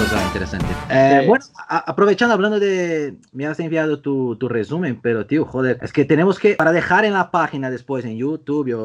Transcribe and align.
cosa 0.00 0.24
interesante. 0.24 0.66
Eh, 0.88 1.18
Sí. 1.20 1.26
Bueno, 1.26 1.44
aprovechando, 1.68 2.34
hablando 2.34 2.58
de. 2.58 3.14
Me 3.32 3.46
has 3.46 3.58
enviado 3.60 4.00
tu, 4.00 4.36
tu 4.36 4.48
resumen, 4.48 4.98
pero 5.02 5.26
tío, 5.26 5.44
joder, 5.44 5.78
es 5.82 5.92
que 5.92 6.04
tenemos 6.04 6.38
que. 6.38 6.54
Para 6.54 6.72
dejar 6.72 7.04
en 7.04 7.12
la 7.12 7.30
página 7.30 7.70
después 7.70 8.04
en 8.04 8.16
YouTube 8.16 8.72
o, 8.74 8.80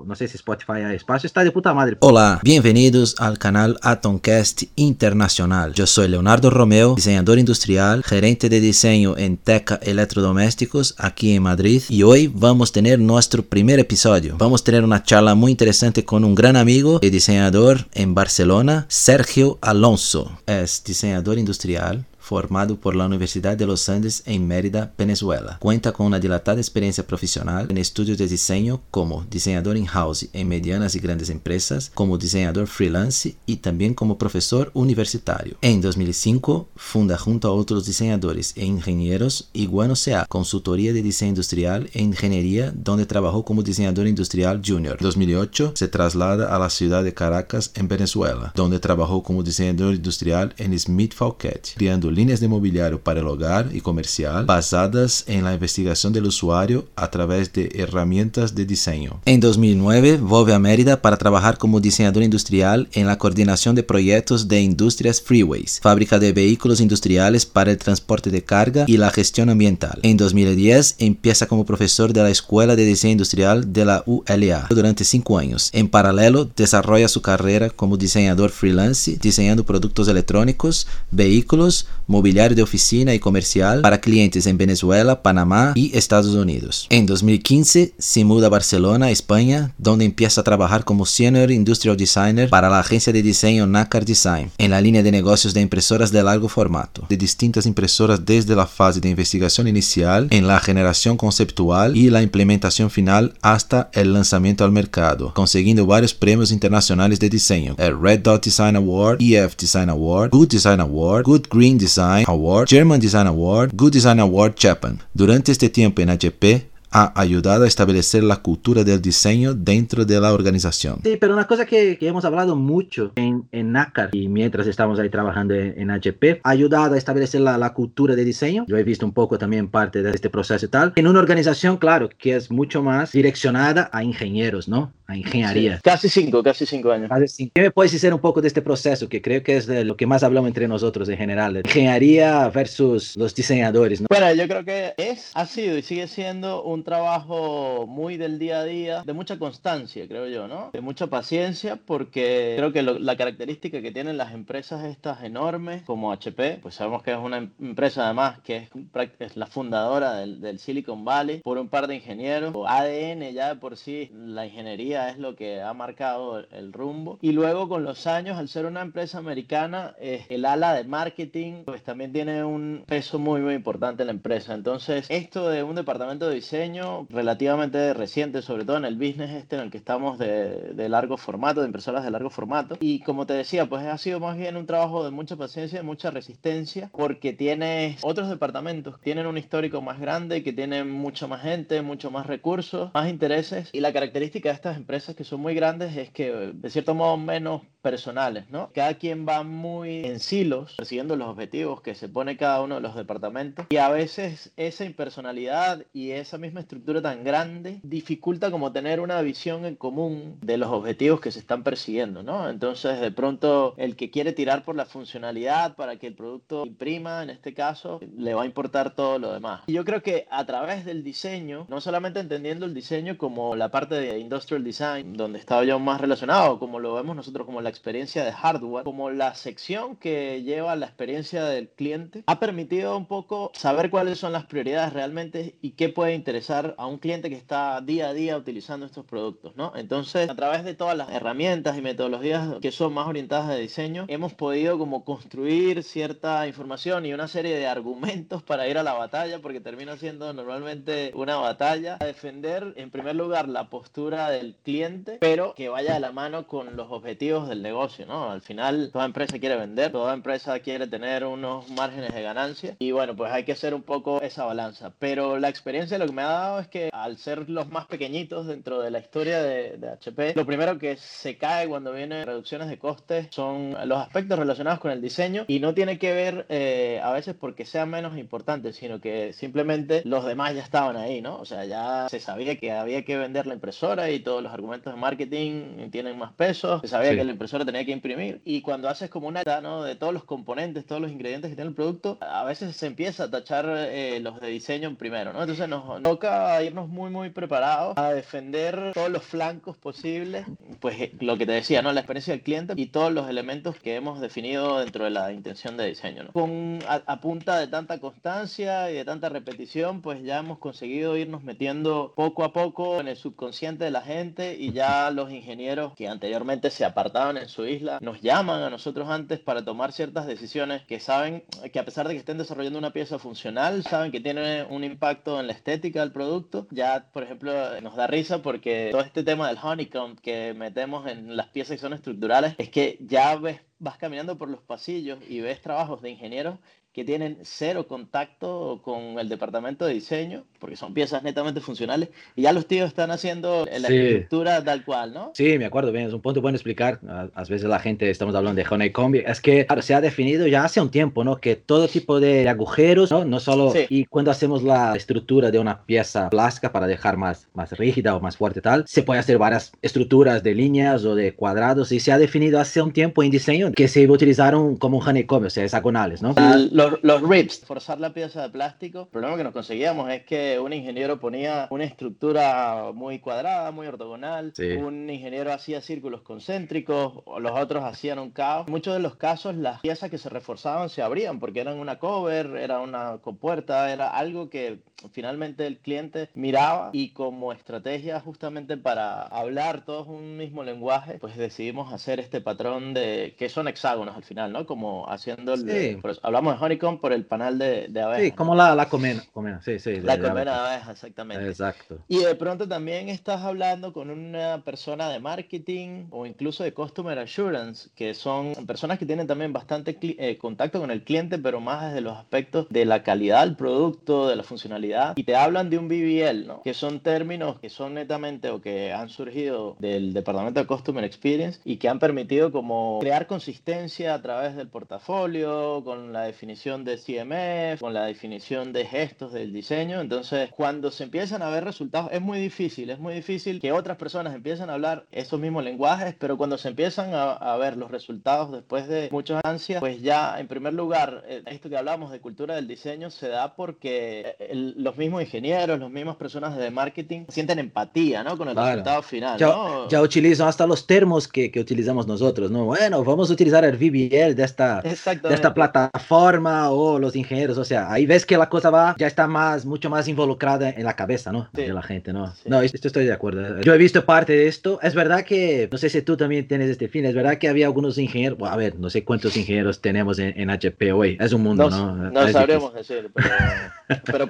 o 0.00 0.04
no 0.04 0.14
sé 0.14 0.28
si 0.28 0.36
Spotify 0.36 0.82
hay 0.86 0.96
espacio, 0.96 1.26
está 1.26 1.42
de 1.42 1.50
puta 1.50 1.74
madre. 1.74 1.96
Hola, 2.00 2.40
bienvenidos 2.44 3.16
al 3.18 3.38
canal 3.38 3.78
Atomcast 3.82 4.64
Internacional. 4.76 5.72
Yo 5.74 5.86
soy 5.86 6.08
Leonardo 6.08 6.50
Romeo, 6.50 6.94
diseñador 6.94 7.38
industrial, 7.38 8.04
gerente 8.04 8.48
de 8.48 8.60
diseño 8.60 9.16
en 9.16 9.36
Teca 9.38 9.80
Electrodomésticos 9.82 10.94
aquí 10.98 11.34
en 11.34 11.42
Madrid 11.42 11.82
y 11.88 12.02
hoy 12.02 12.28
vamos 12.32 12.70
a 12.70 12.72
tener 12.74 12.98
nuestro 13.00 13.42
primer 13.42 13.80
episodio. 13.80 14.36
Vamos 14.38 14.60
a 14.60 14.64
tener 14.64 14.84
una 14.84 15.02
charla 15.02 15.34
muy 15.34 15.50
interesante 15.50 16.04
con 16.04 16.24
un 16.24 16.34
gran 16.34 16.56
amigo 16.56 16.98
y 17.02 17.10
diseñador 17.10 17.86
en 17.94 18.14
Barcelona, 18.14 18.86
Sergio 18.88 19.58
Alonso. 19.62 20.30
Es 20.60 20.84
diseñador 20.84 21.38
industrial 21.38 22.04
formado 22.30 22.76
por 22.76 22.94
la 22.94 23.06
Universidad 23.06 23.56
de 23.56 23.66
los 23.66 23.88
Andes 23.88 24.22
en 24.24 24.46
Mérida, 24.46 24.92
Venezuela. 24.96 25.58
Cuenta 25.58 25.90
con 25.90 26.06
una 26.06 26.20
dilatada 26.20 26.60
experiencia 26.60 27.04
profesional 27.04 27.66
en 27.68 27.76
estudios 27.76 28.18
de 28.18 28.28
diseño 28.28 28.82
como 28.92 29.26
diseñador 29.28 29.76
in-house 29.76 30.28
en 30.32 30.46
medianas 30.46 30.94
y 30.94 31.00
grandes 31.00 31.28
empresas, 31.28 31.90
como 31.92 32.18
diseñador 32.18 32.68
freelance 32.68 33.34
y 33.46 33.56
también 33.56 33.94
como 33.94 34.16
profesor 34.16 34.70
universitario. 34.74 35.56
En 35.60 35.80
2005 35.80 36.68
funda 36.76 37.18
junto 37.18 37.48
a 37.48 37.52
otros 37.52 37.84
diseñadores 37.84 38.52
e 38.54 38.64
ingenieros 38.64 39.48
Iguano 39.52 39.94
CA, 39.96 40.24
consultoría 40.28 40.92
de 40.92 41.02
diseño 41.02 41.30
industrial 41.30 41.90
e 41.92 42.00
ingeniería, 42.00 42.72
donde 42.72 43.06
trabajó 43.06 43.44
como 43.44 43.64
diseñador 43.64 44.06
industrial 44.06 44.62
junior. 44.64 44.98
En 45.00 45.04
2008 45.04 45.72
se 45.74 45.88
traslada 45.88 46.54
a 46.54 46.60
la 46.60 46.70
ciudad 46.70 47.02
de 47.02 47.12
Caracas, 47.12 47.72
en 47.74 47.88
Venezuela, 47.88 48.52
donde 48.54 48.78
trabajó 48.78 49.24
como 49.24 49.42
diseñador 49.42 49.96
industrial 49.96 50.54
en 50.58 50.78
Smith 50.78 51.12
Falket, 51.12 51.74
creando 51.74 52.08
líneas 52.20 52.40
de 52.40 52.48
mobiliario 52.48 53.00
para 53.00 53.20
el 53.20 53.26
hogar 53.26 53.70
y 53.72 53.80
comercial 53.80 54.44
basadas 54.44 55.24
en 55.26 55.42
la 55.42 55.54
investigación 55.54 56.12
del 56.12 56.26
usuario 56.26 56.86
a 56.94 57.10
través 57.10 57.50
de 57.54 57.70
herramientas 57.74 58.54
de 58.54 58.66
diseño. 58.66 59.22
En 59.24 59.40
2009 59.40 60.18
vuelve 60.18 60.52
a 60.52 60.58
Mérida 60.58 61.00
para 61.00 61.16
trabajar 61.16 61.56
como 61.56 61.80
diseñador 61.80 62.22
industrial 62.22 62.88
en 62.92 63.06
la 63.06 63.16
coordinación 63.16 63.74
de 63.74 63.84
proyectos 63.84 64.48
de 64.48 64.60
Industrias 64.60 65.22
Freeways, 65.22 65.80
fábrica 65.80 66.18
de 66.18 66.34
vehículos 66.34 66.82
industriales 66.82 67.46
para 67.46 67.70
el 67.70 67.78
transporte 67.78 68.30
de 68.30 68.44
carga 68.44 68.84
y 68.86 68.98
la 68.98 69.10
gestión 69.10 69.48
ambiental. 69.48 69.98
En 70.02 70.18
2010 70.18 70.96
empieza 70.98 71.46
como 71.46 71.64
profesor 71.64 72.12
de 72.12 72.22
la 72.22 72.28
Escuela 72.28 72.76
de 72.76 72.84
Diseño 72.84 73.12
Industrial 73.12 73.72
de 73.72 73.84
la 73.86 74.02
ULA 74.04 74.66
durante 74.68 75.04
cinco 75.04 75.38
años. 75.38 75.70
En 75.72 75.88
paralelo, 75.88 76.50
desarrolla 76.54 77.08
su 77.08 77.22
carrera 77.22 77.70
como 77.70 77.96
diseñador 77.96 78.50
freelance, 78.50 79.16
diseñando 79.22 79.64
productos 79.64 80.06
electrónicos, 80.08 80.86
vehículos, 81.10 81.86
mobiliario 82.10 82.56
de 82.56 82.62
oficina 82.62 83.14
y 83.14 83.20
comercial 83.20 83.82
para 83.82 84.00
clientes 84.00 84.46
en 84.46 84.58
Venezuela, 84.58 85.22
Panamá 85.22 85.72
y 85.76 85.96
Estados 85.96 86.34
Unidos. 86.34 86.88
En 86.90 87.06
2015 87.06 87.94
se 87.96 88.24
muda 88.24 88.48
a 88.48 88.50
Barcelona, 88.50 89.12
España, 89.12 89.72
donde 89.78 90.04
empieza 90.04 90.40
a 90.40 90.44
trabajar 90.44 90.84
como 90.84 91.06
Senior 91.06 91.52
Industrial 91.52 91.96
Designer 91.96 92.50
para 92.50 92.68
la 92.68 92.80
agencia 92.80 93.12
de 93.12 93.22
diseño 93.22 93.66
Nacar 93.66 94.04
Design, 94.04 94.50
en 94.58 94.72
la 94.72 94.80
línea 94.80 95.04
de 95.04 95.12
negocios 95.12 95.54
de 95.54 95.60
impresoras 95.60 96.10
de 96.10 96.22
largo 96.22 96.48
formato, 96.48 97.06
de 97.08 97.16
distintas 97.16 97.64
impresoras 97.64 98.26
desde 98.26 98.56
la 98.56 98.66
fase 98.66 99.00
de 99.00 99.08
investigación 99.08 99.68
inicial, 99.68 100.26
en 100.30 100.48
la 100.48 100.58
generación 100.58 101.16
conceptual 101.16 101.96
y 101.96 102.10
la 102.10 102.22
implementación 102.22 102.90
final 102.90 103.34
hasta 103.40 103.88
el 103.92 104.12
lanzamiento 104.12 104.64
al 104.64 104.72
mercado, 104.72 105.32
consiguiendo 105.32 105.86
varios 105.86 106.12
premios 106.12 106.50
internacionales 106.50 107.20
de 107.20 107.30
diseño, 107.30 107.76
el 107.78 108.00
Red 108.00 108.20
Dot 108.20 108.44
Design 108.44 108.74
Award, 108.74 109.18
EF 109.20 109.56
Design 109.56 109.90
Award, 109.90 110.30
Good 110.30 110.48
Design 110.48 110.80
Award, 110.80 111.22
Good 111.22 111.46
Green 111.48 111.78
Design 111.78 111.99
Award, 112.26 112.68
German 112.68 113.00
Design 113.00 113.26
Award, 113.26 113.70
Good 113.74 113.92
Design 113.92 114.20
Award 114.20 114.54
Japan. 114.58 115.00
Durante 115.14 115.52
este 115.52 115.68
tiempo 115.68 116.02
en 116.02 116.10
HP, 116.10 116.70
ha 116.90 117.12
ayudado 117.20 117.64
a 117.64 117.66
establecer 117.68 118.22
la 118.22 118.36
cultura 118.36 118.84
del 118.84 119.00
diseño 119.00 119.54
dentro 119.54 120.04
de 120.04 120.20
la 120.20 120.32
organización. 120.32 121.00
Sí, 121.02 121.16
pero 121.20 121.34
una 121.34 121.46
cosa 121.46 121.66
que, 121.66 121.96
que 121.98 122.08
hemos 122.08 122.24
hablado 122.24 122.56
mucho 122.56 123.12
en, 123.16 123.48
en 123.52 123.72
NACAR 123.72 124.10
y 124.12 124.28
mientras 124.28 124.66
estamos 124.66 124.98
ahí 124.98 125.08
trabajando 125.08 125.54
en, 125.54 125.74
en 125.80 125.90
HP, 125.90 126.40
ha 126.42 126.50
ayudado 126.50 126.94
a 126.94 126.98
establecer 126.98 127.40
la, 127.40 127.58
la 127.58 127.72
cultura 127.72 128.14
de 128.16 128.24
diseño. 128.24 128.64
Yo 128.68 128.76
he 128.76 128.84
visto 128.84 129.06
un 129.06 129.12
poco 129.12 129.38
también 129.38 129.68
parte 129.68 130.02
de 130.02 130.10
este 130.10 130.30
proceso 130.30 130.66
y 130.66 130.68
tal. 130.68 130.92
En 130.96 131.06
una 131.06 131.20
organización, 131.20 131.76
claro, 131.76 132.08
que 132.18 132.36
es 132.36 132.50
mucho 132.50 132.82
más 132.82 133.12
direccionada 133.12 133.88
a 133.92 134.02
ingenieros, 134.02 134.68
¿no? 134.68 134.92
A 135.06 135.16
ingeniería. 135.16 135.76
Sí, 135.76 135.80
Casi 135.84 136.08
cinco, 136.08 136.42
casi 136.42 136.66
cinco 136.66 136.90
años. 136.92 137.10
Más 137.10 137.20
de 137.20 137.28
cinco. 137.28 137.52
¿Qué 137.54 137.62
me 137.62 137.70
puedes 137.70 137.92
decir 137.92 138.12
un 138.12 138.20
poco 138.20 138.40
de 138.40 138.48
este 138.48 138.62
proceso? 138.62 139.08
Que 139.08 139.20
creo 139.22 139.42
que 139.42 139.56
es 139.56 139.66
de 139.66 139.84
lo 139.84 139.96
que 139.96 140.06
más 140.06 140.22
hablamos 140.22 140.48
entre 140.48 140.68
nosotros 140.68 141.08
en 141.08 141.16
general. 141.16 141.56
Ingeniería 141.64 142.48
versus 142.48 143.16
los 143.16 143.34
diseñadores, 143.34 144.00
¿no? 144.00 144.06
Bueno, 144.08 144.32
yo 144.34 144.46
creo 144.46 144.64
que 144.64 144.94
es, 144.96 145.30
ha 145.34 145.46
sido 145.46 145.76
y 145.78 145.82
sigue 145.82 146.06
siendo 146.06 146.62
un 146.62 146.79
trabajo 146.84 147.86
muy 147.86 148.16
del 148.16 148.38
día 148.38 148.60
a 148.60 148.64
día, 148.64 149.02
de 149.04 149.12
mucha 149.12 149.38
constancia, 149.38 150.06
creo 150.08 150.26
yo, 150.28 150.48
¿no? 150.48 150.70
De 150.72 150.80
mucha 150.80 151.06
paciencia, 151.08 151.76
porque 151.76 152.54
creo 152.56 152.72
que 152.72 152.82
lo- 152.82 152.98
la 152.98 153.16
característica 153.16 153.80
que 153.82 153.92
tienen 153.92 154.16
las 154.16 154.32
empresas 154.32 154.84
estas 154.84 155.22
enormes, 155.24 155.82
como 155.82 156.12
HP, 156.12 156.58
pues 156.62 156.74
sabemos 156.74 157.02
que 157.02 157.12
es 157.12 157.18
una 157.18 157.38
em- 157.38 157.50
empresa 157.60 158.04
además 158.06 158.38
que 158.40 158.56
es, 158.56 158.70
es 159.18 159.36
la 159.36 159.46
fundadora 159.46 160.14
del, 160.14 160.40
del 160.40 160.58
Silicon 160.58 161.04
Valley, 161.04 161.38
por 161.40 161.58
un 161.58 161.68
par 161.68 161.86
de 161.86 161.96
ingenieros, 161.96 162.52
o 162.54 162.66
ADN 162.66 163.32
ya 163.32 163.48
de 163.54 163.56
por 163.60 163.76
sí, 163.76 164.10
la 164.14 164.46
ingeniería 164.46 165.08
es 165.10 165.18
lo 165.18 165.34
que 165.36 165.60
ha 165.62 165.72
marcado 165.74 166.38
el, 166.38 166.48
el 166.52 166.72
rumbo. 166.72 167.18
Y 167.20 167.32
luego 167.32 167.68
con 167.68 167.84
los 167.84 168.06
años, 168.06 168.38
al 168.38 168.48
ser 168.48 168.66
una 168.66 168.82
empresa 168.82 169.18
americana, 169.18 169.94
eh, 170.00 170.24
el 170.28 170.44
ala 170.44 170.74
de 170.74 170.84
marketing, 170.84 171.64
pues 171.64 171.82
también 171.82 172.12
tiene 172.12 172.44
un 172.44 172.84
peso 172.86 173.18
muy, 173.18 173.40
muy 173.40 173.54
importante 173.54 174.02
en 174.02 174.06
la 174.08 174.12
empresa. 174.12 174.54
Entonces, 174.54 175.06
esto 175.08 175.48
de 175.48 175.62
un 175.62 175.74
departamento 175.74 176.28
de 176.28 176.34
diseño 176.36 176.69
relativamente 177.08 177.94
reciente, 177.94 178.42
sobre 178.42 178.64
todo 178.64 178.76
en 178.76 178.84
el 178.84 178.96
business 178.96 179.30
este 179.30 179.56
en 179.56 179.62
el 179.62 179.70
que 179.70 179.78
estamos 179.78 180.18
de, 180.18 180.72
de 180.74 180.88
largo 180.88 181.16
formato, 181.16 181.60
de 181.60 181.66
impresoras 181.66 182.04
de 182.04 182.10
largo 182.10 182.30
formato. 182.30 182.76
Y 182.80 183.00
como 183.00 183.26
te 183.26 183.34
decía, 183.34 183.66
pues 183.66 183.84
ha 183.84 183.98
sido 183.98 184.20
más 184.20 184.36
bien 184.36 184.56
un 184.56 184.66
trabajo 184.66 185.04
de 185.04 185.10
mucha 185.10 185.36
paciencia, 185.36 185.78
de 185.78 185.84
mucha 185.84 186.10
resistencia, 186.10 186.90
porque 186.92 187.32
tienes 187.32 187.98
otros 188.02 188.28
departamentos 188.28 188.98
que 188.98 189.04
tienen 189.04 189.26
un 189.26 189.38
histórico 189.38 189.82
más 189.82 190.00
grande, 190.00 190.42
que 190.42 190.52
tienen 190.52 190.90
mucha 190.90 191.26
más 191.26 191.42
gente, 191.42 191.82
mucho 191.82 192.10
más 192.10 192.26
recursos, 192.26 192.90
más 192.94 193.08
intereses. 193.08 193.70
Y 193.72 193.80
la 193.80 193.92
característica 193.92 194.48
de 194.48 194.54
estas 194.54 194.76
empresas 194.76 195.14
que 195.16 195.24
son 195.24 195.40
muy 195.40 195.54
grandes 195.54 195.96
es 195.96 196.10
que, 196.10 196.52
de 196.54 196.70
cierto 196.70 196.94
modo, 196.94 197.16
menos 197.16 197.62
personales, 197.82 198.50
¿no? 198.50 198.70
Cada 198.74 198.94
quien 198.94 199.26
va 199.26 199.42
muy 199.42 200.04
en 200.04 200.20
silos, 200.20 200.74
persiguiendo 200.76 201.16
los 201.16 201.28
objetivos 201.28 201.80
que 201.80 201.94
se 201.94 202.08
pone 202.08 202.36
cada 202.36 202.60
uno 202.62 202.76
de 202.76 202.80
los 202.82 202.94
departamentos. 202.94 203.66
Y 203.70 203.78
a 203.78 203.88
veces 203.88 204.52
esa 204.56 204.84
impersonalidad 204.84 205.84
y 205.92 206.10
esa 206.10 206.38
misma 206.38 206.59
estructura 206.60 207.02
tan 207.02 207.24
grande 207.24 207.80
dificulta 207.82 208.50
como 208.50 208.72
tener 208.72 209.00
una 209.00 209.20
visión 209.22 209.64
en 209.64 209.76
común 209.76 210.38
de 210.42 210.56
los 210.56 210.70
objetivos 210.70 211.20
que 211.20 211.32
se 211.32 211.38
están 211.38 211.62
persiguiendo, 211.62 212.22
¿no? 212.22 212.48
Entonces, 212.48 213.00
de 213.00 213.10
pronto, 213.10 213.74
el 213.76 213.96
que 213.96 214.10
quiere 214.10 214.32
tirar 214.32 214.64
por 214.64 214.76
la 214.76 214.84
funcionalidad 214.84 215.76
para 215.76 215.96
que 215.96 216.06
el 216.06 216.14
producto 216.14 216.66
imprima, 216.66 217.22
en 217.22 217.30
este 217.30 217.54
caso, 217.54 218.00
le 218.16 218.34
va 218.34 218.42
a 218.42 218.46
importar 218.46 218.94
todo 218.94 219.18
lo 219.18 219.32
demás. 219.32 219.62
Y 219.66 219.72
yo 219.72 219.84
creo 219.84 220.02
que 220.02 220.26
a 220.30 220.44
través 220.46 220.84
del 220.84 221.04
diseño, 221.04 221.66
no 221.68 221.80
solamente 221.80 222.20
entendiendo 222.20 222.66
el 222.66 222.74
diseño 222.74 223.18
como 223.18 223.56
la 223.56 223.70
parte 223.70 223.94
de 223.94 224.18
industrial 224.18 224.64
design, 224.64 225.14
donde 225.14 225.38
estaba 225.38 225.64
yo 225.64 225.78
más 225.78 226.00
relacionado, 226.00 226.58
como 226.58 226.78
lo 226.78 226.94
vemos 226.94 227.16
nosotros 227.16 227.46
como 227.46 227.60
la 227.60 227.68
experiencia 227.68 228.24
de 228.24 228.32
hardware, 228.32 228.84
como 228.84 229.10
la 229.10 229.34
sección 229.34 229.96
que 229.96 230.42
lleva 230.42 230.76
la 230.76 230.86
experiencia 230.86 231.44
del 231.44 231.68
cliente, 231.68 232.24
ha 232.26 232.40
permitido 232.40 232.96
un 232.96 233.06
poco 233.06 233.50
saber 233.54 233.90
cuáles 233.90 234.18
son 234.18 234.32
las 234.32 234.46
prioridades 234.46 234.92
realmente 234.92 235.56
y 235.60 235.72
qué 235.72 235.88
puede 235.88 236.14
interesar 236.14 236.49
a 236.50 236.86
un 236.86 236.98
cliente 236.98 237.30
que 237.30 237.36
está 237.36 237.80
día 237.80 238.08
a 238.08 238.12
día 238.12 238.36
utilizando 238.36 238.86
estos 238.86 239.04
productos, 239.04 239.54
¿no? 239.56 239.72
Entonces, 239.76 240.28
a 240.28 240.34
través 240.34 240.64
de 240.64 240.74
todas 240.74 240.96
las 240.96 241.10
herramientas 241.10 241.78
y 241.78 241.82
metodologías 241.82 242.56
que 242.60 242.72
son 242.72 242.92
más 242.92 243.06
orientadas 243.06 243.48
de 243.48 243.60
diseño, 243.60 244.04
hemos 244.08 244.34
podido 244.34 244.78
como 244.78 245.04
construir 245.04 245.82
cierta 245.84 246.46
información 246.46 247.06
y 247.06 247.12
una 247.12 247.28
serie 247.28 247.56
de 247.56 247.66
argumentos 247.66 248.42
para 248.42 248.66
ir 248.68 248.78
a 248.78 248.82
la 248.82 248.94
batalla, 248.94 249.38
porque 249.40 249.60
termina 249.60 249.96
siendo 249.96 250.32
normalmente 250.32 251.12
una 251.14 251.36
batalla, 251.36 251.98
a 252.00 252.04
defender 252.04 252.74
en 252.76 252.90
primer 252.90 253.14
lugar 253.16 253.48
la 253.48 253.70
postura 253.70 254.30
del 254.30 254.56
cliente, 254.64 255.18
pero 255.20 255.54
que 255.54 255.68
vaya 255.68 255.94
de 255.94 256.00
la 256.00 256.12
mano 256.12 256.46
con 256.46 256.76
los 256.76 256.90
objetivos 256.90 257.48
del 257.48 257.62
negocio, 257.62 258.06
¿no? 258.06 258.30
Al 258.30 258.42
final, 258.42 258.90
toda 258.92 259.04
empresa 259.04 259.38
quiere 259.38 259.56
vender, 259.56 259.92
toda 259.92 260.14
empresa 260.14 260.58
quiere 260.60 260.86
tener 260.86 261.24
unos 261.24 261.70
márgenes 261.70 262.12
de 262.14 262.22
ganancia 262.22 262.76
y 262.78 262.90
bueno, 262.90 263.14
pues 263.14 263.32
hay 263.32 263.44
que 263.44 263.52
hacer 263.52 263.74
un 263.74 263.82
poco 263.82 264.20
esa 264.20 264.44
balanza. 264.44 264.92
Pero 264.98 265.38
la 265.38 265.48
experiencia 265.48 265.98
lo 265.98 266.06
que 266.06 266.12
me 266.12 266.22
ha 266.22 266.26
dado 266.26 266.39
es 266.60 266.68
que 266.68 266.90
al 266.92 267.16
ser 267.16 267.48
los 267.48 267.68
más 267.70 267.86
pequeñitos 267.86 268.46
dentro 268.46 268.80
de 268.80 268.90
la 268.90 268.98
historia 268.98 269.42
de, 269.42 269.78
HP, 269.90 270.34
lo 270.34 270.46
primero 270.46 270.78
que 270.78 270.96
se 270.96 271.36
cae 271.36 271.68
cuando 271.68 271.92
vienen 271.92 272.26
reducciones 272.26 272.68
de 272.68 272.78
costes 272.78 273.28
son 273.30 273.76
los 273.86 273.98
aspectos 273.98 274.38
relacionados 274.38 274.80
con 274.80 274.90
el 274.90 275.00
diseño 275.00 275.44
y 275.48 275.60
no 275.60 275.74
tiene 275.74 275.98
que 275.98 276.12
ver 276.12 276.46
eh, 276.48 277.00
a 277.02 277.12
veces 277.12 277.34
porque 277.38 277.64
sean 277.64 277.90
menos 277.90 278.16
importantes, 278.18 278.76
sino 278.76 279.00
que 279.00 279.32
simplemente 279.32 280.02
los 280.04 280.24
demás 280.24 280.54
ya 280.54 280.62
estaban 280.62 280.96
ahí, 280.96 281.20
¿no? 281.20 281.36
O 281.36 281.44
sea, 281.44 281.64
ya 281.64 282.08
se 282.08 282.20
sabía 282.20 282.56
que 282.56 282.72
había 282.72 283.04
que 283.04 283.16
vender 283.16 283.46
la 283.46 283.54
impresora 283.54 284.10
y 284.10 284.20
todos 284.20 284.42
los 284.42 284.52
argumentos 284.52 284.94
de 284.94 285.00
marketing 285.00 285.90
tienen 285.90 286.18
más 286.18 286.32
peso, 286.32 286.80
se 286.80 286.88
sabía 286.88 287.14
que 287.14 287.24
la 287.24 287.32
impresora 287.32 287.64
tenía 287.64 287.84
que 287.84 287.92
imprimir 287.92 288.40
y 288.44 288.62
cuando 288.62 288.88
haces 288.88 289.10
como 289.10 289.28
una 289.28 289.42
¿no? 289.62 289.82
de 289.82 289.96
todos 289.96 290.12
los 290.12 290.24
componentes, 290.24 290.86
todos 290.86 291.00
los 291.00 291.10
ingredientes 291.10 291.50
que 291.50 291.56
tiene 291.56 291.68
el 291.68 291.74
producto, 291.74 292.18
a 292.20 292.44
veces 292.44 292.76
se 292.76 292.86
empieza 292.86 293.24
a 293.24 293.30
tachar 293.30 293.66
eh, 293.68 294.20
los 294.20 294.40
de 294.40 294.48
diseño 294.48 294.94
primero, 294.96 295.32
¿no? 295.32 295.40
Entonces 295.40 295.68
nos 295.68 296.02
toca 296.02 296.29
irnos 296.62 296.88
muy, 296.88 297.10
muy 297.10 297.30
preparados 297.30 297.96
a 297.96 298.12
defender 298.12 298.92
todos 298.94 299.10
los 299.10 299.22
flancos 299.22 299.76
posibles, 299.76 300.46
pues 300.80 301.00
eh, 301.00 301.12
lo 301.20 301.36
que 301.36 301.46
te 301.46 301.52
decía, 301.52 301.82
¿no? 301.82 301.92
La 301.92 302.00
experiencia 302.00 302.32
del 302.32 302.42
cliente 302.42 302.74
y 302.76 302.86
todos 302.86 303.12
los 303.12 303.28
elementos 303.28 303.76
que 303.76 303.96
hemos 303.96 304.20
definido 304.20 304.78
dentro 304.78 305.04
de 305.04 305.10
la 305.10 305.32
intención 305.32 305.76
de 305.76 305.86
diseño, 305.86 306.24
¿no? 306.24 306.32
Con, 306.32 306.78
a, 306.86 307.20
punta 307.20 307.58
de 307.58 307.68
tanta 307.68 307.98
constancia 307.98 308.90
y 308.90 308.94
de 308.94 309.04
tanta 309.04 309.28
repetición, 309.28 310.00
pues 310.00 310.22
ya 310.22 310.38
hemos 310.38 310.58
conseguido 310.58 311.16
irnos 311.16 311.42
metiendo 311.42 312.14
poco 312.16 312.44
a 312.44 312.52
poco 312.52 313.00
en 313.00 313.08
el 313.08 313.16
subconsciente 313.16 313.84
de 313.84 313.90
la 313.90 314.00
gente 314.00 314.56
y 314.58 314.72
ya 314.72 315.10
los 315.10 315.30
ingenieros 315.30 315.94
que 315.94 316.08
anteriormente 316.08 316.70
se 316.70 316.84
apartaban 316.84 317.36
en 317.36 317.48
su 317.48 317.66
isla 317.66 317.98
nos 318.00 318.20
llaman 318.22 318.62
a 318.62 318.70
nosotros 318.70 319.08
antes 319.08 319.38
para 319.38 319.64
tomar 319.64 319.92
ciertas 319.92 320.26
decisiones 320.26 320.82
que 320.82 321.00
saben 321.00 321.44
que 321.72 321.78
a 321.78 321.84
pesar 321.84 322.08
de 322.08 322.14
que 322.14 322.20
estén 322.20 322.38
desarrollando 322.38 322.78
una 322.78 322.92
pieza 322.92 323.18
funcional, 323.18 323.82
saben 323.84 324.12
que 324.12 324.20
tiene 324.20 324.64
un 324.64 324.84
impacto 324.84 325.40
en 325.40 325.46
la 325.46 325.52
estética 325.52 326.02
producto. 326.12 326.66
Ya, 326.70 327.10
por 327.12 327.22
ejemplo, 327.22 327.80
nos 327.80 327.96
da 327.96 328.06
risa 328.06 328.42
porque 328.42 328.88
todo 328.90 329.02
este 329.02 329.22
tema 329.22 329.48
del 329.48 329.58
honeycomb 329.62 330.18
que 330.20 330.54
metemos 330.54 331.06
en 331.06 331.36
las 331.36 331.48
piezas 331.48 331.76
que 331.76 331.80
son 331.80 331.92
estructurales 331.92 332.54
es 332.58 332.68
que 332.68 332.98
ya 333.00 333.36
ves, 333.36 333.60
vas 333.78 333.98
caminando 333.98 334.36
por 334.38 334.48
los 334.48 334.60
pasillos 334.60 335.18
y 335.28 335.40
ves 335.40 335.60
trabajos 335.60 336.02
de 336.02 336.10
ingenieros 336.10 336.58
que 336.92 337.04
tienen 337.04 337.38
cero 337.42 337.86
contacto 337.86 338.80
con 338.82 339.20
el 339.20 339.28
departamento 339.28 339.84
de 339.84 339.94
diseño, 339.94 340.44
porque 340.58 340.74
son 340.74 340.92
piezas 340.92 341.22
netamente 341.22 341.60
funcionales, 341.60 342.08
y 342.34 342.42
ya 342.42 342.52
los 342.52 342.66
tíos 342.66 342.88
están 342.88 343.12
haciendo 343.12 343.64
la 343.66 343.88
estructura 343.88 344.64
tal 344.64 344.84
cual, 344.84 345.12
¿no? 345.12 345.30
Sí, 345.34 345.56
me 345.56 345.66
acuerdo 345.66 345.92
bien, 345.92 346.08
es 346.08 346.12
un 346.12 346.20
punto 346.20 346.40
bueno 346.40 346.56
explicar. 346.56 346.98
A, 347.08 347.42
veces 347.42 347.64
la 347.64 347.78
gente, 347.78 348.10
estamos 348.10 348.34
hablando 348.34 348.60
de 348.60 348.66
honeycomb, 348.68 349.14
es 349.14 349.40
que 349.40 349.66
se 349.80 349.94
ha 349.94 350.00
definido 350.00 350.48
ya 350.48 350.64
hace 350.64 350.80
un 350.80 350.90
tiempo, 350.90 351.22
¿no? 351.22 351.36
Que 351.40 351.54
todo 351.54 351.86
tipo 351.86 352.18
de 352.18 352.48
agujeros, 352.48 353.12
¿no? 353.12 353.24
No 353.24 353.38
solo, 353.38 353.72
y 353.88 354.04
cuando 354.06 354.32
hacemos 354.32 354.64
la 354.64 354.94
estructura 354.96 355.52
de 355.52 355.60
una 355.60 355.84
pieza 355.84 356.28
plástica 356.28 356.72
para 356.72 356.88
dejar 356.88 357.16
más, 357.16 357.48
más 357.54 357.70
rígida 357.78 358.16
o 358.16 358.20
más 358.20 358.36
fuerte 358.36 358.60
tal, 358.60 358.84
se 358.88 359.04
puede 359.04 359.20
hacer 359.20 359.38
varias 359.38 359.72
estructuras 359.80 360.42
de 360.42 360.54
líneas 360.56 361.04
o 361.04 361.14
de 361.14 361.34
cuadrados, 361.34 361.92
y 361.92 362.00
se 362.00 362.10
ha 362.10 362.18
definido 362.18 362.58
hace 362.58 362.82
un 362.82 362.92
tiempo 362.92 363.22
en 363.22 363.30
diseño 363.30 363.70
que 363.70 363.86
se 363.86 364.10
utilizaron 364.10 364.76
como 364.76 364.98
un 364.98 365.08
honeycomb, 365.08 365.46
o 365.46 365.50
sea, 365.50 365.64
hexagonales, 365.64 366.20
¿no? 366.20 366.34
Los, 366.80 366.98
los 367.02 367.22
rips, 367.28 367.60
forzar 367.64 368.00
la 368.00 368.12
pieza 368.12 368.42
de 368.42 368.50
plástico. 368.50 369.00
El 369.02 369.08
problema 369.08 369.36
que 369.36 369.44
nos 369.44 369.52
conseguíamos 369.52 370.10
es 370.10 370.24
que 370.24 370.58
un 370.58 370.72
ingeniero 370.72 371.20
ponía 371.20 371.66
una 371.70 371.84
estructura 371.84 372.90
muy 372.94 373.18
cuadrada, 373.18 373.70
muy 373.70 373.86
ortogonal, 373.86 374.52
un 374.78 375.10
ingeniero 375.10 375.52
hacía 375.52 375.80
círculos 375.80 376.22
concéntricos, 376.22 377.22
los 377.38 377.52
otros 377.52 377.84
hacían 377.84 378.18
un 378.18 378.30
caos. 378.30 378.66
En 378.66 378.72
muchos 378.72 378.94
de 378.94 379.00
los 379.00 379.16
casos 379.16 379.56
las 379.56 379.80
piezas 379.80 380.10
que 380.10 380.18
se 380.18 380.28
reforzaban 380.28 380.88
se 380.88 381.02
abrían 381.02 381.38
porque 381.40 381.60
eran 381.60 381.78
una 381.78 381.98
cover, 381.98 382.56
era 382.56 382.80
una 382.80 383.18
compuerta, 383.18 383.92
era 383.92 384.08
algo 384.08 384.48
que 384.48 384.80
finalmente 385.12 385.66
el 385.66 385.78
cliente 385.78 386.28
miraba 386.34 386.90
y 386.92 387.10
como 387.12 387.52
estrategia 387.52 388.20
justamente 388.20 388.76
para 388.76 389.22
hablar 389.22 389.84
todos 389.84 390.06
un 390.08 390.36
mismo 390.36 390.62
lenguaje, 390.62 391.18
pues 391.18 391.36
decidimos 391.36 391.92
hacer 391.92 392.20
este 392.20 392.40
patrón 392.40 392.94
de 392.94 393.34
que 393.38 393.48
son 393.48 393.68
hexágonos 393.68 394.16
al 394.16 394.24
final, 394.24 394.52
¿no? 394.52 394.66
Como 394.66 395.08
haciendo 395.10 395.54
el, 395.54 396.00
hablamos 396.22 396.54
de 396.54 396.60
honeycomb 396.70 397.00
por 397.00 397.12
el 397.12 397.24
panal 397.26 397.58
de, 397.58 397.88
de 397.88 398.02
abeja. 398.02 398.22
Sí, 398.22 398.32
como 398.32 398.54
la, 398.54 398.74
la 398.74 398.88
comena, 398.88 399.22
sí, 399.62 399.78
sí. 399.78 400.00
la 400.00 400.18
comena 400.18 400.52
de 400.52 400.68
abeja, 400.68 400.92
exactamente. 400.92 401.48
Exacto. 401.48 401.98
Y 402.08 402.18
de 402.18 402.34
pronto 402.34 402.68
también 402.68 403.08
estás 403.08 403.42
hablando 403.42 403.92
con 403.92 404.10
una 404.10 404.62
persona 404.64 405.08
de 405.08 405.18
marketing 405.20 406.06
o 406.10 406.26
incluso 406.26 406.64
de 406.64 406.72
customer 406.72 407.18
assurance, 407.18 407.90
que 407.94 408.14
son 408.14 408.54
personas 408.66 408.98
que 408.98 409.06
tienen 409.06 409.26
también 409.26 409.52
bastante 409.52 409.96
eh, 410.00 410.38
contacto 410.38 410.80
con 410.80 410.90
el 410.90 411.02
cliente, 411.04 411.38
pero 411.38 411.60
más 411.60 411.88
desde 411.88 412.00
los 412.00 412.16
aspectos 412.16 412.66
de 412.70 412.84
la 412.84 413.02
calidad 413.02 413.44
del 413.44 413.56
producto, 413.56 414.28
de 414.28 414.36
la 414.36 414.42
funcionalidad, 414.42 415.16
y 415.16 415.24
te 415.24 415.36
hablan 415.36 415.70
de 415.70 415.78
un 415.78 415.88
BBL, 415.88 416.46
¿no? 416.46 416.62
Que 416.62 416.74
son 416.74 417.00
términos 417.00 417.58
que 417.58 417.70
son 417.70 417.94
netamente 417.94 418.50
o 418.50 418.60
que 418.60 418.92
han 418.92 419.08
surgido 419.08 419.76
del 419.78 420.12
departamento 420.12 420.60
de 420.60 420.66
Customer 420.66 421.04
Experience 421.04 421.60
y 421.64 421.76
que 421.76 421.88
han 421.88 421.98
permitido 421.98 422.52
como 422.52 422.98
crear 423.00 423.26
consistencia 423.26 424.14
a 424.14 424.22
través 424.22 424.56
del 424.56 424.68
portafolio, 424.68 425.82
con 425.84 426.12
la 426.12 426.22
definición 426.22 426.59
de 426.60 426.98
CMF, 426.98 427.80
con 427.80 427.94
la 427.94 428.04
definición 428.04 428.74
de 428.74 428.84
gestos 428.84 429.32
del 429.32 429.50
diseño. 429.50 429.98
Entonces, 429.98 430.50
cuando 430.54 430.90
se 430.90 431.04
empiezan 431.04 431.40
a 431.40 431.48
ver 431.48 431.64
resultados, 431.64 432.10
es 432.12 432.20
muy 432.20 432.38
difícil, 432.38 432.90
es 432.90 432.98
muy 432.98 433.14
difícil 433.14 433.60
que 433.62 433.72
otras 433.72 433.96
personas 433.96 434.34
empiecen 434.34 434.68
a 434.68 434.74
hablar 434.74 435.06
esos 435.10 435.40
mismos 435.40 435.64
lenguajes, 435.64 436.14
pero 436.18 436.36
cuando 436.36 436.58
se 436.58 436.68
empiezan 436.68 437.12
a, 437.14 437.56
ver 437.56 437.78
los 437.78 437.90
resultados 437.90 438.52
después 438.52 438.88
de 438.88 439.08
muchas 439.10 439.40
ansias, 439.42 439.80
pues 439.80 440.02
ya 440.02 440.38
en 440.38 440.48
primer 440.48 440.74
lugar, 440.74 441.24
eh, 441.26 441.42
esto 441.46 441.70
que 441.70 441.78
hablamos 441.78 442.10
de 442.12 442.20
cultura 442.20 442.54
del 442.56 442.68
diseño 442.68 443.10
se 443.10 443.28
da 443.28 443.54
porque 443.54 444.36
eh, 444.38 444.74
los 444.76 444.98
mismos 444.98 445.22
ingenieros, 445.22 445.80
las 445.80 445.90
mismas 445.90 446.16
personas 446.16 446.56
de 446.56 446.70
marketing 446.70 447.24
sienten 447.28 447.58
empatía, 447.58 448.22
¿no? 448.22 448.36
Con 448.36 448.48
el 448.48 448.56
resultado 448.56 449.02
final, 449.02 449.38
ya, 449.38 449.46
¿no? 449.46 449.88
Ya 449.88 450.02
utilizan 450.02 450.48
hasta 450.48 450.66
los 450.66 450.86
termos 450.86 451.26
que, 451.26 451.50
que, 451.50 451.60
utilizamos 451.60 452.06
nosotros, 452.06 452.50
¿no? 452.50 452.66
Bueno, 452.66 453.02
vamos 453.02 453.30
a 453.30 453.32
utilizar 453.32 453.64
el 453.64 453.76
VBL 453.76 454.34
de 454.34 454.44
esta, 454.44 454.82
de 454.82 455.34
esta 455.34 455.54
plataforma 455.54 456.49
o 456.70 456.98
los 456.98 457.16
ingenieros, 457.16 457.58
o 457.58 457.64
sea, 457.64 457.92
ahí 457.92 458.06
ves 458.06 458.26
que 458.26 458.36
la 458.36 458.48
cosa 458.48 458.70
va, 458.70 458.94
ya 458.98 459.06
está 459.06 459.26
más, 459.26 459.64
mucho 459.64 459.90
más 459.90 460.08
involucrada 460.08 460.70
en 460.70 460.84
la 460.84 460.94
cabeza, 460.96 461.32
¿no? 461.32 461.48
De 461.52 461.72
la 461.72 461.82
gente, 461.82 462.12
¿no? 462.12 462.32
No, 462.44 462.60
esto 462.60 462.86
estoy 462.86 463.06
de 463.06 463.12
acuerdo. 463.12 463.60
Yo 463.60 463.74
he 463.74 463.78
visto 463.78 464.04
parte 464.04 464.32
de 464.32 464.46
esto. 464.46 464.78
Es 464.82 464.94
verdad 464.94 465.24
que, 465.24 465.68
no 465.70 465.78
sé 465.78 465.88
si 465.88 466.02
tú 466.02 466.16
también 466.16 466.46
tienes 466.46 466.70
este 466.70 466.88
fin, 466.88 467.04
es 467.04 467.14
verdad 467.14 467.38
que 467.38 467.48
había 467.48 467.66
algunos 467.66 467.98
ingenieros, 467.98 468.38
a 468.42 468.56
ver, 468.56 468.78
no 468.78 468.90
sé 468.90 469.04
cuántos 469.04 469.36
ingenieros 469.36 469.80
tenemos 469.80 470.18
en, 470.18 470.50
HP 470.50 470.92
hoy, 470.92 471.16
es 471.20 471.32
un 471.32 471.42
mundo, 471.42 471.70
¿no? 471.70 472.10
No, 472.10 472.28
sabremos 472.28 472.74
decir, 472.74 473.10
pero, 473.14 473.28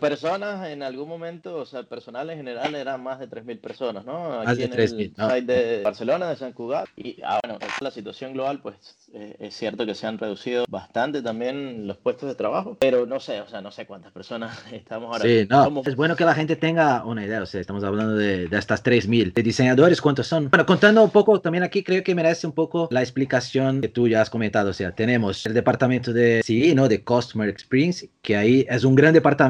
personas 0.01 0.69
en 0.69 0.83
algún 0.83 1.09
momento, 1.09 1.57
o 1.57 1.67
sea, 1.67 1.83
personal 1.83 2.31
en 2.31 2.39
general 2.39 2.75
eran 2.75 3.03
más 3.03 3.19
de 3.19 3.29
3.000 3.29 3.61
personas, 3.61 4.05
¿no? 4.05 4.41
Aquí 4.41 4.47
más 4.47 4.59
de 4.59 4.71
3.000, 4.71 5.12
¿no? 5.17 5.29
de 5.41 5.83
Barcelona, 5.83 6.31
de 6.31 6.37
San 6.37 6.53
Cugat, 6.53 6.89
y 6.97 7.21
ah, 7.25 7.41
bueno, 7.43 7.59
la 7.81 7.91
situación 7.91 8.33
global, 8.33 8.61
pues 8.61 8.77
eh, 9.12 9.37
es 9.39 9.55
cierto 9.55 9.87
que 9.87 9.95
se 9.95 10.07
han 10.07 10.19
reducido 10.19 10.65
bastante 10.69 11.23
también 11.23 11.87
los 11.87 11.97
puestos 11.97 12.29
de 12.29 12.35
trabajo, 12.35 12.77
pero 12.81 13.07
no 13.07 13.21
sé, 13.21 13.41
o 13.41 13.49
sea, 13.49 13.61
no 13.61 13.71
sé 13.71 13.87
cuántas 13.87 14.12
personas 14.12 14.59
estamos 14.73 15.12
ahora. 15.12 15.25
Sí, 15.25 15.47
no, 15.49 15.83
es 15.85 15.97
bueno 15.97 16.17
que 16.17 16.25
la 16.25 16.35
gente 16.35 16.56
tenga 16.56 17.05
una 17.05 17.25
idea, 17.25 17.43
o 17.43 17.47
sea, 17.47 17.61
estamos 17.61 17.85
hablando 17.85 18.15
de, 18.15 18.49
de 18.49 18.59
estas 18.59 18.85
3.000. 18.85 19.33
¿De 19.33 19.43
diseñadores 19.43 20.01
cuántos 20.01 20.27
son? 20.27 20.51
Bueno, 20.51 20.67
contando 20.67 21.03
un 21.03 21.11
poco, 21.11 21.41
también 21.41 21.65
aquí 21.65 21.82
creo 21.82 22.03
que 22.03 22.15
merece 22.15 22.46
un 22.46 22.53
poco 22.53 22.89
la 22.91 23.01
explicación 23.01 23.81
que 23.81 23.89
tú 23.89 24.08
ya 24.08 24.20
has 24.20 24.31
comentado, 24.31 24.70
o 24.70 24.75
sea, 24.75 24.93
tenemos 24.93 25.44
el 25.46 25.55
departamento 25.55 26.13
de 26.13 26.43
sí, 26.44 26.75
¿no? 26.75 26.89
De 26.89 27.03
Customer 27.03 27.49
Experience, 27.49 28.08
que 28.23 28.37
ahí 28.37 28.67
es 28.69 28.84
un 28.84 28.94
gran 28.94 29.13
departamento 29.13 29.50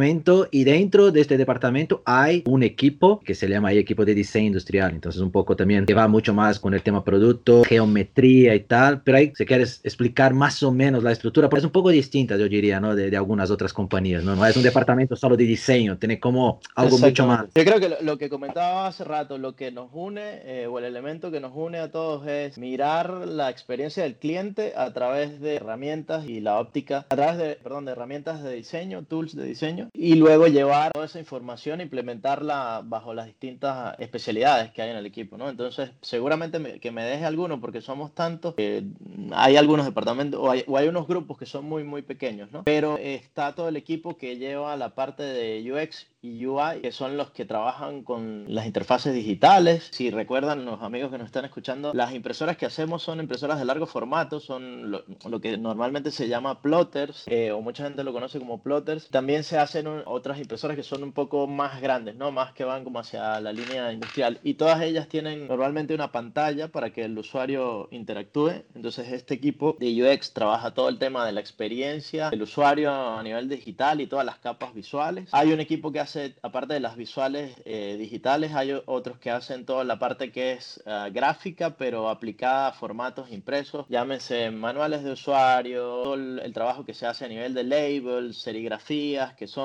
y 0.51 0.65
dentro 0.65 1.11
de 1.11 1.21
este 1.21 1.37
departamento 1.37 2.03
hay 2.07 2.43
un 2.47 2.63
equipo 2.63 3.21
que 3.21 3.35
se 3.35 3.47
llama 3.49 3.69
ahí 3.69 3.79
equipo 3.79 4.05
de 4.05 4.15
diseño 4.15 4.47
industrial, 4.47 4.93
entonces 4.93 5.21
un 5.21 5.31
poco 5.31 5.57
también 5.57 5.85
que 5.85 5.93
va 5.93 6.09
mucho 6.09 6.33
más 6.33 6.59
con 6.59 6.73
el 6.73 6.83
tema 6.83 7.05
producto, 7.05 7.65
geometría 7.65 8.55
y 8.55 8.61
tal, 8.61 9.03
pero 9.03 9.19
ahí 9.19 9.33
se 9.35 9.45
quieres 9.45 9.81
explicar 9.85 10.33
más 10.33 10.63
o 10.63 10.73
menos 10.73 11.03
la 11.03 11.13
estructura, 11.13 11.51
pues 11.51 11.61
es 11.61 11.67
un 11.67 11.73
poco 11.73 11.91
distinta, 11.91 12.39
yo 12.39 12.49
diría, 12.49 12.81
¿no? 12.81 12.95
De, 12.95 13.11
de, 13.11 13.17
algunas 13.17 13.51
otras 13.51 13.75
compañías, 13.75 14.25
¿no? 14.25 14.35
No 14.35 14.47
es 14.47 14.57
un 14.57 14.63
departamento 14.63 15.17
solo 15.17 15.37
de 15.37 15.45
diseño, 15.45 15.99
tiene 15.99 16.19
como 16.19 16.61
algo 16.75 16.99
mucho 16.99 17.27
más. 17.27 17.47
Yo 17.55 17.65
creo 17.65 17.79
que 17.79 18.03
lo, 18.03 18.17
que 18.17 18.31
comentaba 18.31 18.87
hace 18.87 19.05
rato, 19.05 19.37
lo 19.37 19.55
que 19.55 19.71
nos 19.71 19.91
une, 19.93 20.41
eh, 20.45 20.67
o 20.67 20.79
el 20.79 20.87
elemento 20.87 21.31
que 21.31 21.41
nos 21.41 21.53
une 21.55 21.79
a 21.79 21.91
todos 21.91 22.27
es 22.27 22.57
mirar 22.57 23.11
la 23.27 23.51
experiencia 23.51 24.05
del 24.05 24.15
cliente 24.15 24.73
a 24.77 24.95
través 24.95 25.41
de 25.41 25.57
herramientas 25.57 26.27
y 26.27 26.41
la 26.41 26.59
óptica, 26.59 27.05
a 27.11 27.17
través 27.17 27.37
de, 27.37 27.57
perdón, 27.57 27.85
de 27.85 27.93
herramientas 27.93 28.43
de 28.43 28.55
diseño, 28.55 29.05
tools 29.05 29.37
de 29.37 29.45
diseño, 29.45 29.90
y 29.93 30.15
luego 30.15 30.47
llevar 30.47 30.93
toda 30.93 31.07
esa 31.07 31.19
información 31.19 31.81
e 31.81 31.85
implementarla 31.85 32.83
bajo 32.85 33.15
las 33.15 33.27
distintas 33.27 33.99
especialidades 33.99 34.71
que 34.73 34.83
hay 34.83 34.91
en 34.91 34.97
el 34.97 35.07
equipo, 35.07 35.37
¿no? 35.37 35.49
Entonces, 35.49 35.91
seguramente 36.01 36.81
que 36.81 36.91
me 36.91 37.05
deje 37.05 37.25
alguno, 37.25 37.61
porque 37.61 37.81
somos 37.81 38.15
tantos 38.15 38.55
que 38.55 38.85
hay 39.33 39.57
algunos 39.57 39.87
departamentos 39.87 40.41
o 40.41 40.77
hay, 40.77 40.89
unos 40.89 41.07
grupos 41.07 41.39
que 41.39 41.47
son 41.47 41.67
muy, 41.67 41.85
muy 41.85 42.03
pequeños, 42.03 42.51
¿no? 42.51 42.65
Pero 42.65 42.99
está 42.99 43.55
todo 43.55 43.69
el 43.69 43.77
equipo 43.77 44.17
que 44.17 44.37
lleva 44.37 44.77
la 44.77 44.95
parte 44.95 45.23
de 45.23 45.73
UX 45.73 46.07
y 46.23 46.45
UI, 46.45 46.81
que 46.83 46.93
son 46.93 47.17
los 47.17 47.31
que 47.31 47.45
trabajan 47.45 48.03
con 48.03 48.45
las 48.49 48.67
interfaces 48.67 49.15
digitales. 49.15 49.89
Si 49.91 50.11
recuerdan 50.11 50.65
los 50.65 50.83
amigos 50.83 51.11
que 51.11 51.19
nos 51.19 51.27
están 51.27 51.45
escuchando, 51.45 51.93
las 51.95 52.13
impresoras 52.13 52.57
que 52.57 52.67
hacemos 52.67 53.03
son 53.03 53.21
impresoras 53.21 53.59
de 53.59 53.65
largo 53.65 53.87
formato, 53.87 54.39
son 54.41 54.91
lo, 54.91 55.41
que 55.41 55.57
normalmente 55.57 56.11
se 56.11 56.29
llama 56.29 56.61
plotters, 56.61 57.25
eh, 57.27 57.53
o 57.53 57.63
mucha 57.63 57.85
gente 57.85 58.05
lo 58.05 58.13
conoce 58.13 58.39
como 58.39 58.63
plotters. 58.63 59.09
También 59.09 59.45
se 59.45 59.59
hace 59.59 59.80
hacen 59.81 60.03
otras 60.07 60.39
impresoras 60.39 60.77
que 60.77 60.83
son 60.83 61.03
un 61.03 61.13
poco 61.13 61.47
más 61.47 61.81
grandes, 61.81 62.15
¿no? 62.17 62.31
Más 62.31 62.53
que 62.53 62.65
van 62.65 62.85
como 62.85 62.99
hacia 62.99 63.41
la 63.41 63.53
línea 63.53 63.93
industrial. 63.93 64.39
Y 64.43 64.55
todas 64.55 64.83
ellas 64.83 65.09
tienen 65.09 65.49
normalmente 65.49 65.95
una 65.95 66.13
pantalla 66.13 66.69
para 66.69 66.91
que 66.91 67.05
el 67.05 67.19
usuario 67.19 67.89
interactúe. 67.91 68.63
Entonces 68.75 69.13
este 69.13 69.35
equipo 69.35 69.77
de 69.79 70.03
UX 70.03 70.33
trabaja 70.33 70.73
todo 70.73 70.89
el 70.89 70.99
tema 70.99 71.25
de 71.25 71.33
la 71.33 71.41
experiencia 71.41 72.31
del 72.31 72.43
usuario 72.43 72.93
a 72.93 73.23
nivel 73.23 73.49
digital 73.49 74.01
y 74.01 74.07
todas 74.07 74.27
las 74.27 74.39
capas 74.39 74.75
visuales. 74.75 75.29
Hay 75.33 75.53
un 75.53 75.61
equipo 75.61 75.93
que 75.93 76.01
hace, 76.01 76.35
aparte 76.43 76.75
de 76.75 76.81
las 76.81 76.97
visuales 76.97 77.55
eh, 77.65 77.97
digitales, 77.99 78.53
hay 78.55 78.81
otros 78.87 79.19
que 79.19 79.31
hacen 79.31 79.65
toda 79.65 79.85
la 79.85 79.99
parte 79.99 80.31
que 80.33 80.53
es 80.53 80.83
eh, 80.85 81.11
gráfica, 81.13 81.77
pero 81.77 82.09
aplicada 82.09 82.69
a 82.69 82.73
formatos 82.73 83.31
impresos. 83.31 83.87
Llámense 83.89 84.51
manuales 84.51 85.03
de 85.05 85.13
usuario, 85.13 86.03
todo 86.03 86.15
el 86.15 86.53
trabajo 86.53 86.85
que 86.85 86.95
se 86.95 87.07
hace 87.07 87.25
a 87.25 87.29
nivel 87.29 87.55
de 87.55 87.65
labels, 87.65 88.39
serigrafías, 88.39 89.35
que 89.35 89.47
son 89.47 89.60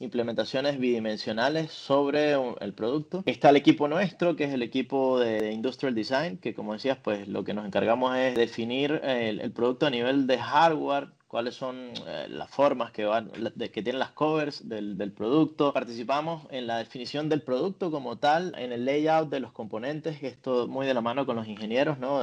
implementaciones 0.00 0.78
bidimensionales 0.78 1.70
sobre 1.70 2.32
el 2.32 2.72
producto. 2.74 3.22
Está 3.26 3.50
el 3.50 3.56
equipo 3.56 3.86
nuestro, 3.86 4.34
que 4.34 4.44
es 4.44 4.52
el 4.52 4.62
equipo 4.62 5.20
de 5.20 5.52
Industrial 5.52 5.94
Design, 5.94 6.38
que 6.38 6.54
como 6.54 6.72
decías, 6.72 6.98
pues 7.02 7.28
lo 7.28 7.44
que 7.44 7.54
nos 7.54 7.66
encargamos 7.66 8.16
es 8.16 8.34
definir 8.34 9.00
el, 9.04 9.40
el 9.40 9.52
producto 9.52 9.86
a 9.86 9.90
nivel 9.90 10.26
de 10.26 10.38
hardware, 10.38 11.08
cuáles 11.30 11.54
son 11.54 11.92
eh, 12.08 12.26
las 12.28 12.50
formas 12.50 12.90
que, 12.90 13.04
van, 13.04 13.30
de, 13.54 13.70
que 13.70 13.82
tienen 13.82 14.00
las 14.00 14.10
covers 14.10 14.68
del, 14.68 14.98
del, 14.98 15.12
producto. 15.12 15.72
Participamos 15.72 16.42
en 16.50 16.66
la 16.66 16.78
definición 16.78 17.28
del 17.28 17.42
producto 17.42 17.92
como 17.92 18.18
tal, 18.18 18.52
en 18.58 18.72
el 18.72 18.84
layout 18.84 19.30
de 19.30 19.38
los 19.38 19.52
componentes, 19.52 20.18
que 20.18 20.26
esto 20.26 20.66
muy 20.66 20.88
de 20.88 20.94
la 20.94 21.02
mano 21.02 21.26
con 21.26 21.36
los 21.36 21.46
ingenieros, 21.46 22.00
¿no? 22.00 22.22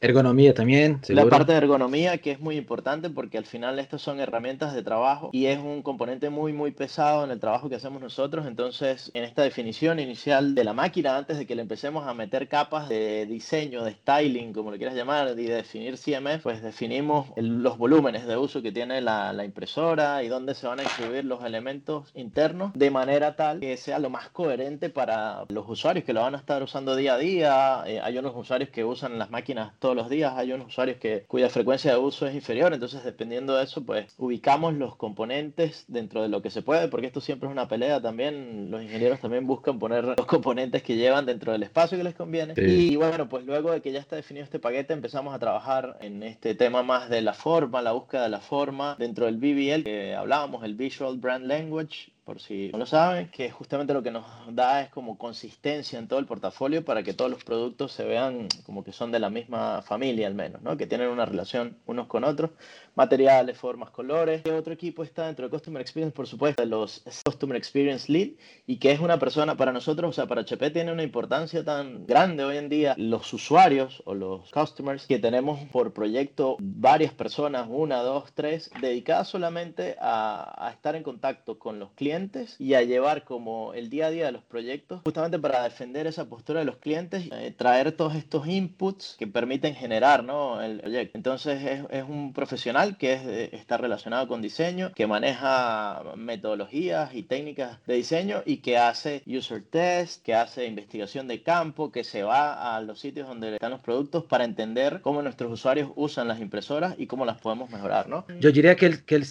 ergonomía 0.00 0.52
también. 0.52 1.00
La 1.08 1.26
parte 1.26 1.52
de 1.52 1.58
ergonomía 1.58 2.18
que 2.18 2.32
es 2.32 2.40
muy 2.40 2.58
importante 2.58 3.08
porque 3.08 3.38
al 3.38 3.46
final 3.46 3.78
estas 3.78 4.02
son 4.02 4.20
herramientas 4.20 4.74
de 4.74 4.82
trabajo 4.82 5.30
y 5.32 5.46
es 5.46 5.58
un 5.58 5.80
componente 5.80 6.28
muy, 6.28 6.52
muy 6.52 6.72
pesado 6.72 7.24
en 7.24 7.30
el 7.30 7.40
trabajo 7.40 7.70
que 7.70 7.76
hacemos 7.76 8.02
nosotros. 8.02 8.46
Entonces, 8.46 9.10
en 9.14 9.24
esta 9.24 9.44
definición 9.44 9.98
inicial 9.98 10.54
de 10.54 10.64
la 10.64 10.74
máquina, 10.74 11.16
antes 11.16 11.38
de 11.38 11.46
que 11.46 11.54
le 11.54 11.62
empecemos 11.62 12.06
a 12.06 12.12
meter 12.12 12.48
capas 12.48 12.90
de 12.90 13.24
diseño, 13.24 13.82
de 13.82 13.92
styling, 13.92 14.52
como 14.52 14.70
le 14.70 14.76
quieras 14.76 14.94
llamar, 14.94 15.28
y 15.38 15.46
de 15.46 15.54
definir 15.54 15.96
CMF, 15.96 16.42
pues 16.42 16.62
definimos 16.62 17.28
los 17.36 17.78
volúmenes 17.78 18.25
de 18.26 18.36
uso 18.36 18.62
que 18.62 18.72
tiene 18.72 19.00
la, 19.00 19.32
la, 19.32 19.44
impresora 19.44 20.22
y 20.22 20.28
dónde 20.28 20.54
se 20.54 20.66
van 20.66 20.80
a 20.80 20.82
incluir 20.82 21.24
los 21.24 21.44
elementos 21.44 22.10
internos 22.14 22.72
de 22.74 22.90
manera 22.90 23.36
tal 23.36 23.60
que 23.60 23.76
sea 23.76 23.98
lo 23.98 24.10
más 24.10 24.28
coherente 24.30 24.90
para 24.90 25.44
los 25.48 25.68
usuarios 25.68 26.04
que 26.04 26.12
lo 26.12 26.22
van 26.22 26.34
a 26.34 26.38
estar 26.38 26.62
usando 26.62 26.96
día 26.96 27.14
a 27.14 27.18
día. 27.18 27.82
Eh, 27.86 28.00
hay 28.00 28.18
unos 28.18 28.34
usuarios 28.36 28.70
que 28.70 28.84
usan 28.84 29.18
las 29.18 29.30
máquinas 29.30 29.72
todos 29.78 29.96
los 29.96 30.08
días, 30.08 30.34
hay 30.36 30.52
unos 30.52 30.68
usuarios 30.68 30.98
que, 30.98 31.24
cuya 31.26 31.48
frecuencia 31.48 31.92
de 31.92 31.98
uso 31.98 32.26
es 32.26 32.34
inferior, 32.34 32.72
entonces 32.72 33.04
dependiendo 33.04 33.56
de 33.56 33.64
eso, 33.64 33.84
pues 33.84 34.14
ubicamos 34.18 34.74
los 34.74 34.96
componentes 34.96 35.84
dentro 35.88 36.22
de 36.22 36.28
lo 36.28 36.42
que 36.42 36.50
se 36.50 36.62
puede, 36.62 36.88
porque 36.88 37.06
esto 37.06 37.20
siempre 37.20 37.48
es 37.48 37.52
una 37.52 37.68
pelea 37.68 38.00
también, 38.00 38.70
los 38.70 38.82
ingenieros 38.82 39.20
también 39.20 39.46
buscan 39.46 39.78
poner 39.78 40.04
los 40.04 40.26
componentes 40.26 40.82
que 40.82 40.96
llevan 40.96 41.26
dentro 41.26 41.52
del 41.52 41.62
espacio 41.62 41.98
que 41.98 42.04
les 42.04 42.14
conviene. 42.14 42.54
Y 42.56 42.96
bueno, 42.96 43.28
pues 43.28 43.44
luego 43.44 43.72
de 43.72 43.80
que 43.80 43.92
ya 43.92 44.00
está 44.00 44.16
definido 44.16 44.44
este 44.44 44.58
paquete, 44.58 44.92
empezamos 44.92 45.34
a 45.34 45.38
trabajar 45.38 45.98
en 46.00 46.22
este 46.22 46.54
tema 46.54 46.82
más 46.82 47.08
de 47.08 47.22
la 47.22 47.34
forma, 47.34 47.82
la 47.82 47.92
búsqueda 47.92 48.15
de 48.22 48.28
la 48.28 48.40
forma 48.40 48.96
dentro 48.98 49.26
del 49.26 49.36
BBL 49.36 49.84
que 49.84 50.14
hablábamos, 50.14 50.64
el 50.64 50.74
Visual 50.74 51.16
Brand 51.18 51.46
Language, 51.46 52.12
por 52.26 52.40
si 52.40 52.70
no 52.72 52.78
lo 52.78 52.86
saben, 52.86 53.28
que 53.28 53.52
justamente 53.52 53.94
lo 53.94 54.02
que 54.02 54.10
nos 54.10 54.26
da 54.50 54.82
es 54.82 54.90
como 54.90 55.16
consistencia 55.16 55.96
en 55.96 56.08
todo 56.08 56.18
el 56.18 56.26
portafolio 56.26 56.84
para 56.84 57.04
que 57.04 57.14
todos 57.14 57.30
los 57.30 57.44
productos 57.44 57.92
se 57.92 58.04
vean 58.04 58.48
como 58.64 58.82
que 58.82 58.90
son 58.90 59.12
de 59.12 59.20
la 59.20 59.30
misma 59.30 59.80
familia 59.82 60.26
al 60.26 60.34
menos, 60.34 60.60
¿no? 60.60 60.76
que 60.76 60.88
tienen 60.88 61.08
una 61.08 61.24
relación 61.24 61.78
unos 61.86 62.08
con 62.08 62.24
otros, 62.24 62.50
materiales, 62.96 63.56
formas, 63.56 63.90
colores. 63.90 64.42
Otro 64.44 64.72
equipo 64.72 65.04
está 65.04 65.26
dentro 65.26 65.46
de 65.46 65.50
Customer 65.50 65.80
Experience, 65.80 66.16
por 66.16 66.26
supuesto, 66.26 66.60
de 66.60 66.68
los 66.68 67.04
Customer 67.24 67.56
Experience 67.56 68.10
Lead, 68.10 68.30
y 68.66 68.78
que 68.78 68.90
es 68.90 68.98
una 68.98 69.20
persona 69.20 69.56
para 69.56 69.70
nosotros, 69.70 70.10
o 70.10 70.12
sea, 70.12 70.26
para 70.26 70.40
HP 70.40 70.70
tiene 70.70 70.90
una 70.90 71.04
importancia 71.04 71.64
tan 71.64 72.06
grande 72.06 72.42
hoy 72.42 72.56
en 72.56 72.68
día, 72.68 72.96
los 72.98 73.32
usuarios 73.32 74.02
o 74.04 74.14
los 74.14 74.50
customers 74.50 75.06
que 75.06 75.20
tenemos 75.20 75.60
por 75.70 75.92
proyecto 75.92 76.56
varias 76.58 77.12
personas, 77.12 77.68
una, 77.70 77.98
dos, 77.98 78.32
tres, 78.34 78.68
dedicadas 78.80 79.28
solamente 79.28 79.94
a, 80.00 80.66
a 80.66 80.72
estar 80.72 80.96
en 80.96 81.04
contacto 81.04 81.60
con 81.60 81.78
los 81.78 81.92
clientes 81.92 82.15
y 82.58 82.74
a 82.74 82.82
llevar 82.82 83.24
como 83.24 83.74
el 83.74 83.90
día 83.90 84.06
a 84.06 84.10
día 84.10 84.26
de 84.26 84.32
los 84.32 84.42
proyectos, 84.42 85.00
justamente 85.04 85.38
para 85.38 85.62
defender 85.62 86.06
esa 86.06 86.24
postura 86.26 86.60
de 86.60 86.66
los 86.66 86.76
clientes, 86.76 87.28
eh, 87.32 87.54
traer 87.56 87.92
todos 87.92 88.14
estos 88.14 88.46
inputs 88.46 89.16
que 89.18 89.26
permiten 89.26 89.74
generar 89.74 90.24
¿no? 90.24 90.62
el 90.62 90.80
proyecto. 90.80 91.16
Entonces 91.16 91.62
es, 91.62 91.84
es 91.90 92.04
un 92.04 92.32
profesional 92.32 92.96
que 92.96 93.14
es, 93.14 93.22
eh, 93.26 93.50
está 93.52 93.76
relacionado 93.76 94.28
con 94.28 94.40
diseño, 94.40 94.92
que 94.94 95.06
maneja 95.06 96.02
metodologías 96.16 97.14
y 97.14 97.22
técnicas 97.22 97.78
de 97.86 97.94
diseño 97.94 98.42
y 98.46 98.58
que 98.58 98.78
hace 98.78 99.22
user 99.26 99.62
test, 99.62 100.22
que 100.24 100.34
hace 100.34 100.66
investigación 100.66 101.28
de 101.28 101.42
campo, 101.42 101.92
que 101.92 102.04
se 102.04 102.22
va 102.22 102.76
a 102.76 102.80
los 102.80 103.00
sitios 103.00 103.28
donde 103.28 103.54
están 103.54 103.72
los 103.72 103.80
productos 103.80 104.24
para 104.24 104.44
entender 104.44 105.00
cómo 105.02 105.22
nuestros 105.22 105.52
usuarios 105.52 105.90
usan 105.96 106.28
las 106.28 106.40
impresoras 106.40 106.94
y 106.98 107.06
cómo 107.06 107.26
las 107.26 107.38
podemos 107.40 107.70
mejorar. 107.70 108.08
¿no? 108.08 108.24
Yo 108.40 108.50
diría 108.52 108.74
que 108.76 108.86
el, 108.86 109.04
que 109.04 109.16
el 109.16 109.26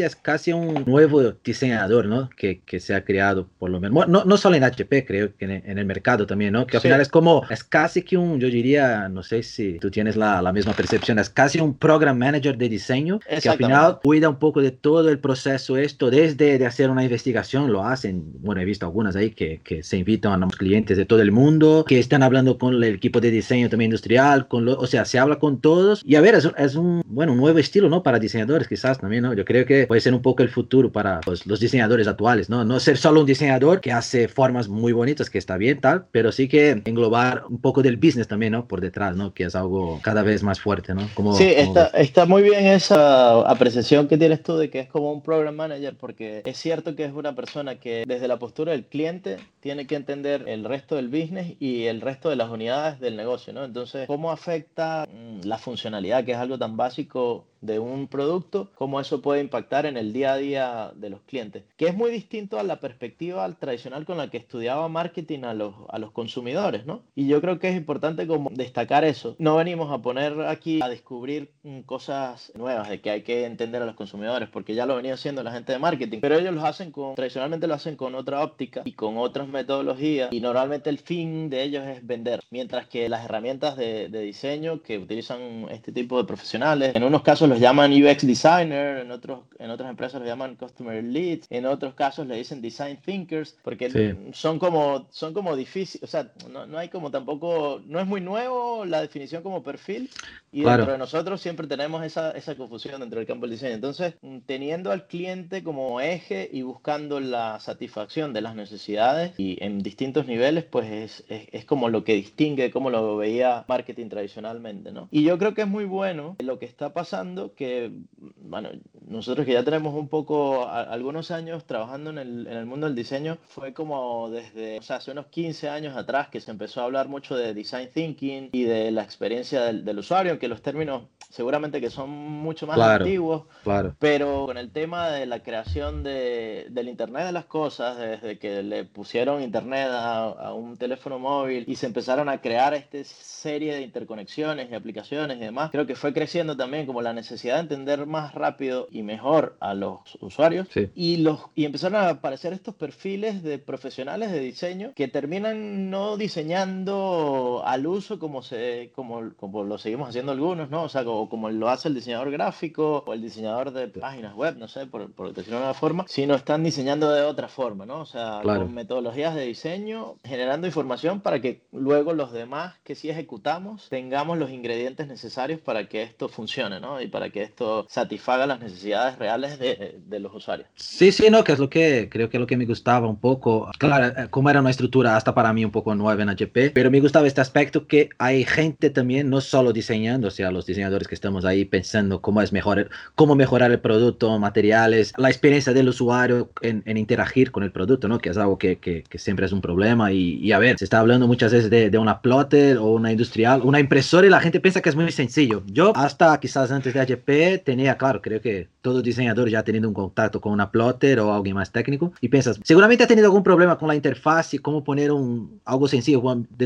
es 0.00 0.16
casi 0.16 0.52
un 0.52 0.84
nuevo 0.86 1.32
diseñador, 1.44 2.06
¿no? 2.06 2.29
Que, 2.30 2.60
que, 2.60 2.80
se 2.80 2.94
ha 2.94 3.04
creado, 3.04 3.48
por 3.58 3.70
lo 3.70 3.80
menos, 3.80 4.08
no, 4.08 4.24
no 4.24 4.36
solo 4.36 4.56
en 4.56 4.64
HP, 4.64 5.04
creo 5.04 5.36
que 5.36 5.44
en, 5.44 5.78
el 5.78 5.84
mercado 5.84 6.26
también, 6.26 6.52
¿no? 6.52 6.66
Que 6.66 6.76
al 6.76 6.82
final 6.82 7.00
es 7.00 7.08
como, 7.08 7.44
es 7.50 7.64
casi 7.64 8.02
que 8.02 8.16
un, 8.16 8.40
yo 8.40 8.48
diría, 8.48 9.08
no 9.08 9.22
sé 9.22 9.42
si 9.42 9.78
tú 9.78 9.90
tienes 9.90 10.16
la, 10.16 10.40
la 10.42 10.52
misma 10.52 10.72
percepción, 10.72 11.18
es 11.18 11.30
casi 11.30 11.60
un 11.60 11.76
program 11.76 12.18
manager 12.18 12.56
de 12.56 12.68
diseño 12.68 13.20
que 13.20 13.48
al 13.48 13.56
final 13.56 13.98
cuida 14.02 14.28
un 14.28 14.36
poco 14.36 14.60
de 14.62 14.70
todo 14.70 15.08
el 15.10 15.18
proceso 15.18 15.76
esto, 15.76 16.10
desde 16.10 16.58
de 16.58 16.66
hacer 16.66 16.90
una 16.90 17.02
investigación, 17.02 17.72
lo 17.72 17.84
hacen, 17.84 18.24
bueno, 18.40 18.60
he 18.60 18.64
visto 18.64 18.86
algunas 18.86 19.16
ahí 19.16 19.30
que, 19.30 19.60
que 19.62 19.82
se 19.82 19.96
invitan 19.96 20.32
a 20.32 20.46
los 20.46 20.56
clientes 20.56 20.96
de 20.96 21.04
todo 21.04 21.22
el 21.22 21.32
mundo, 21.32 21.84
que 21.86 21.98
están 21.98 22.22
hablando 22.22 22.58
con 22.58 22.74
el 22.74 22.84
equipo 22.84 23.20
de 23.20 23.30
diseño 23.30 23.68
también 23.68 23.90
industrial, 23.90 24.48
con 24.48 24.64
lo, 24.64 24.78
o 24.78 24.86
sea, 24.86 25.04
se 25.04 25.18
habla 25.18 25.36
con 25.36 25.60
todos 25.60 26.02
y 26.04 26.16
a 26.16 26.20
ver, 26.20 26.34
es, 26.34 26.48
es 26.56 26.74
un, 26.74 27.02
bueno, 27.06 27.32
un 27.32 27.38
nuevo 27.38 27.58
estilo, 27.58 27.88
¿no? 27.88 28.02
Para 28.02 28.18
diseñadores 28.18 28.68
quizás 28.68 28.98
también, 28.98 29.22
¿no? 29.22 29.34
Yo 29.34 29.44
creo 29.44 29.66
que 29.66 29.86
puede 29.86 30.00
ser 30.00 30.14
un 30.14 30.22
poco 30.22 30.42
el 30.42 30.48
futuro 30.48 30.90
para 30.92 31.20
pues, 31.20 31.46
los 31.46 31.60
diseñadores 31.60 32.06
actuales 32.06 32.19
¿no? 32.48 32.64
No 32.64 32.80
ser 32.80 32.98
solo 32.98 33.20
un 33.20 33.26
diseñador 33.26 33.80
que 33.80 33.92
hace 33.92 34.28
formas 34.28 34.68
muy 34.68 34.92
bonitas, 34.92 35.30
que 35.30 35.38
está 35.38 35.56
bien, 35.56 35.80
tal, 35.80 36.06
pero 36.12 36.32
sí 36.32 36.48
que 36.48 36.82
englobar 36.84 37.44
un 37.48 37.60
poco 37.60 37.82
del 37.82 37.96
business 37.96 38.28
también, 38.28 38.52
¿no? 38.52 38.66
Por 38.66 38.80
detrás, 38.80 39.16
¿no? 39.16 39.32
Que 39.32 39.44
es 39.44 39.54
algo 39.54 40.00
cada 40.02 40.22
vez 40.22 40.42
más 40.42 40.60
fuerte, 40.60 40.94
¿no? 40.94 41.08
Como, 41.14 41.34
sí, 41.34 41.44
Está, 41.56 41.86
está 41.88 42.26
muy 42.26 42.42
bien 42.42 42.66
esa 42.66 43.40
apreciación 43.48 44.06
que 44.06 44.18
tienes 44.18 44.42
tú 44.42 44.56
de 44.56 44.70
que 44.70 44.80
es 44.80 44.88
como 44.88 45.12
un 45.12 45.22
program 45.22 45.54
manager, 45.54 45.96
porque 45.98 46.42
es 46.44 46.58
cierto 46.58 46.94
que 46.94 47.04
es 47.04 47.12
una 47.12 47.34
persona 47.34 47.76
que 47.76 48.04
desde 48.06 48.28
la 48.28 48.38
postura 48.38 48.72
del 48.72 48.84
cliente 48.84 49.38
tiene 49.60 49.86
que 49.86 49.96
entender 49.96 50.44
el 50.46 50.64
resto 50.64 50.96
del 50.96 51.08
business 51.08 51.54
y 51.58 51.84
el 51.84 52.00
resto 52.00 52.28
de 52.28 52.36
las 52.36 52.50
unidades 52.50 53.00
del 53.00 53.16
negocio, 53.16 53.52
¿no? 53.52 53.64
Entonces, 53.64 54.06
¿cómo 54.06 54.30
afecta 54.30 55.06
mm, 55.10 55.46
la 55.46 55.58
funcionalidad, 55.58 56.24
que 56.24 56.32
es 56.32 56.38
algo 56.38 56.58
tan 56.58 56.76
básico 56.76 57.46
de 57.60 57.78
un 57.78 58.08
producto, 58.08 58.70
cómo 58.74 59.00
eso 59.00 59.20
puede 59.20 59.40
impactar 59.40 59.86
en 59.86 59.96
el 59.96 60.12
día 60.12 60.32
a 60.32 60.36
día 60.36 60.92
de 60.94 61.10
los 61.10 61.20
clientes, 61.22 61.64
que 61.76 61.88
es 61.88 61.94
muy 61.94 62.10
distinto 62.10 62.58
a 62.58 62.62
la 62.62 62.80
perspectiva 62.80 63.48
tradicional 63.54 64.04
con 64.04 64.18
la 64.18 64.30
que 64.30 64.38
estudiaba 64.38 64.88
marketing 64.88 65.44
a 65.44 65.54
los, 65.54 65.74
a 65.88 65.98
los 65.98 66.10
consumidores, 66.12 66.86
¿no? 66.86 67.02
Y 67.14 67.26
yo 67.26 67.40
creo 67.40 67.58
que 67.58 67.68
es 67.68 67.76
importante 67.76 68.26
como 68.26 68.50
destacar 68.50 69.04
eso. 69.04 69.36
No 69.38 69.56
venimos 69.56 69.92
a 69.92 69.98
poner 69.98 70.40
aquí 70.42 70.80
a 70.82 70.88
descubrir 70.88 71.50
mm, 71.62 71.80
cosas 71.80 72.52
nuevas 72.54 72.88
de 72.88 73.00
que 73.00 73.10
hay 73.10 73.22
que 73.22 73.44
entender 73.44 73.82
a 73.82 73.86
los 73.86 73.94
consumidores, 73.94 74.48
porque 74.48 74.74
ya 74.74 74.86
lo 74.86 74.96
venía 74.96 75.14
haciendo 75.14 75.42
la 75.42 75.52
gente 75.52 75.72
de 75.72 75.78
marketing, 75.78 76.20
pero 76.20 76.38
ellos 76.38 76.54
lo 76.54 76.64
hacen 76.64 76.90
con, 76.90 77.14
tradicionalmente 77.14 77.66
lo 77.66 77.74
hacen 77.74 77.96
con 77.96 78.14
otra 78.14 78.42
óptica 78.42 78.82
y 78.84 78.92
con 78.92 79.18
otras 79.18 79.48
metodologías 79.48 80.32
y 80.32 80.40
normalmente 80.40 80.90
el 80.90 80.98
fin 80.98 81.50
de 81.50 81.62
ellos 81.62 81.86
es 81.86 82.06
vender, 82.06 82.40
mientras 82.50 82.86
que 82.86 83.08
las 83.08 83.24
herramientas 83.24 83.76
de, 83.76 84.08
de 84.08 84.20
diseño 84.20 84.82
que 84.82 84.98
utilizan 84.98 85.66
este 85.70 85.92
tipo 85.92 86.16
de 86.18 86.24
profesionales, 86.24 86.94
en 86.94 87.04
unos 87.04 87.22
casos 87.22 87.49
los 87.50 87.60
llaman 87.60 87.92
UX 87.92 88.26
designer, 88.26 88.98
en, 88.98 89.10
otros, 89.10 89.40
en 89.58 89.70
otras 89.70 89.90
empresas 89.90 90.20
los 90.20 90.28
llaman 90.28 90.56
customer 90.56 91.02
leads, 91.02 91.46
en 91.50 91.66
otros 91.66 91.94
casos 91.94 92.26
le 92.26 92.36
dicen 92.36 92.62
design 92.62 92.98
thinkers, 93.04 93.56
porque 93.62 94.16
son 94.32 94.58
como, 94.58 95.06
son 95.10 95.34
como 95.34 95.56
difíciles, 95.56 96.02
o 96.02 96.06
sea, 96.06 96.30
no, 96.50 96.66
no, 96.66 96.78
hay 96.78 96.88
como 96.88 97.10
tampoco, 97.10 97.82
no 97.86 98.00
es 98.00 98.06
muy 98.06 98.20
nuevo 98.20 98.84
la 98.84 99.00
definición 99.00 99.42
como 99.42 99.62
perfil 99.62 100.08
y 100.52 100.62
dentro 100.62 100.92
de 100.92 100.98
nosotros 100.98 101.40
siempre 101.40 101.66
tenemos 101.66 102.04
esa, 102.04 102.30
esa 102.32 102.54
confusión 102.54 103.00
dentro 103.00 103.18
del 103.18 103.26
campo 103.26 103.46
del 103.46 103.52
diseño. 103.52 103.74
Entonces, 103.74 104.14
teniendo 104.46 104.90
al 104.90 105.06
cliente 105.06 105.62
como 105.62 106.00
eje 106.00 106.48
y 106.52 106.62
buscando 106.62 107.20
la 107.20 107.60
satisfacción 107.60 108.32
de 108.32 108.40
las 108.40 108.54
necesidades 108.54 109.32
y 109.38 109.62
en 109.62 109.82
distintos 109.82 110.26
niveles, 110.26 110.64
pues 110.64 110.90
es, 110.90 111.24
es, 111.28 111.48
es 111.52 111.64
como 111.64 111.88
lo 111.88 112.04
que 112.04 112.14
distingue 112.14 112.70
cómo 112.70 112.90
lo 112.90 113.16
veía 113.16 113.64
marketing 113.68 114.08
tradicionalmente, 114.08 114.92
¿no? 114.92 115.08
Y 115.10 115.24
yo 115.24 115.38
creo 115.38 115.54
que 115.54 115.62
es 115.62 115.68
muy 115.68 115.84
bueno 115.84 116.36
lo 116.38 116.58
que 116.58 116.66
está 116.66 116.92
pasando 116.92 117.39
que, 117.54 117.90
bueno, 118.36 118.70
nosotros 119.06 119.46
que 119.46 119.52
ya 119.52 119.64
tenemos 119.64 119.94
un 119.94 120.08
poco, 120.08 120.68
algunos 120.68 121.30
años 121.30 121.64
trabajando 121.64 122.10
en 122.10 122.18
el, 122.18 122.46
en 122.46 122.56
el, 122.56 122.66
mundo 122.66 122.86
del 122.86 122.96
diseño, 122.96 123.38
fue 123.48 123.72
como 123.72 124.30
desde, 124.30 124.78
o 124.78 124.82
sea, 124.82 124.96
hace 124.96 125.10
unos 125.10 125.26
15 125.26 125.68
años 125.68 125.96
atrás 125.96 126.28
que 126.28 126.40
se 126.40 126.50
empezó 126.50 126.80
a 126.80 126.84
hablar 126.84 127.08
mucho 127.08 127.36
de 127.36 127.54
design 127.54 127.88
thinking 127.92 128.50
y 128.52 128.64
de 128.64 128.90
la 128.90 129.02
experiencia 129.02 129.62
del, 129.62 129.84
del 129.84 129.98
usuario, 129.98 130.38
que 130.38 130.48
los 130.48 130.62
términos 130.62 131.02
seguramente 131.30 131.80
que 131.80 131.90
son 131.90 132.10
mucho 132.10 132.66
más 132.66 132.78
antiguos, 132.78 133.44
claro. 133.62 133.94
pero 133.98 134.46
con 134.46 134.58
el 134.58 134.70
tema 134.70 135.08
de 135.10 135.26
la 135.26 135.42
creación 135.42 136.02
de, 136.02 136.66
del 136.70 136.88
Internet 136.88 137.26
de 137.26 137.32
las 137.32 137.44
cosas, 137.44 137.98
desde 137.98 138.38
que 138.38 138.62
le 138.62 138.84
pusieron 138.84 139.42
Internet 139.42 139.88
a, 139.90 140.52
un 140.54 140.76
teléfono 140.76 141.18
móvil 141.18 141.64
y 141.68 141.76
se 141.76 141.86
empezaron 141.86 142.28
a 142.28 142.40
crear 142.40 142.74
esta 142.74 142.98
serie 143.04 143.74
de 143.74 143.82
interconexiones 143.82 144.70
y 144.70 144.74
aplicaciones 144.74 145.38
y 145.38 145.40
demás, 145.40 145.70
creo 145.70 145.86
que 145.86 145.94
fue 145.94 146.12
creciendo 146.12 146.56
también 146.56 146.86
como 146.86 147.00
la 147.00 147.12
necesidad 147.12 147.54
de 147.54 147.60
entender 147.60 148.06
más 148.06 148.34
rápido 148.34 148.88
y 148.90 149.02
mejor 149.02 149.56
a 149.60 149.74
los 149.74 150.18
usuarios 150.20 150.68
y, 150.94 151.18
los, 151.18 151.40
y 151.54 151.64
empezaron 151.64 152.00
a 152.00 152.08
aparecer 152.08 152.52
estos 152.52 152.74
perfiles 152.74 153.42
de 153.42 153.58
profesionales 153.58 154.32
de 154.32 154.40
diseño 154.40 154.92
que 154.96 155.08
terminan 155.08 155.90
no 155.90 156.16
diseñando 156.16 157.62
al 157.64 157.86
uso 157.86 158.18
como, 158.18 158.42
se, 158.42 158.90
como, 158.94 159.32
como 159.36 159.64
lo 159.64 159.78
seguimos 159.78 160.08
haciendo 160.08 160.32
algunos, 160.32 160.70
¿no? 160.70 160.82
O 160.82 160.88
sea, 160.88 161.04
como, 161.04 161.19
como 161.28 161.50
lo 161.50 161.68
hace 161.68 161.88
el 161.88 161.94
diseñador 161.94 162.30
gráfico 162.30 163.04
o 163.06 163.12
el 163.12 163.22
diseñador 163.22 163.72
de 163.72 163.88
páginas 163.88 164.34
web, 164.34 164.56
no 164.56 164.68
sé, 164.68 164.86
por, 164.86 165.10
por 165.12 165.32
decirlo 165.32 165.58
de 165.58 165.64
una 165.64 165.74
forma, 165.74 166.04
sino 166.08 166.34
están 166.34 166.64
diseñando 166.64 167.10
de 167.10 167.22
otra 167.22 167.48
forma, 167.48 167.86
¿no? 167.86 168.00
O 168.00 168.06
sea, 168.06 168.40
con 168.42 168.72
metodologías 168.74 169.34
de 169.34 169.44
diseño, 169.44 170.16
generando 170.24 170.66
información 170.66 171.20
para 171.20 171.40
que 171.40 171.62
luego 171.72 172.12
los 172.12 172.32
demás 172.32 172.74
que 172.84 172.94
sí 172.94 173.10
ejecutamos 173.10 173.88
tengamos 173.88 174.38
los 174.38 174.50
ingredientes 174.50 175.06
necesarios 175.06 175.60
para 175.60 175.88
que 175.88 176.02
esto 176.02 176.28
funcione, 176.28 176.80
¿no? 176.80 177.00
Y 177.00 177.08
para 177.08 177.30
que 177.30 177.42
esto 177.42 177.86
satisfaga 177.88 178.46
las 178.46 178.60
necesidades 178.60 179.18
reales 179.18 179.58
de, 179.58 179.98
de 180.06 180.20
los 180.20 180.34
usuarios. 180.34 180.68
Sí, 180.74 181.12
sí, 181.12 181.30
no, 181.30 181.44
que 181.44 181.52
es 181.52 181.58
lo 181.58 181.68
que 181.68 182.08
creo 182.10 182.28
que 182.28 182.36
es 182.36 182.40
lo 182.40 182.46
que 182.46 182.56
me 182.56 182.66
gustaba 182.66 183.08
un 183.08 183.18
poco. 183.18 183.70
Claro, 183.78 184.06
eh, 184.06 184.28
como 184.30 184.50
era 184.50 184.60
una 184.60 184.70
estructura 184.70 185.16
hasta 185.16 185.34
para 185.34 185.52
mí 185.52 185.64
un 185.64 185.70
poco 185.70 185.94
nueva 185.94 186.22
en 186.22 186.28
HP, 186.30 186.70
pero 186.70 186.90
me 186.90 187.00
gustaba 187.00 187.26
este 187.26 187.40
aspecto 187.40 187.86
que 187.86 188.10
hay 188.18 188.44
gente 188.44 188.90
también, 188.90 189.30
no 189.30 189.40
solo 189.40 189.72
diseñando, 189.72 190.28
o 190.28 190.30
sea, 190.30 190.50
los 190.50 190.66
diseñadores 190.66 191.08
que 191.10 191.14
estamos 191.16 191.44
ahí 191.44 191.64
pensando 191.64 192.22
cómo 192.22 192.40
es 192.40 192.52
mejor, 192.52 192.88
cómo 193.16 193.34
mejorar 193.34 193.70
el 193.72 193.80
producto, 193.80 194.38
materiales, 194.38 195.12
la 195.18 195.28
experiencia 195.28 195.72
del 195.72 195.88
usuario 195.88 196.50
en, 196.62 196.82
en 196.86 196.96
interagir 196.96 197.50
con 197.50 197.64
el 197.64 197.72
producto, 197.72 198.06
¿no? 198.08 198.18
Que 198.18 198.30
es 198.30 198.38
algo 198.38 198.56
que, 198.58 198.78
que, 198.78 199.02
que 199.02 199.18
siempre 199.18 199.44
es 199.44 199.52
un 199.52 199.60
problema. 199.60 200.12
Y, 200.12 200.36
y, 200.36 200.52
a 200.52 200.58
ver, 200.60 200.78
se 200.78 200.84
está 200.84 201.00
hablando 201.00 201.26
muchas 201.26 201.52
veces 201.52 201.68
de, 201.68 201.90
de 201.90 201.98
una 201.98 202.22
plotter 202.22 202.78
o 202.78 202.86
una 202.86 203.10
industrial, 203.10 203.60
una 203.64 203.80
impresora 203.80 204.26
y 204.26 204.30
la 204.30 204.40
gente 204.40 204.60
piensa 204.60 204.80
que 204.80 204.88
es 204.88 204.96
muy 204.96 205.10
sencillo. 205.10 205.64
Yo 205.66 205.92
hasta 205.96 206.38
quizás 206.38 206.70
antes 206.70 206.94
de 206.94 207.00
HP 207.00 207.58
tenía, 207.58 207.98
claro, 207.98 208.22
creo 208.22 208.40
que 208.40 208.68
todo 208.82 209.02
diseñador 209.02 209.48
ya 209.48 209.60
ha 209.60 209.64
tenido 209.64 209.88
un 209.88 209.94
contacto 209.94 210.40
con 210.40 210.52
una 210.52 210.70
plotter 210.70 211.20
o 211.20 211.32
alguien 211.32 211.54
más 211.56 211.72
técnico 211.72 212.12
y 212.20 212.28
piensas, 212.28 212.58
seguramente 212.64 213.04
ha 213.04 213.06
tenido 213.06 213.26
algún 213.26 213.42
problema 213.42 213.78
con 213.78 213.88
la 213.88 213.94
interfaz 213.94 214.54
y 214.54 214.58
cómo 214.58 214.84
poner 214.84 215.12
un, 215.12 215.60
algo 215.64 215.88
sencillo, 215.88 216.22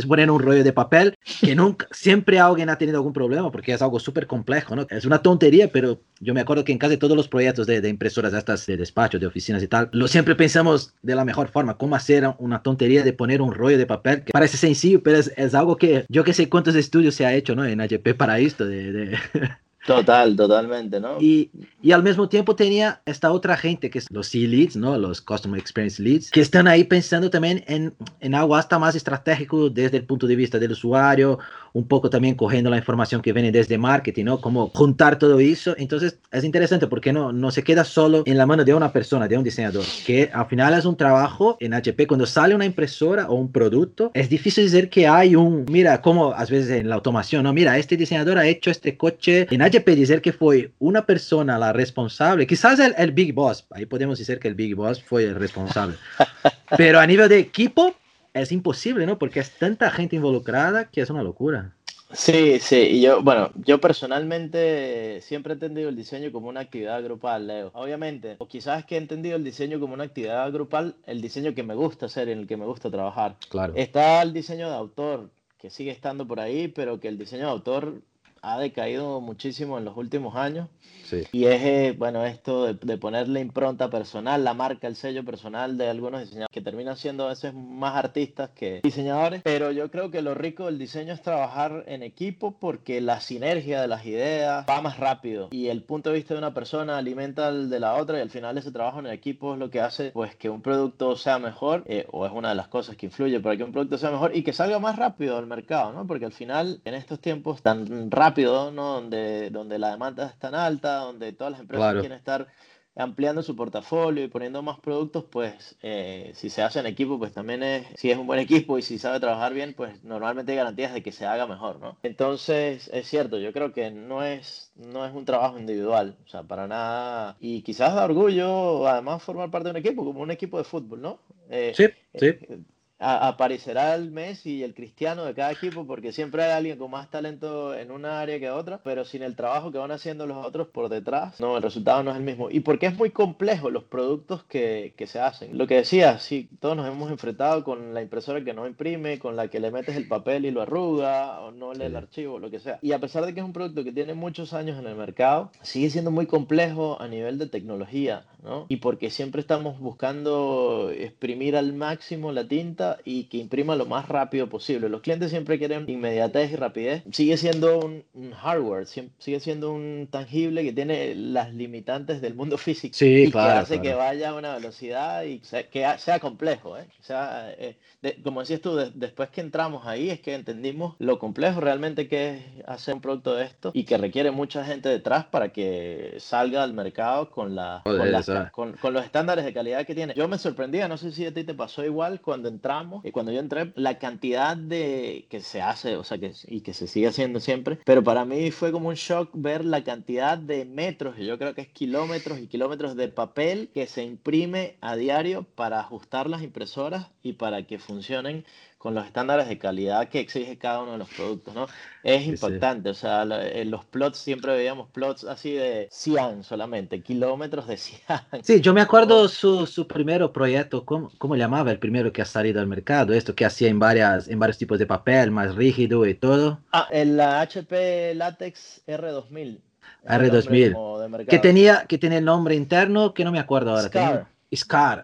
poner 0.06 0.30
un 0.30 0.40
rollo 0.40 0.64
de 0.64 0.72
papel, 0.72 1.14
que 1.40 1.54
nunca, 1.56 1.86
siempre 1.90 2.38
alguien 2.38 2.68
ha 2.70 2.78
tenido 2.78 2.98
algún 2.98 3.12
problema 3.12 3.50
porque 3.50 3.72
es 3.72 3.82
algo 3.82 3.98
súper 3.98 4.26
complejo, 4.26 4.76
¿no? 4.76 4.86
Es 4.90 5.04
una 5.04 5.22
tontería, 5.22 5.70
pero 5.72 6.00
yo 6.20 6.34
me 6.34 6.40
acuerdo 6.40 6.64
que 6.64 6.72
en 6.72 6.78
casi 6.78 6.96
todos 6.96 7.16
los 7.16 7.28
proyectos 7.28 7.66
de, 7.66 7.80
de 7.80 7.88
impresoras 7.88 8.32
estas 8.32 8.66
de 8.66 8.76
despacho, 8.76 9.18
de 9.18 9.26
oficinas 9.26 9.62
y 9.62 9.68
tal, 9.68 9.88
lo 9.92 10.08
siempre 10.08 10.34
pensamos 10.34 10.94
de 11.02 11.14
la 11.14 11.24
mejor 11.24 11.48
forma, 11.48 11.76
cómo 11.76 11.96
hacer 11.96 12.24
una 12.38 12.62
tontería 12.62 13.02
de 13.02 13.12
poner 13.12 13.42
un 13.42 13.52
rollo 13.52 13.78
de 13.78 13.86
papel, 13.86 14.22
que 14.24 14.32
parece 14.32 14.56
sencillo, 14.56 15.02
pero 15.02 15.18
es, 15.18 15.32
es 15.36 15.54
algo 15.54 15.76
que 15.76 16.06
yo 16.08 16.24
que 16.24 16.32
sé 16.32 16.48
cuántos 16.48 16.74
estudios 16.74 17.14
se 17.14 17.26
ha 17.26 17.34
hecho, 17.34 17.54
¿no? 17.54 17.64
En 17.64 17.80
HP 17.80 18.14
para 18.14 18.38
esto, 18.38 18.66
de... 18.66 18.92
de... 18.92 19.18
Total, 19.86 20.34
totalmente, 20.34 20.98
¿no? 20.98 21.20
Y, 21.20 21.50
y, 21.82 21.92
al 21.92 22.02
mismo 22.02 22.26
tiempo 22.28 22.56
tenía 22.56 23.02
esta 23.04 23.30
otra 23.30 23.54
gente, 23.54 23.90
que 23.90 23.98
es 23.98 24.10
los 24.10 24.28
C-Leads, 24.28 24.76
¿no? 24.76 24.96
Los 24.96 25.20
Customer 25.20 25.60
Experience 25.60 26.02
Leads, 26.02 26.30
que 26.30 26.40
están 26.40 26.66
ahí 26.66 26.84
pensando 26.84 27.28
también 27.28 27.62
en, 27.66 27.94
en 28.20 28.34
algo 28.34 28.56
hasta 28.56 28.78
más 28.78 28.94
estratégico 28.94 29.68
desde 29.68 29.98
el 29.98 30.06
punto 30.06 30.26
de 30.26 30.36
vista 30.36 30.58
del 30.58 30.72
usuario, 30.72 31.38
un 31.74 31.88
poco 31.88 32.08
también 32.08 32.36
cogiendo 32.36 32.70
la 32.70 32.78
información 32.78 33.20
que 33.20 33.32
viene 33.32 33.50
desde 33.50 33.76
marketing, 33.78 34.24
¿no? 34.24 34.40
Cómo 34.40 34.70
juntar 34.74 35.18
todo 35.18 35.40
eso. 35.40 35.74
Entonces 35.76 36.18
es 36.30 36.44
interesante 36.44 36.86
porque 36.86 37.12
no, 37.12 37.32
no 37.32 37.50
se 37.50 37.64
queda 37.64 37.84
solo 37.84 38.22
en 38.26 38.38
la 38.38 38.46
mano 38.46 38.64
de 38.64 38.72
una 38.72 38.92
persona, 38.92 39.26
de 39.26 39.36
un 39.36 39.42
diseñador, 39.42 39.84
que 40.06 40.30
al 40.32 40.46
final 40.46 40.72
es 40.74 40.84
un 40.84 40.96
trabajo 40.96 41.56
en 41.58 41.74
HP. 41.74 42.06
Cuando 42.06 42.26
sale 42.26 42.54
una 42.54 42.64
impresora 42.64 43.28
o 43.28 43.34
un 43.34 43.50
producto, 43.50 44.12
es 44.14 44.28
difícil 44.28 44.64
decir 44.64 44.88
que 44.88 45.08
hay 45.08 45.34
un, 45.34 45.66
mira, 45.68 46.00
como 46.00 46.32
a 46.32 46.44
veces 46.44 46.70
en 46.70 46.88
la 46.88 46.94
automación, 46.94 47.42
¿no? 47.42 47.52
Mira, 47.52 47.76
este 47.76 47.96
diseñador 47.96 48.38
ha 48.38 48.46
hecho 48.46 48.70
este 48.70 48.96
coche. 48.96 49.48
En 49.50 49.60
HP 49.60 49.96
decir 49.96 50.22
que 50.22 50.32
fue 50.32 50.70
una 50.78 51.04
persona 51.04 51.58
la 51.58 51.72
responsable, 51.72 52.46
quizás 52.46 52.78
el, 52.78 52.94
el 52.96 53.10
Big 53.10 53.34
Boss, 53.34 53.66
ahí 53.72 53.84
podemos 53.84 54.18
decir 54.20 54.38
que 54.38 54.46
el 54.46 54.54
Big 54.54 54.76
Boss 54.76 55.02
fue 55.02 55.24
el 55.24 55.34
responsable. 55.34 55.96
Pero 56.76 57.00
a 57.00 57.06
nivel 57.06 57.28
de 57.28 57.38
equipo, 57.38 57.94
es 58.34 58.52
imposible, 58.52 59.06
¿no? 59.06 59.18
Porque 59.18 59.40
es 59.40 59.50
tanta 59.52 59.90
gente 59.90 60.16
involucrada 60.16 60.90
que 60.90 61.00
es 61.00 61.10
una 61.10 61.22
locura. 61.22 61.72
Sí, 62.12 62.60
sí, 62.60 62.76
y 62.76 63.00
yo, 63.00 63.22
bueno, 63.22 63.50
yo 63.56 63.80
personalmente 63.80 65.20
siempre 65.20 65.52
he 65.52 65.54
entendido 65.54 65.88
el 65.88 65.96
diseño 65.96 66.30
como 66.30 66.48
una 66.48 66.60
actividad 66.60 67.02
grupal, 67.02 67.46
Leo. 67.46 67.70
Obviamente, 67.74 68.36
o 68.38 68.46
quizás 68.46 68.84
que 68.84 68.94
he 68.94 68.98
entendido 68.98 69.36
el 69.36 69.42
diseño 69.42 69.80
como 69.80 69.94
una 69.94 70.04
actividad 70.04 70.52
grupal, 70.52 70.94
el 71.06 71.20
diseño 71.20 71.54
que 71.54 71.64
me 71.64 71.74
gusta 71.74 72.06
hacer, 72.06 72.28
en 72.28 72.40
el 72.40 72.46
que 72.46 72.56
me 72.56 72.66
gusta 72.66 72.90
trabajar. 72.90 73.36
Claro. 73.48 73.72
Está 73.74 74.22
el 74.22 74.32
diseño 74.32 74.68
de 74.68 74.76
autor, 74.76 75.30
que 75.58 75.70
sigue 75.70 75.90
estando 75.90 76.26
por 76.26 76.38
ahí, 76.38 76.68
pero 76.68 77.00
que 77.00 77.08
el 77.08 77.18
diseño 77.18 77.46
de 77.46 77.50
autor 77.50 78.02
ha 78.44 78.58
decaído 78.58 79.20
muchísimo 79.20 79.78
en 79.78 79.84
los 79.84 79.96
últimos 79.96 80.36
años. 80.36 80.68
Sí. 81.04 81.22
Y 81.32 81.44
es, 81.46 81.62
eh, 81.62 81.94
bueno, 81.98 82.24
esto 82.24 82.64
de, 82.64 82.74
de, 82.74 82.96
ponerle 82.96 83.40
impronta 83.40 83.90
personal, 83.90 84.42
la 84.42 84.54
marca, 84.54 84.86
el 84.86 84.96
sello 84.96 85.22
personal 85.24 85.76
de 85.76 85.88
algunos 85.88 86.20
diseñadores 86.20 86.50
que 86.50 86.62
terminan 86.62 86.96
siendo 86.96 87.26
a 87.26 87.28
veces 87.28 87.52
más 87.52 87.94
artistas 87.96 88.50
que 88.50 88.80
diseñadores. 88.82 89.42
Pero 89.42 89.70
yo 89.70 89.90
creo 89.90 90.10
que 90.10 90.22
lo 90.22 90.34
rico 90.34 90.66
del 90.66 90.78
diseño 90.78 91.12
es 91.12 91.20
trabajar 91.20 91.84
en 91.86 92.02
equipo 92.02 92.58
porque 92.58 93.00
la 93.00 93.20
sinergia 93.20 93.80
de 93.80 93.88
las 93.88 94.06
ideas 94.06 94.64
va 94.68 94.80
más 94.80 94.98
rápido 94.98 95.48
y 95.50 95.68
el 95.68 95.82
punto 95.82 96.10
de 96.10 96.16
vista 96.16 96.34
de 96.34 96.38
una 96.38 96.54
persona 96.54 96.98
alimenta 96.98 97.48
al 97.48 97.70
de 97.70 97.80
la 97.80 97.94
otra 97.94 98.18
y 98.18 98.22
al 98.22 98.30
final 98.30 98.58
ese 98.58 98.72
trabajo 98.72 99.00
en 99.00 99.06
equipo 99.06 99.54
es 99.54 99.58
lo 99.58 99.70
que 99.70 99.80
hace 99.80 100.10
pues 100.10 100.34
que 100.36 100.50
un 100.50 100.62
producto 100.62 101.16
sea 101.16 101.38
mejor 101.38 101.84
eh, 101.86 102.06
o 102.10 102.26
es 102.26 102.32
una 102.32 102.50
de 102.50 102.54
las 102.54 102.68
cosas 102.68 102.96
que 102.96 103.06
influye 103.06 103.40
para 103.40 103.56
que 103.56 103.64
un 103.64 103.72
producto 103.72 103.98
sea 103.98 104.10
mejor 104.10 104.36
y 104.36 104.42
que 104.42 104.52
salga 104.52 104.78
más 104.78 104.96
rápido 104.96 105.36
al 105.36 105.46
mercado, 105.46 105.92
¿no? 105.92 106.06
Porque 106.06 106.24
al 106.24 106.32
final 106.32 106.80
en 106.84 106.94
estos 106.94 107.20
tiempos 107.20 107.62
tan 107.62 108.10
rápido 108.10 108.33
rápido, 108.34 108.72
¿no? 108.72 108.94
Donde, 108.94 109.50
donde 109.50 109.78
la 109.78 109.90
demanda 109.90 110.26
es 110.26 110.38
tan 110.38 110.54
alta, 110.54 110.96
donde 110.96 111.32
todas 111.32 111.52
las 111.52 111.60
empresas 111.60 111.84
claro. 111.84 112.00
quieren 112.00 112.18
estar 112.18 112.48
ampliando 112.96 113.42
su 113.42 113.56
portafolio 113.56 114.24
y 114.24 114.28
poniendo 114.28 114.62
más 114.62 114.78
productos, 114.78 115.24
pues 115.30 115.76
eh, 115.82 116.30
si 116.34 116.48
se 116.48 116.62
hace 116.62 116.78
en 116.78 116.86
equipo, 116.86 117.18
pues 117.18 117.32
también 117.32 117.62
es, 117.62 117.86
si 117.96 118.10
es 118.10 118.18
un 118.18 118.26
buen 118.26 118.38
equipo 118.38 118.78
y 118.78 118.82
si 118.82 118.98
sabe 118.98 119.18
trabajar 119.20 119.52
bien, 119.52 119.74
pues 119.74 120.02
normalmente 120.04 120.52
hay 120.52 120.58
garantías 120.58 120.94
de 120.94 121.02
que 121.02 121.10
se 121.10 121.26
haga 121.26 121.46
mejor, 121.46 121.80
¿no? 121.80 121.96
Entonces, 122.02 122.88
es 122.92 123.08
cierto, 123.08 123.38
yo 123.38 123.52
creo 123.52 123.72
que 123.72 123.90
no 123.90 124.22
es, 124.22 124.72
no 124.76 125.04
es 125.04 125.12
un 125.12 125.24
trabajo 125.24 125.58
individual, 125.58 126.16
o 126.24 126.28
sea, 126.28 126.44
para 126.44 126.68
nada, 126.68 127.36
y 127.40 127.62
quizás 127.62 127.94
da 127.94 128.04
orgullo 128.04 128.86
además 128.86 129.22
formar 129.22 129.50
parte 129.50 129.66
de 129.66 129.70
un 129.72 129.76
equipo, 129.78 130.04
como 130.04 130.20
un 130.20 130.30
equipo 130.30 130.58
de 130.58 130.64
fútbol, 130.64 131.02
¿no? 131.02 131.18
Eh, 131.50 131.72
sí, 131.74 131.86
sí. 132.14 132.26
Eh, 132.26 132.58
aparecerá 132.98 133.94
el 133.94 134.10
Messi 134.10 134.56
y 134.56 134.62
el 134.62 134.74
Cristiano 134.74 135.24
de 135.24 135.34
cada 135.34 135.52
equipo 135.52 135.86
porque 135.86 136.12
siempre 136.12 136.42
hay 136.44 136.52
alguien 136.52 136.78
con 136.78 136.90
más 136.90 137.10
talento 137.10 137.74
en 137.74 137.90
una 137.90 138.20
área 138.20 138.38
que 138.38 138.50
otra, 138.50 138.80
pero 138.82 139.04
sin 139.04 139.22
el 139.22 139.36
trabajo 139.36 139.72
que 139.72 139.78
van 139.78 139.90
haciendo 139.90 140.26
los 140.26 140.44
otros 140.44 140.68
por 140.68 140.88
detrás, 140.88 141.40
no, 141.40 141.56
el 141.56 141.62
resultado 141.62 142.02
no 142.02 142.10
es 142.10 142.16
el 142.16 142.22
mismo. 142.22 142.50
Y 142.50 142.60
porque 142.60 142.86
es 142.86 142.96
muy 142.96 143.10
complejo 143.10 143.70
los 143.70 143.84
productos 143.84 144.44
que, 144.44 144.94
que 144.96 145.06
se 145.06 145.20
hacen. 145.20 145.56
Lo 145.56 145.66
que 145.66 145.76
decía, 145.76 146.18
sí, 146.18 146.48
todos 146.60 146.76
nos 146.76 146.86
hemos 146.86 147.10
enfrentado 147.10 147.64
con 147.64 147.94
la 147.94 148.02
impresora 148.02 148.44
que 148.44 148.54
no 148.54 148.66
imprime, 148.66 149.18
con 149.18 149.36
la 149.36 149.48
que 149.48 149.60
le 149.60 149.70
metes 149.70 149.96
el 149.96 150.08
papel 150.08 150.46
y 150.46 150.50
lo 150.50 150.62
arruga, 150.62 151.40
o 151.40 151.50
no 151.50 151.72
lee 151.72 151.84
el 151.84 151.96
archivo, 151.96 152.38
lo 152.38 152.50
que 152.50 152.60
sea. 152.60 152.78
Y 152.82 152.92
a 152.92 152.98
pesar 152.98 153.26
de 153.26 153.34
que 153.34 153.40
es 153.40 153.46
un 153.46 153.52
producto 153.52 153.84
que 153.84 153.92
tiene 153.92 154.14
muchos 154.14 154.52
años 154.52 154.78
en 154.78 154.86
el 154.86 154.96
mercado, 154.96 155.50
sigue 155.62 155.90
siendo 155.90 156.10
muy 156.10 156.26
complejo 156.26 157.00
a 157.00 157.08
nivel 157.08 157.38
de 157.38 157.46
tecnología, 157.46 158.24
¿no? 158.44 158.66
Y 158.68 158.76
porque 158.76 159.10
siempre 159.10 159.40
estamos 159.40 159.80
buscando 159.80 160.90
exprimir 160.94 161.56
al 161.56 161.72
máximo 161.72 162.30
la 162.30 162.46
tinta 162.46 162.98
y 163.04 163.24
que 163.24 163.38
imprima 163.38 163.74
lo 163.74 163.86
más 163.86 164.08
rápido 164.08 164.48
posible. 164.48 164.88
Los 164.88 165.00
clientes 165.00 165.30
siempre 165.30 165.58
quieren 165.58 165.88
inmediatez 165.88 166.52
y 166.52 166.56
rapidez. 166.56 167.02
Sigue 167.10 167.36
siendo 167.36 167.78
un, 167.78 168.04
un 168.12 168.32
hardware, 168.32 168.86
sigue 168.86 169.40
siendo 169.40 169.72
un 169.72 170.08
tangible 170.10 170.62
que 170.62 170.72
tiene 170.72 171.14
las 171.14 171.54
limitantes 171.54 172.20
del 172.20 172.34
mundo 172.34 172.58
físico 172.58 172.94
sí, 172.94 173.24
y 173.24 173.30
claro, 173.30 173.54
que 173.54 173.58
hace 173.58 173.80
claro. 173.80 173.82
que 173.82 173.94
vaya 173.94 174.30
a 174.30 174.34
una 174.34 174.54
velocidad 174.54 175.24
y 175.24 175.40
sea, 175.40 175.68
que 175.68 175.86
sea 175.98 176.20
complejo. 176.20 176.76
¿eh? 176.76 176.86
O 177.00 177.02
sea, 177.02 177.52
eh, 177.58 177.76
de, 178.02 178.20
como 178.22 178.40
decías 178.40 178.60
tú, 178.60 178.76
de, 178.76 178.90
después 178.94 179.30
que 179.30 179.40
entramos 179.40 179.86
ahí 179.86 180.10
es 180.10 180.20
que 180.20 180.34
entendimos 180.34 180.96
lo 180.98 181.18
complejo 181.18 181.60
realmente 181.60 182.08
que 182.08 182.30
es 182.30 182.42
hacer 182.66 182.94
un 182.94 183.00
producto 183.00 183.34
de 183.34 183.44
esto 183.44 183.70
y 183.74 183.84
que 183.84 183.96
requiere 183.96 184.30
mucha 184.30 184.64
gente 184.64 184.88
detrás 184.88 185.24
para 185.24 185.50
que 185.50 186.16
salga 186.18 186.62
al 186.62 186.74
mercado 186.74 187.30
con, 187.30 187.54
la, 187.54 187.82
Joder, 187.84 188.00
con, 188.00 188.12
las, 188.12 188.28
con, 188.52 188.72
con 188.74 188.92
los 188.92 189.04
estándares 189.04 189.44
de 189.44 189.52
calidad 189.52 189.86
que 189.86 189.94
tiene. 189.94 190.14
Yo 190.14 190.28
me 190.28 190.38
sorprendía, 190.38 190.88
no 190.88 190.96
sé 190.96 191.12
si 191.12 191.26
a 191.26 191.34
ti 191.34 191.44
te 191.44 191.54
pasó 191.54 191.84
igual 191.84 192.20
cuando 192.20 192.48
entramos 192.48 193.04
y 193.04 193.10
cuando 193.10 193.32
yo 193.32 193.40
entré, 193.40 193.72
la 193.76 193.98
cantidad 193.98 194.56
de 194.56 195.26
que 195.30 195.40
se 195.40 195.62
hace, 195.62 195.96
o 195.96 196.04
sea, 196.04 196.18
que, 196.18 196.32
y 196.46 196.60
que 196.60 196.72
se 196.72 196.86
sigue 196.86 197.08
haciendo 197.08 197.40
siempre, 197.40 197.78
pero 197.84 198.02
para 198.02 198.24
mí 198.24 198.50
fue 198.50 198.72
como 198.72 198.88
un 198.88 198.94
shock 198.94 199.30
ver 199.34 199.64
la 199.64 199.84
cantidad 199.84 200.38
de 200.38 200.64
metros, 200.64 201.16
yo 201.18 201.38
creo 201.38 201.54
que 201.54 201.62
es 201.62 201.68
kilómetros 201.68 202.38
y 202.38 202.46
kilómetros 202.46 202.96
de 202.96 203.08
papel 203.08 203.70
que 203.72 203.86
se 203.86 204.02
imprime 204.02 204.76
a 204.80 204.96
diario 204.96 205.46
para 205.54 205.80
ajustar 205.80 206.28
las 206.28 206.42
impresoras 206.42 207.08
y 207.22 207.34
para 207.34 207.66
que 207.66 207.78
funcionen 207.78 208.44
con 208.84 208.94
los 208.94 209.06
estándares 209.06 209.48
de 209.48 209.56
calidad 209.56 210.10
que 210.10 210.20
exige 210.20 210.58
cada 210.58 210.82
uno 210.82 210.92
de 210.92 210.98
los 210.98 211.08
productos, 211.08 211.54
¿no? 211.54 211.66
Es 212.02 212.26
impactante, 212.26 212.90
o 212.90 212.94
sea, 212.94 213.22
en 213.22 213.70
los 213.70 213.82
plots 213.86 214.18
siempre 214.18 214.54
veíamos 214.54 214.90
plots 214.90 215.24
así 215.24 215.52
de 215.52 215.88
cian 215.90 216.44
solamente, 216.44 217.00
kilómetros 217.00 217.66
de 217.66 217.76
cian. 217.78 218.20
Sí, 218.42 218.60
yo 218.60 218.74
me 218.74 218.82
acuerdo 218.82 219.26
su, 219.28 219.64
su 219.64 219.88
primer 219.88 220.30
proyecto, 220.32 220.84
¿cómo, 220.84 221.10
¿cómo 221.16 221.34
llamaba 221.34 221.70
el 221.70 221.78
primero 221.78 222.12
que 222.12 222.20
ha 222.20 222.26
salido 222.26 222.60
al 222.60 222.66
mercado? 222.66 223.14
Esto 223.14 223.34
que 223.34 223.46
hacía 223.46 223.70
en, 223.70 223.78
varias, 223.78 224.28
en 224.28 224.38
varios 224.38 224.58
tipos 224.58 224.78
de 224.78 224.84
papel, 224.84 225.30
más 225.30 225.54
rígido 225.54 226.04
y 226.04 226.12
todo. 226.12 226.60
Ah, 226.70 226.86
el 226.90 227.18
HP 227.18 228.14
Latex 228.16 228.82
R2000. 228.86 229.60
R2000. 230.06 231.26
Que 231.26 231.38
tenía, 231.38 231.86
que 231.88 231.96
tenía 231.96 232.18
el 232.18 232.26
nombre 232.26 232.54
interno 232.54 233.14
que 233.14 233.24
no 233.24 233.32
me 233.32 233.38
acuerdo 233.38 233.70
ahora. 233.70 233.88
Scar, 233.88 234.33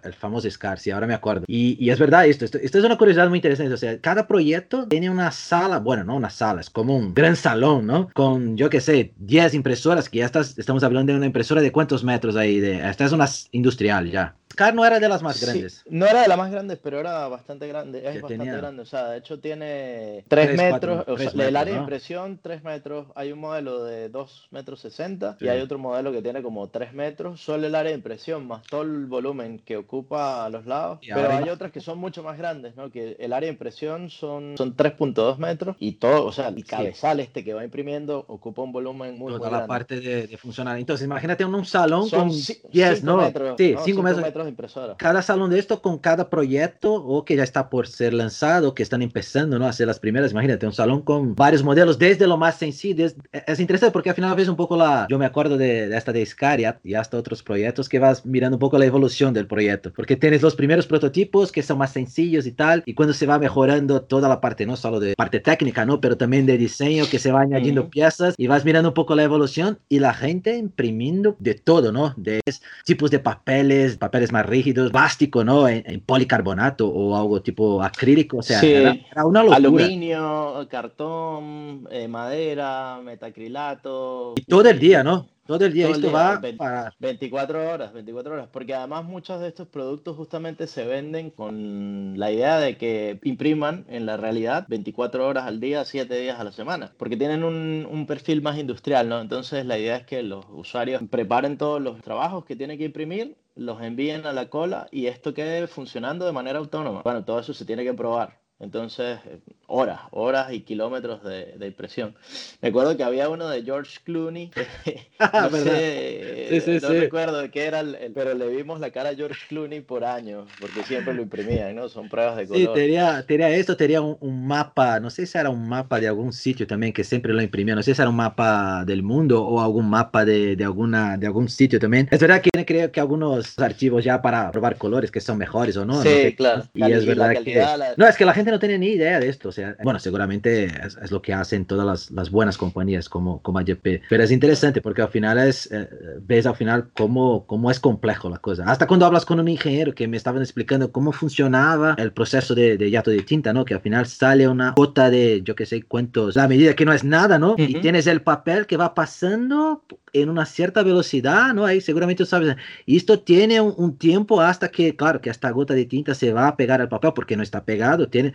el 0.05 0.15
famoso 0.15 0.51
Scar, 0.51 0.79
sí, 0.79 0.91
ahora 0.91 1.07
me 1.07 1.15
acuerdo. 1.15 1.45
Y, 1.47 1.91
es 1.91 1.99
verdad 1.99 2.27
esto, 2.27 2.45
esto, 2.45 2.59
es 2.59 2.85
una 2.85 2.97
curiosidad 2.97 3.29
muy 3.29 3.39
interesante. 3.39 3.73
O 3.73 3.77
sea, 3.77 3.99
cada 4.01 4.27
proyecto 4.27 4.87
tiene 4.89 5.11
una 5.11 5.31
sala, 5.31 5.79
bueno, 5.79 6.05
no 6.05 6.17
una 6.17 6.31
sala, 6.31 6.61
es 6.61 6.71
como 6.71 6.97
un 6.97 7.15
gran 7.15 7.37
salón, 7.37 7.87
¿no? 7.87 8.09
Con, 8.15 8.57
yo 8.57 8.71
qué 8.71 8.81
sé, 8.81 9.13
10 9.19 9.55
impresoras, 9.55 10.09
que 10.09 10.19
ya 10.19 10.27
estás, 10.27 10.59
estamos 10.59 10.83
hablando 10.83 11.13
de 11.13 11.19
una 11.19 11.27
impresora 11.27 11.61
de 11.61 11.73
cuántos 11.73 12.05
metros 12.05 12.37
ahí, 12.37 12.61
de, 12.61 12.89
esta 12.89 13.05
es 13.05 13.13
una 13.13 13.29
industrial 13.53 14.11
ya. 14.11 14.37
Scar 14.53 14.75
no 14.75 14.85
era 14.85 14.99
de 14.99 15.09
las 15.09 15.23
más 15.23 15.41
grandes. 15.41 15.85
no 15.89 16.07
era 16.07 16.23
de 16.23 16.29
las 16.29 16.39
más 16.39 16.51
grandes, 16.51 16.79
pero 16.83 16.99
era 16.99 17.29
bastante 17.29 17.69
grande. 17.69 17.99
Es 18.07 18.21
bastante 18.21 18.47
grande. 18.47 18.83
O 18.83 18.87
sea, 18.87 19.09
de 19.09 19.19
hecho 19.19 19.39
tiene 19.39 20.25
3 20.29 20.57
metros. 20.57 21.05
o 21.07 21.19
sea, 21.19 21.49
el 21.49 21.57
área 21.57 21.75
de 21.75 21.81
impresión, 21.81 22.39
3 22.43 22.65
metros. 22.65 23.09
Hay 23.15 23.33
un 23.33 23.41
modelo 23.41 23.85
de 23.85 24.09
2 24.09 24.49
metros 24.51 24.81
60 24.81 25.37
y 25.41 25.49
hay 25.49 25.61
otro 25.61 25.79
modelo 25.79 26.13
que 26.13 26.23
tiene 26.23 26.43
como 26.43 26.69
3 26.69 26.93
metros. 26.93 27.41
Solo 27.41 27.67
el 27.67 27.75
área 27.75 27.91
de 27.91 27.97
impresión, 27.97 28.47
más 28.47 28.63
todo 28.65 28.83
el 28.83 29.07
volumen 29.07 29.61
que 29.61 29.77
ocupa 29.77 30.45
a 30.45 30.51
los 30.51 30.67
lados. 30.67 31.01
pero 31.07 31.31
hay 31.31 31.49
otras 31.49 31.73
que 31.73 31.81
son 31.81 31.99
mucho 31.99 32.23
más 32.23 32.37
grandes, 32.37 32.77
¿no? 32.77 32.91
Que 32.91 33.17
el 33.19 33.33
área 33.33 33.47
de 33.47 33.53
impresión 33.53 34.11
son, 34.11 34.57
son 34.57 34.77
3.2 34.77 35.39
metros 35.39 35.77
y 35.79 35.93
todo, 35.93 36.27
o 36.27 36.33
sea, 36.33 36.49
el 36.49 36.65
cabezal 36.65 37.21
este 37.21 37.45
que 37.45 37.55
va 37.55 37.65
imprimiendo 37.65 38.25
ocupa 38.29 38.63
un 38.63 38.73
volumen 38.73 39.19
muy, 39.19 39.33
Toda 39.33 39.51
la 39.51 39.67
parte 39.67 40.01
de, 40.01 40.27
de, 40.27 40.37
funcionar. 40.37 40.79
Entonces, 40.79 41.05
imagínate 41.07 41.45
un, 41.45 41.55
un 41.55 41.65
salón 41.65 42.09
con 42.11 42.31
10, 42.31 43.05
¿no? 43.05 43.19
Metros, 43.19 43.55
sí, 43.57 43.75
5 43.85 44.03
metros 44.03 44.40
de 44.45 44.51
impresora. 44.51 44.97
Cada 44.97 45.23
salón 45.23 45.51
de 45.51 45.59
esto 45.59 45.83
con 45.83 45.99
cada 45.99 46.31
proyecto 46.31 46.95
o 46.95 47.25
que 47.25 47.37
ya 47.37 47.43
está 47.43 47.71
por 47.71 47.87
ser 47.87 48.15
lanzado, 48.15 48.75
que 48.75 48.83
están 48.83 49.03
empezando 49.03 49.59
¿no? 49.59 49.67
a 49.67 49.71
hacer 49.71 49.87
las 49.87 49.99
primeras. 49.99 50.33
Imagínate, 50.33 50.67
un 50.67 50.73
salón 50.73 51.03
con 51.03 51.35
varios 51.35 51.63
modelos, 51.63 51.99
desde 51.99 52.27
lo 52.27 52.37
más 52.37 52.57
sencillo. 52.57 53.07
es 53.33 53.61
interesante 53.61 53.93
porque 53.93 54.11
al 54.11 54.17
final 54.17 54.35
ves 54.37 54.49
un 54.49 54.57
poco 54.57 54.77
la... 54.77 55.07
Yo 55.09 55.19
me 55.19 55.27
acuerdo 55.27 55.57
de, 55.57 55.97
esta 55.97 56.13
de 56.13 56.21
Iscaria 56.21 56.81
y 56.85 56.95
hasta 56.95 57.17
otros 57.17 57.43
proyectos 57.43 57.89
que 57.89 57.99
vas 57.99 58.25
mirando 58.27 58.57
un 58.57 58.61
poco 58.61 58.79
la 58.79 58.87
evolución 58.87 59.35
del 59.35 59.47
proyecto. 59.47 59.93
Porque 59.93 60.17
tienes 60.17 60.43
los 60.43 60.55
primeros 60.55 60.87
prototipos 60.87 61.53
que 61.53 61.63
son 61.63 61.79
más 61.79 61.93
sencillos 61.93 62.47
y 62.47 62.53
tal. 62.53 62.83
Y 62.87 62.95
cuando 62.95 63.15
se 63.15 63.27
va 63.27 63.39
mejorando 63.39 64.03
toda 64.03 64.29
la 64.29 64.41
parte, 64.41 64.67
no 64.67 64.77
solo 64.77 65.01
de 65.01 65.15
parte 65.15 65.41
técnica, 65.41 65.85
¿no? 65.85 66.01
Pero 66.01 66.17
también 66.17 66.47
de 66.47 66.59
diseño, 66.59 67.05
que 67.11 67.19
se 67.19 67.33
va 67.33 67.43
añadiendo 67.43 67.91
piezas 67.91 68.35
y 68.37 68.47
vas 68.47 68.65
mirando 68.65 68.91
un 68.91 68.95
poco 68.95 69.15
la 69.15 69.23
evolución 69.23 69.79
y 69.89 69.99
la 69.99 70.15
gente 70.15 70.57
imprimiendo 70.57 71.37
de 71.39 71.55
todo, 71.55 71.93
¿no? 71.93 72.15
De 72.17 72.41
tipos 72.85 73.11
de 73.11 73.19
papeles, 73.19 73.97
papeles 73.97 74.30
más 74.33 74.47
rígidos 74.47 74.91
plástico, 74.91 75.45
¿no? 75.45 75.69
En, 75.69 76.01
policarbonato 76.01 76.89
o 76.89 77.17
algo 77.17 77.43
tipo 77.43 77.83
acrílico, 77.83 78.39
o 78.39 78.43
sea, 78.43 78.61
era, 78.61 79.25
una 79.25 79.43
locura. 79.43 79.57
Aluminio, 79.57 80.67
cartón, 80.71 81.87
eh, 81.91 82.09
madera, 82.09 83.01
metacrilato. 83.03 84.35
Y 84.37 84.43
todo 84.43 84.69
el 84.69 84.79
día, 84.79 85.03
¿no? 85.03 85.27
Todo 85.51 85.67
el 85.67 85.73
día 85.73 85.89
esto 85.89 86.13
va 86.13 86.41
para... 86.57 86.95
24 87.01 87.73
horas, 87.73 87.93
24 87.93 88.35
horas, 88.35 88.49
porque 88.53 88.73
además 88.73 89.05
muchos 89.05 89.41
de 89.41 89.49
estos 89.49 89.67
productos 89.67 90.17
justamente 90.17 90.69
se 90.69 90.85
venden 90.85 91.31
con 91.31 92.17
la 92.17 92.31
idea 92.31 92.59
de 92.61 92.77
que 92.77 93.19
impriman 93.25 93.85
en 93.89 94.07
la 94.07 94.17
realidad 94.17 94.65
24 94.69 95.27
horas 95.27 95.47
al 95.47 95.59
día, 95.59 95.85
7 95.85 96.21
días 96.21 96.39
a 96.39 96.45
la 96.45 96.53
semana, 96.53 96.93
porque 96.97 97.17
tienen 97.17 97.43
un, 97.43 97.85
un 97.91 98.07
perfil 98.07 98.43
más 98.43 98.59
industrial, 98.59 99.09
¿no? 99.09 99.21
Entonces 99.21 99.67
la 99.67 99.77
idea 99.77 99.97
es 99.97 100.07
que 100.07 100.23
los 100.23 100.45
usuarios 100.53 101.03
preparen 101.11 101.59
todos 101.59 101.83
los 101.83 102.01
trabajos 102.01 102.45
que 102.45 102.55
tienen 102.55 102.79
que 102.79 102.85
imprimir 102.85 103.37
los 103.55 103.83
envíen 103.83 104.27
a 104.27 104.33
la 104.33 104.49
cola 104.49 104.89
y 104.91 105.07
esto 105.07 105.35
quede 105.35 105.67
funcionando 105.67 106.27
de 106.27 106.33
manera 106.33 106.59
autónoma. 106.59 107.03
Bueno, 107.03 107.25
todo 107.25 107.41
eso 107.41 107.55
se 107.55 107.65
tiene 107.65 107.85
que 107.85 107.95
probar. 107.95 108.40
Entonces, 108.61 109.19
horas, 109.67 110.01
horas 110.11 110.53
y 110.53 110.61
kilómetros 110.61 111.25
de, 111.25 111.55
de 111.57 111.67
impresión. 111.67 112.15
Recuerdo 112.61 112.95
que 112.95 113.03
había 113.03 113.31
uno 113.31 113.49
de 113.49 113.63
George 113.63 114.01
Clooney, 114.05 114.51
ah, 115.19 115.49
no, 115.51 115.57
sé, 115.57 116.49
sí, 116.51 116.61
sí, 116.61 116.79
no 116.83 116.91
recuerdo 116.91 117.51
qué 117.51 117.65
era, 117.65 117.81
el, 117.81 117.97
pero 118.15 118.35
le 118.35 118.49
vimos 118.49 118.79
la 118.79 118.91
cara 118.91 119.11
a 119.11 119.15
George 119.15 119.47
Clooney 119.49 119.81
por 119.81 120.05
años, 120.05 120.47
porque 120.61 120.83
siempre 120.83 121.15
lo 121.15 121.23
imprimían, 121.23 121.75
¿no? 121.75 121.89
Son 121.89 122.11
pruebas 122.11 122.37
de 122.37 122.49
color. 122.49 122.61
Sí, 122.61 122.69
tenía, 122.75 123.25
tenía 123.27 123.49
esto, 123.49 123.79
tenía 123.79 124.03
un, 124.03 124.19
un, 124.21 124.47
mapa, 124.47 125.01
no 125.01 125.09
sé 125.09 125.25
si 125.25 125.39
era 125.39 125.49
un 125.49 125.67
mapa 125.67 125.99
de 125.99 126.09
algún 126.09 126.35
sitio 126.35 126.67
también 126.67 126.93
que 126.93 127.03
siempre 127.03 127.33
lo 127.33 127.41
imprimía, 127.41 127.75
no 127.75 127.83
sé 127.83 127.95
si 127.95 128.03
era 128.03 128.11
un 128.11 128.17
mapa 128.17 128.85
del 128.85 129.03
mundo 129.03 129.43
o 129.43 129.63
algún 129.63 129.89
mapa 129.89 130.27
de, 130.27 130.55
de, 130.55 130.65
alguna, 130.65 131.17
de 131.17 131.27
algún 131.27 131.49
sitio 131.49 131.79
también. 131.79 132.09
Es 132.11 132.21
verdad 132.21 132.43
que 132.43 132.51
creo 132.67 132.93
que 132.93 133.01
algunos 133.01 133.59
archivos 133.59 134.05
ya 134.05 134.21
para 134.21 134.51
probar 134.51 134.77
colores 134.77 135.11
que 135.11 135.21
son 135.21 135.39
mejores 135.39 135.79
o 135.79 135.87
no. 135.87 136.03
Sí, 136.03 136.35
claro. 136.37 136.65
Y 136.75 136.93
es 136.93 137.07
verdad 137.07 137.33
que... 137.43 137.65
No, 137.97 138.07
es 138.07 138.17
que 138.17 138.27
la 138.27 138.35
gente 138.35 138.50
no 138.51 138.59
tiene 138.59 138.79
ni 138.79 138.89
idea 138.89 139.21
de 139.21 139.29
esto. 139.29 139.49
O 139.49 139.53
sea, 139.53 139.77
bueno, 139.83 139.99
seguramente 139.99 140.65
es, 140.65 141.11
lo 141.11 141.23
que 141.23 141.33
hacen 141.33 141.65
todas 141.65 141.87
las, 141.87 142.11
las, 142.11 142.31
buenas 142.31 142.57
compañías 142.57 143.09
como, 143.09 143.41
como 143.43 143.59
AGP. 143.59 144.03
Pero 144.09 144.23
es 144.23 144.31
interesante 144.31 144.81
porque 144.81 145.03
al 145.03 145.09
final 145.09 145.39
es, 145.39 145.71
eh, 145.73 145.89
ves 146.23 146.47
al 146.47 146.57
final 146.57 146.91
cómo, 146.97 147.47
cómo 147.47 147.71
es 147.71 147.81
complejo 147.81 148.29
la 148.29 148.39
cosa. 148.39 148.65
Hasta 148.67 148.87
cuando 148.87 149.07
hablas 149.07 149.25
con 149.25 149.41
un 149.41 149.49
ingeniero 149.49 149.95
que 149.95 150.09
me 150.09 150.17
estaban 150.17 150.43
explicando 150.43 150.93
cómo 150.93 151.13
funcionaba 151.13 151.95
el 151.99 152.13
proceso 152.13 152.55
de, 152.55 152.77
de 152.77 152.91
yato 152.91 153.11
de 153.11 153.23
tinta, 153.23 153.53
¿no? 153.53 153.65
Que 153.65 153.75
al 153.75 153.81
final 153.81 154.07
sale 154.07 154.49
una 154.49 154.73
gota 154.77 155.11
de, 155.11 155.43
yo 155.43 155.55
qué 155.55 155.67
sé 155.67 155.83
cuántos, 155.83 156.37
la 156.37 156.49
medida 156.49 156.75
que 156.75 156.85
no 156.85 156.93
es 156.93 157.05
nada, 157.05 157.39
¿no? 157.39 157.55
Y 157.57 157.81
tienes 157.81 158.07
el 158.07 158.23
papel 158.23 158.67
que 158.67 158.77
va 158.77 158.95
pasando 158.95 159.85
en 160.13 160.29
una 160.29 160.47
cierta 160.47 160.83
velocidad, 160.83 161.55
¿no? 161.55 161.65
Ahí 161.65 161.81
seguramente 161.81 162.27
sabes. 162.27 162.57
Y 162.87 162.97
esto 162.97 163.21
tiene 163.21 163.61
un, 163.61 163.75
un, 163.77 163.97
tiempo 163.97 164.41
hasta 164.41 164.69
que, 164.69 164.97
claro, 164.97 165.21
que 165.21 165.31
esta 165.31 165.51
gota 165.51 165.75
de 165.75 165.85
tinta 165.85 166.15
se 166.15 166.33
va 166.33 166.49
a 166.49 166.57
pegar 166.57 166.81
al 166.81 166.89
papel 166.89 167.13
porque 167.15 167.37
no 167.37 167.43
está 167.43 167.65
pegado. 167.65 168.09
Tiene, 168.09 168.33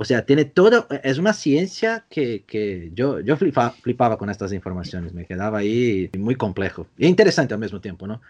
o 0.00 0.04
sea, 0.04 0.24
tiene 0.24 0.44
todo, 0.44 0.86
es 1.02 1.18
una 1.18 1.32
ciencia 1.32 2.06
que, 2.08 2.44
que 2.44 2.90
yo, 2.94 3.18
yo 3.20 3.36
flipaba, 3.36 3.70
flipaba 3.70 4.16
con 4.16 4.30
estas 4.30 4.52
informaciones, 4.52 5.12
me 5.12 5.26
quedaba 5.26 5.58
ahí 5.58 6.08
muy 6.16 6.36
complejo 6.36 6.86
y 6.96 7.06
interesante 7.06 7.52
al 7.52 7.60
mismo 7.60 7.80
tiempo, 7.80 8.06
¿no? 8.06 8.20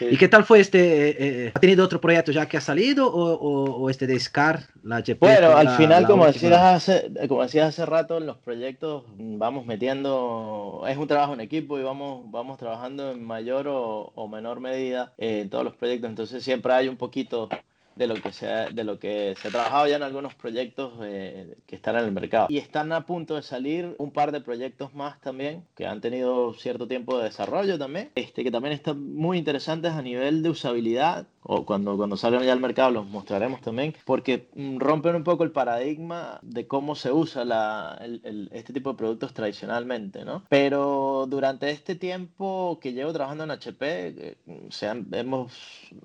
¿Y 0.00 0.16
qué 0.18 0.28
tal 0.28 0.44
fue 0.44 0.60
este? 0.60 1.08
Eh, 1.08 1.16
eh, 1.18 1.52
¿Ha 1.54 1.58
tenido 1.58 1.84
otro 1.84 2.00
proyecto 2.00 2.32
ya 2.32 2.46
que 2.46 2.58
ha 2.58 2.60
salido 2.60 3.10
o, 3.10 3.80
o, 3.80 3.90
este 3.90 4.06
de 4.06 4.20
SCAR, 4.20 4.60
la 4.82 5.02
Bueno, 5.18 5.56
al 5.56 5.70
final, 5.70 6.06
como, 6.06 6.26
decías 6.26 6.52
hace, 6.60 7.10
como 7.26 7.42
decías 7.42 7.68
hace 7.68 7.86
rato, 7.86 8.18
en 8.18 8.26
los 8.26 8.36
proyectos 8.38 9.04
vamos 9.16 9.66
metiendo, 9.66 10.84
es 10.86 10.96
un 10.96 11.08
trabajo 11.08 11.32
en 11.32 11.40
equipo 11.40 11.78
y 11.78 11.82
vamos, 11.82 12.30
vamos 12.30 12.58
trabajando 12.58 13.10
en 13.10 13.24
mayor 13.24 13.68
o, 13.68 14.12
o 14.14 14.28
menor 14.28 14.60
medida 14.60 15.14
en 15.18 15.48
todos 15.48 15.64
los 15.64 15.74
proyectos, 15.74 16.10
entonces 16.10 16.42
siempre 16.44 16.72
hay 16.74 16.88
un 16.88 16.96
poquito 16.96 17.48
de 17.96 18.06
lo 18.06 18.14
que 18.14 18.30
se 18.30 18.46
ha, 18.46 18.68
de 18.68 18.84
lo 18.84 18.98
que 18.98 19.34
se 19.40 19.48
ha 19.48 19.50
trabajado 19.50 19.88
ya 19.88 19.96
en 19.96 20.02
algunos 20.02 20.34
proyectos 20.34 20.92
eh, 21.02 21.56
que 21.66 21.76
están 21.76 21.96
en 21.96 22.04
el 22.04 22.12
mercado. 22.12 22.46
Y 22.50 22.58
están 22.58 22.92
a 22.92 23.06
punto 23.06 23.34
de 23.34 23.42
salir 23.42 23.94
un 23.98 24.12
par 24.12 24.32
de 24.32 24.40
proyectos 24.40 24.94
más 24.94 25.20
también 25.20 25.64
que 25.74 25.86
han 25.86 26.00
tenido 26.00 26.54
cierto 26.54 26.86
tiempo 26.86 27.18
de 27.18 27.24
desarrollo 27.24 27.78
también, 27.78 28.10
este, 28.14 28.44
que 28.44 28.50
también 28.50 28.74
están 28.74 29.14
muy 29.14 29.38
interesantes 29.38 29.92
a 29.92 30.02
nivel 30.02 30.42
de 30.42 30.50
usabilidad 30.50 31.26
o 31.48 31.64
cuando, 31.64 31.96
cuando 31.96 32.16
salgan 32.16 32.42
ya 32.42 32.52
al 32.52 32.60
mercado 32.60 32.90
los 32.90 33.06
mostraremos 33.06 33.60
también, 33.60 33.94
porque 34.04 34.48
mm, 34.54 34.78
rompen 34.78 35.14
un 35.14 35.24
poco 35.24 35.44
el 35.44 35.52
paradigma 35.52 36.40
de 36.42 36.66
cómo 36.66 36.94
se 36.94 37.12
usa 37.12 37.44
la, 37.44 37.98
el, 38.00 38.48
este 38.52 38.72
tipo 38.72 38.90
de 38.90 38.98
productos 38.98 39.32
tradicionalmente, 39.32 40.24
¿no? 40.24 40.44
Pero 40.48 41.26
durante 41.28 41.70
este 41.70 41.94
tiempo 41.94 42.78
que 42.80 42.92
llevo 42.92 43.12
trabajando 43.12 43.44
en 43.44 43.52
HP, 43.52 44.08
eh, 44.08 44.36
se, 44.70 44.88
han, 44.88 45.06
hemos, 45.12 45.52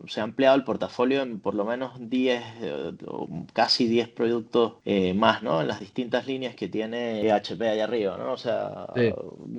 se 0.07 0.19
ha 0.19 0.23
ampliado 0.23 0.55
el 0.55 0.63
portafolio 0.63 1.21
en 1.21 1.39
por 1.39 1.55
lo 1.55 1.65
menos 1.65 1.93
10 1.97 2.43
eh, 2.61 2.91
casi 3.53 3.87
10 3.87 4.09
productos 4.09 4.73
eh, 4.85 5.13
más, 5.13 5.41
¿no? 5.41 5.61
En 5.61 5.67
las 5.67 5.79
distintas 5.79 6.27
líneas 6.27 6.55
que 6.55 6.67
tiene 6.67 7.31
HP 7.31 7.67
allá 7.67 7.85
arriba, 7.85 8.17
¿no? 8.17 8.33
O 8.33 8.37
sea, 8.37 8.87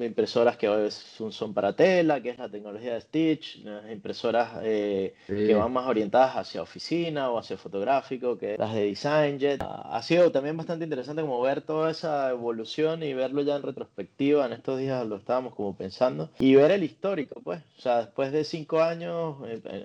impresoras 0.01 0.57
que 0.57 0.90
son, 0.90 1.33
son, 1.33 1.55
para 1.55 1.75
tela, 1.75 2.21
que 2.21 2.31
es 2.31 2.38
la 2.38 2.49
tecnología 2.49 2.95
de 2.95 3.01
Stitch, 3.01 3.64
impresoras 3.90 4.61
eh, 4.62 5.14
que 5.27 5.55
van 5.55 5.72
más 5.73 5.87
orientadas 5.87 6.37
hacia 6.37 6.63
oficina 6.63 7.31
o 7.31 7.39
hacia 7.39 7.57
fotográfico, 7.57 8.39
que 8.39 8.57
las 8.59 8.75
de 8.75 8.87
DesignJet. 8.87 9.63
Ha 9.63 10.03
sido 10.03 10.31
también 10.31 10.57
bastante 10.57 10.85
interesante 10.85 11.23
como 11.23 11.41
ver 11.41 11.63
toda 11.63 11.91
esa 11.91 12.31
evolución 12.31 13.03
y 13.03 13.15
verlo 13.15 13.43
ya 13.43 13.57
en 13.57 13.63
retrospectiva. 13.63 14.47
En 14.47 14.53
estos 14.53 14.79
días 14.79 15.07
lo 15.07 15.17
estábamos 15.17 15.55
como 15.55 15.77
pensando 15.77 16.31
y 16.39 16.55
ver 16.55 16.71
el 16.71 16.83
histórico, 16.83 17.41
pues. 17.43 17.63
O 17.79 17.81
sea, 17.81 17.99
después 17.99 18.33
de 18.33 18.45
cinco 18.45 18.81
años, 18.81 19.37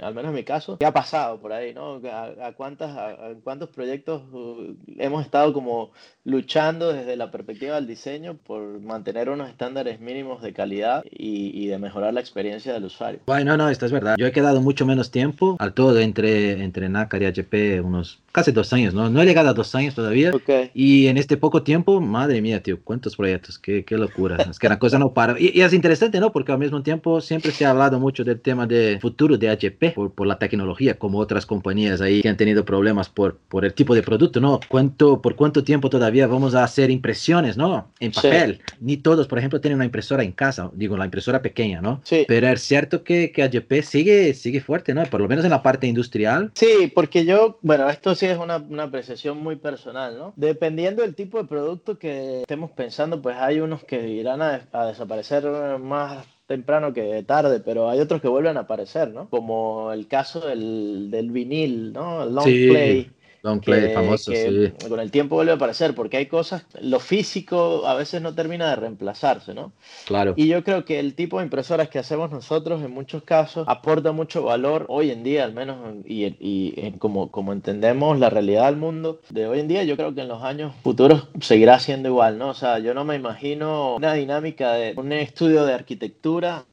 al 0.02 0.14
menos 0.14 0.30
en 0.30 0.36
mi 0.36 0.44
caso, 0.44 0.78
¿qué 0.78 0.86
ha 0.86 0.94
pasado 0.94 1.40
por 1.40 1.54
ahí, 1.54 1.74
no? 1.74 2.02
a, 2.12 2.52
cuántas, 2.54 2.96
a, 2.96 3.34
cuántos 3.44 3.70
proyectos 3.70 4.22
uh, 4.32 4.76
hemos 4.98 5.26
estado 5.26 5.54
como 5.54 5.92
luchando 6.24 6.92
desde 6.92 7.16
la 7.16 7.32
perspectiva 7.32 7.76
del 7.76 7.88
diseño 7.88 8.36
por 8.36 8.80
mantener 8.82 9.30
unos 9.30 9.50
estándares 9.50 10.00
mínimos 10.00 10.42
de 10.42 10.54
calidad 10.54 11.04
y, 11.10 11.52
y, 11.54 11.68
de 11.68 11.78
mejorar 11.78 12.14
la 12.14 12.20
experiencia 12.20 12.74
del 12.74 12.86
usuario. 12.86 13.22
Bueno, 13.26 13.56
no, 13.58 13.70
esto 13.70 13.86
es 13.86 13.92
verdad. 13.92 14.16
Yo 14.18 14.28
he 14.28 14.32
quedado 14.32 14.62
mucho 14.62 14.86
menos 14.86 15.12
tiempo 15.12 15.56
al 15.60 15.74
todo 15.78 16.00
entre, 16.00 16.64
entre 16.64 16.90
NACAR 16.90 17.22
y 17.22 17.26
HP, 17.28 17.82
unos 17.82 18.20
casi 18.32 18.52
dos 18.52 18.72
años, 18.74 18.94
¿no? 18.94 19.10
No 19.10 19.22
he 19.22 19.26
llegado 19.26 19.50
a 19.50 19.54
dos 19.54 19.74
años 19.76 19.96
todavía. 19.96 20.32
Okay. 20.32 20.70
Y 20.74 21.08
en 21.08 21.18
este 21.18 21.38
poco 21.38 21.64
tiempo, 21.64 22.00
madre 22.00 22.42
mía, 22.42 22.62
tío, 22.62 22.80
cuántos 22.84 23.16
proyectos, 23.16 23.58
qué, 23.58 23.84
qué 23.84 23.98
locura. 23.98 24.38
es 24.50 24.60
que 24.60 24.70
la 24.70 24.80
cosa 24.80 25.00
no 25.00 25.14
para. 25.14 25.40
Y, 25.40 25.52
y, 25.56 25.62
es 25.62 25.74
interesante, 25.74 26.20
¿no? 26.20 26.32
Porque 26.32 26.52
al 26.52 26.60
mismo 26.60 26.84
tiempo 26.84 27.20
siempre 27.22 27.52
se 27.52 27.66
ha 27.66 27.72
hablado 27.72 28.00
mucho 28.00 28.24
del 28.24 28.40
tema 28.40 28.68
de 28.68 29.00
futuro 29.02 29.38
de 29.38 29.50
HP 29.50 29.92
por, 29.92 30.12
por 30.12 30.28
la 30.28 30.38
tecnología, 30.38 30.96
como 30.96 31.20
otras 31.20 31.46
compañías 31.46 32.02
ahí 32.02 32.22
que 32.22 32.30
han 32.30 32.38
tenido 32.38 32.64
problemas 32.64 33.10
por, 33.10 33.38
por 33.38 33.66
el 33.66 33.74
tipo 33.74 33.96
de 33.96 34.04
producto, 34.04 34.40
¿no? 34.40 34.60
¿Cuánto, 34.68 35.22
¿Por 35.22 35.36
cuánto 35.36 35.64
tiempo 35.64 35.90
todavía 35.90 36.28
vamos 36.28 36.54
a 36.56 36.64
hacer 36.64 36.92
impresiones, 36.92 37.58
¿no? 37.58 37.90
En 38.00 38.12
papel. 38.12 38.62
Sí. 38.68 38.76
Ni 38.82 38.98
todos, 38.98 39.28
por 39.28 39.40
ejemplo, 39.40 39.60
tienen 39.62 39.78
una 39.78 39.86
impresora 39.86 40.24
en 40.24 40.32
casa, 40.32 40.70
digo, 40.74 40.98
la 40.98 41.06
impresora 41.06 41.42
pequeña, 41.42 41.82
¿no? 41.82 42.02
Sí. 42.04 42.26
Pero 42.28 42.48
es 42.48 42.62
cierto 42.62 43.04
que, 43.04 43.32
que 43.32 43.44
HP 43.44 43.82
sigue, 43.82 44.34
sigue 44.34 44.62
fuerte, 44.62 44.94
¿no? 44.94 45.04
Por 45.06 45.22
lo 45.22 45.28
menos 45.28 45.44
en 45.44 45.52
la 45.52 45.64
parte 45.64 45.88
industrial. 45.88 46.52
Sí, 46.54 46.92
porque 46.94 47.26
yo, 47.26 47.58
bueno, 47.62 47.90
esto 47.90 48.14
sí 48.14 48.27
es 48.32 48.38
una, 48.38 48.58
una 48.58 48.84
apreciación 48.84 49.38
muy 49.38 49.56
personal, 49.56 50.18
¿no? 50.18 50.34
Dependiendo 50.36 51.02
del 51.02 51.16
tipo 51.16 51.38
de 51.38 51.48
producto 51.48 51.98
que 51.98 52.42
estemos 52.42 52.72
pensando, 52.72 53.22
pues 53.22 53.38
hay 53.38 53.60
unos 53.60 53.84
que 53.84 54.08
irán 54.08 54.42
a, 54.42 54.68
a 54.72 54.86
desaparecer 54.86 55.46
más 55.80 56.26
temprano 56.48 56.94
que 56.94 57.22
tarde, 57.24 57.60
pero 57.60 57.90
hay 57.90 58.00
otros 58.00 58.22
que 58.22 58.30
vuelven 58.30 58.58
a 58.58 58.62
aparecer, 58.62 59.10
¿no? 59.10 59.30
Como 59.30 59.92
el 59.92 60.08
caso 60.08 60.40
del, 60.40 61.12
del 61.12 61.30
vinil, 61.30 61.92
¿no? 61.92 62.24
El 62.24 62.34
long 62.34 62.46
sí. 62.46 62.68
play. 62.70 63.12
Long 63.44 63.62
play, 63.62 63.88
que, 63.88 63.94
famoso, 63.94 64.32
que 64.32 64.74
sí. 64.80 64.88
Con 64.88 65.00
el 65.00 65.12
tiempo 65.12 65.36
vuelve 65.36 65.52
a 65.52 65.56
aparecer, 65.56 65.94
porque 65.96 66.18
hay 66.18 66.26
cosas, 66.26 66.66
lo 66.82 67.00
físico 67.00 67.86
a 67.86 67.94
veces 67.94 68.22
no 68.22 68.34
termina 68.34 68.70
de 68.70 68.76
reemplazarse, 68.76 69.54
¿no? 69.54 69.74
Claro. 70.06 70.34
Y 70.36 70.48
yo 70.48 70.64
creo 70.64 70.86
que 70.86 71.00
el 71.00 71.14
tipo 71.16 71.38
de 71.38 71.46
impresoras 71.46 71.90
que 71.90 72.00
hacemos 72.00 72.32
nosotros 72.32 72.84
en 72.84 72.92
muchos 72.92 73.24
casos 73.24 73.66
aporta 73.68 74.12
mucho 74.12 74.44
valor 74.44 74.86
hoy 74.90 75.12
en 75.12 75.24
día, 75.24 75.44
al 75.44 75.54
menos, 75.54 75.78
y, 76.06 76.26
y, 76.26 76.36
y 76.40 76.92
como, 77.00 77.32
como 77.32 77.54
entendemos 77.54 78.20
la 78.20 78.30
realidad 78.30 78.66
del 78.66 78.78
mundo 78.78 79.22
de 79.30 79.48
hoy 79.48 79.60
en 79.60 79.68
día, 79.68 79.84
yo 79.84 79.96
creo 79.96 80.14
que 80.14 80.22
en 80.22 80.28
los 80.28 80.44
años 80.44 80.74
futuros 80.84 81.28
seguirá 81.42 81.80
siendo 81.80 82.10
igual, 82.10 82.38
¿no? 82.38 82.50
O 82.50 82.54
sea, 82.54 82.80
yo 82.80 82.94
no 82.94 83.06
me 83.06 83.16
imagino 83.16 83.96
una 83.96 84.14
dinámica 84.14 84.74
de 84.74 84.94
un 84.96 85.12
estudio 85.12 85.66
de 85.66 85.74
arquitectura 85.74 86.66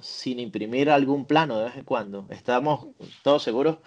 sin 0.00 0.38
imprimir 0.40 0.90
algún 0.90 1.24
plano 1.24 1.58
de 1.58 1.64
vez 1.64 1.76
en 1.76 1.84
cuando. 1.84 2.26
Estamos 2.30 2.88
todos 3.22 3.42
seguros 3.42 3.78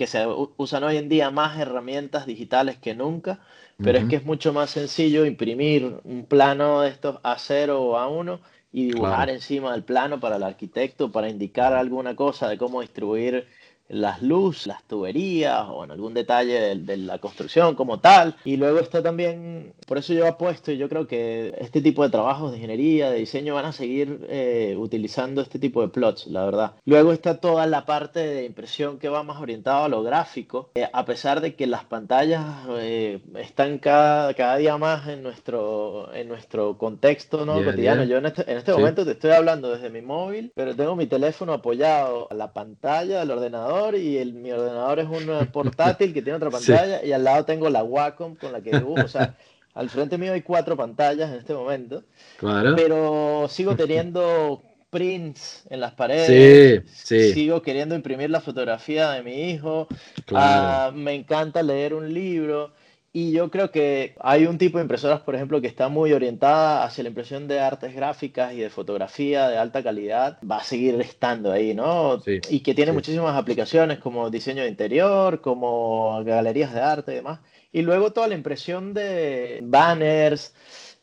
que 0.00 0.06
se 0.06 0.26
usan 0.56 0.82
hoy 0.82 0.96
en 0.96 1.10
día 1.10 1.30
más 1.30 1.58
herramientas 1.58 2.24
digitales 2.24 2.78
que 2.78 2.94
nunca, 2.94 3.40
pero 3.76 3.98
uh 3.98 4.00
-huh. 4.00 4.04
es 4.04 4.08
que 4.08 4.16
es 4.16 4.24
mucho 4.24 4.54
más 4.54 4.70
sencillo 4.70 5.26
imprimir 5.26 6.00
un 6.04 6.24
plano 6.24 6.80
de 6.80 6.88
estos 6.88 7.16
A0 7.16 7.72
o 7.72 7.98
A1 7.98 8.40
y 8.72 8.86
dibujar 8.86 9.26
claro. 9.26 9.32
encima 9.32 9.72
del 9.72 9.82
plano 9.82 10.18
para 10.18 10.36
el 10.36 10.42
arquitecto, 10.42 11.12
para 11.12 11.28
indicar 11.28 11.74
alguna 11.74 12.16
cosa 12.16 12.48
de 12.48 12.56
cómo 12.56 12.80
distribuir 12.80 13.46
las 13.90 14.22
luces, 14.22 14.66
las 14.66 14.82
tuberías 14.84 15.66
o 15.68 15.84
en 15.84 15.90
algún 15.90 16.14
detalle 16.14 16.60
de, 16.60 16.74
de, 16.76 16.96
la 16.96 17.18
construcción 17.18 17.74
como 17.74 18.00
tal. 18.00 18.36
Y 18.44 18.56
luego 18.56 18.78
está 18.78 19.02
también, 19.02 19.72
por 19.86 19.98
eso 19.98 20.12
yo 20.12 20.26
apuesto 20.26 20.72
y 20.72 20.78
yo 20.78 20.88
creo 20.88 21.06
que 21.06 21.54
este 21.58 21.80
tipo 21.80 22.02
de 22.02 22.10
trabajos 22.10 22.50
de 22.50 22.58
ingeniería, 22.58 23.10
de 23.10 23.18
diseño 23.18 23.54
van 23.54 23.66
a 23.66 23.72
seguir 23.72 24.26
eh, 24.28 24.76
utilizando 24.78 25.42
este 25.42 25.58
tipo 25.58 25.82
de 25.82 25.88
plots, 25.88 26.26
la 26.28 26.44
verdad. 26.44 26.72
Luego 26.84 27.12
está 27.12 27.40
toda 27.40 27.66
la 27.66 27.84
parte 27.84 28.20
de 28.20 28.44
impresión 28.44 28.98
que 28.98 29.08
va 29.08 29.22
más 29.22 29.40
orientada 29.40 29.84
a 29.84 29.88
lo 29.88 30.02
gráfico, 30.02 30.70
eh, 30.74 30.88
a 30.92 31.04
pesar 31.04 31.40
de 31.40 31.54
que 31.54 31.66
las 31.66 31.84
pantallas 31.84 32.44
eh, 32.78 33.20
están 33.36 33.78
cada, 33.78 34.34
cada 34.34 34.56
día 34.56 34.76
más 34.78 35.08
en 35.08 35.22
nuestro, 35.22 36.14
en 36.14 36.28
nuestro 36.28 36.78
contexto 36.78 37.44
¿no? 37.44 37.56
Yeah, 37.56 37.64
cotidiano. 37.64 38.04
Yeah. 38.04 38.10
Yo 38.10 38.18
en 38.18 38.26
este, 38.26 38.50
en 38.50 38.58
este 38.58 38.72
sí. 38.72 38.78
momento 38.78 39.04
te 39.04 39.12
estoy 39.12 39.32
hablando 39.32 39.70
desde 39.70 39.90
mi 39.90 40.02
móvil, 40.02 40.52
pero 40.54 40.76
tengo 40.76 40.96
mi 40.96 41.06
teléfono 41.06 41.52
apoyado 41.52 42.28
a 42.30 42.34
la 42.34 42.52
pantalla, 42.52 43.22
al 43.22 43.30
ordenador 43.30 43.79
y 43.94 44.18
el, 44.18 44.32
mi 44.34 44.52
ordenador 44.52 45.00
es 45.00 45.08
un 45.08 45.46
portátil 45.52 46.12
que 46.12 46.22
tiene 46.22 46.36
otra 46.36 46.50
pantalla 46.50 47.00
sí. 47.00 47.06
y 47.06 47.12
al 47.12 47.24
lado 47.24 47.44
tengo 47.44 47.68
la 47.70 47.82
Wacom 47.82 48.36
con 48.36 48.52
la 48.52 48.60
que 48.60 48.70
dibujo. 48.70 49.04
O 49.04 49.08
sea, 49.08 49.34
al 49.74 49.88
frente 49.90 50.18
mío 50.18 50.32
hay 50.32 50.42
cuatro 50.42 50.76
pantallas 50.76 51.30
en 51.30 51.38
este 51.38 51.54
momento. 51.54 52.04
Claro. 52.38 52.74
Pero 52.76 53.46
sigo 53.48 53.76
teniendo 53.76 54.62
prints 54.90 55.64
en 55.70 55.80
las 55.80 55.92
paredes. 55.92 56.82
Sí, 56.86 57.04
sí. 57.04 57.32
Sigo 57.32 57.62
queriendo 57.62 57.94
imprimir 57.94 58.30
la 58.30 58.40
fotografía 58.40 59.10
de 59.10 59.22
mi 59.22 59.50
hijo. 59.50 59.88
Claro. 60.26 60.90
Uh, 60.90 60.98
me 60.98 61.14
encanta 61.14 61.62
leer 61.62 61.94
un 61.94 62.12
libro. 62.12 62.72
Y 63.12 63.32
yo 63.32 63.50
creo 63.50 63.72
que 63.72 64.14
hay 64.20 64.46
un 64.46 64.56
tipo 64.56 64.78
de 64.78 64.82
impresoras, 64.82 65.20
por 65.22 65.34
ejemplo, 65.34 65.60
que 65.60 65.66
está 65.66 65.88
muy 65.88 66.12
orientada 66.12 66.84
hacia 66.84 67.02
la 67.02 67.08
impresión 67.08 67.48
de 67.48 67.58
artes 67.58 67.92
gráficas 67.92 68.52
y 68.52 68.58
de 68.58 68.70
fotografía 68.70 69.48
de 69.48 69.58
alta 69.58 69.82
calidad. 69.82 70.38
Va 70.48 70.58
a 70.58 70.64
seguir 70.64 71.00
estando 71.00 71.50
ahí, 71.50 71.74
¿no? 71.74 72.20
Sí, 72.20 72.40
y 72.48 72.60
que 72.60 72.72
tiene 72.72 72.92
sí. 72.92 72.94
muchísimas 72.94 73.36
aplicaciones 73.36 73.98
como 73.98 74.30
diseño 74.30 74.62
de 74.62 74.68
interior, 74.68 75.40
como 75.40 76.22
galerías 76.22 76.72
de 76.72 76.80
arte 76.80 77.12
y 77.12 77.16
demás. 77.16 77.40
Y 77.72 77.82
luego 77.82 78.12
toda 78.12 78.28
la 78.28 78.36
impresión 78.36 78.94
de 78.94 79.58
banners, 79.62 80.54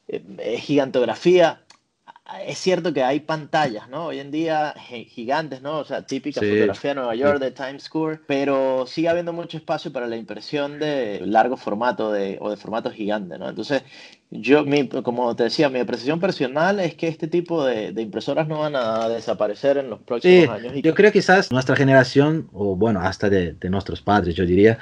eh, 0.08 0.58
gigantografía 0.60 1.67
es 2.46 2.58
cierto 2.58 2.94
que 2.94 3.04
hay 3.04 3.22
pantallas, 3.22 3.90
¿no? 3.90 4.08
Hoy 4.08 4.20
en 4.20 4.32
día 4.32 4.74
gigantes, 5.08 5.62
¿no? 5.62 5.80
O 5.80 5.86
sea, 5.86 6.06
típica 6.06 6.42
sí. 6.42 6.50
fotografía 6.50 6.92
de 6.92 6.96
Nueva 6.96 7.16
York 7.16 7.40
de 7.40 7.52
Times 7.52 7.84
Square, 7.84 8.20
pero 8.28 8.86
sigue 8.86 9.10
habiendo 9.10 9.34
mucho 9.34 9.58
espacio 9.58 9.94
para 9.94 10.08
la 10.08 10.18
impresión 10.18 10.80
de 10.80 11.22
largo 11.26 11.58
formato 11.58 12.12
de, 12.12 12.38
o 12.42 12.50
de 12.50 12.58
formato 12.58 12.92
gigante, 12.92 13.38
¿no? 13.38 13.48
Entonces, 13.50 13.84
yo, 14.30 14.66
mi, 14.66 14.88
como 14.88 15.36
te 15.36 15.44
decía, 15.44 15.70
mi 15.70 15.80
apreciación 15.80 16.20
personal 16.20 16.80
es 16.80 16.96
que 16.96 17.08
este 17.08 17.28
tipo 17.28 17.66
de, 17.66 17.94
de 17.94 18.02
impresoras 18.02 18.48
no 18.48 18.60
van 18.60 18.76
a 18.76 19.08
desaparecer 19.08 19.78
en 19.78 19.90
los 19.90 20.00
próximos 20.00 20.46
sí, 20.46 20.52
años. 20.52 20.74
Y 20.76 20.82
yo 20.82 20.94
creo 20.94 21.12
que 21.12 21.20
quizás 21.20 21.52
nuestra 21.52 21.76
generación, 21.76 22.50
o 22.52 22.76
bueno, 22.76 23.00
hasta 23.00 23.30
de, 23.30 23.54
de 23.54 23.70
nuestros 23.70 24.02
padres, 24.02 24.36
yo 24.36 24.46
diría, 24.46 24.80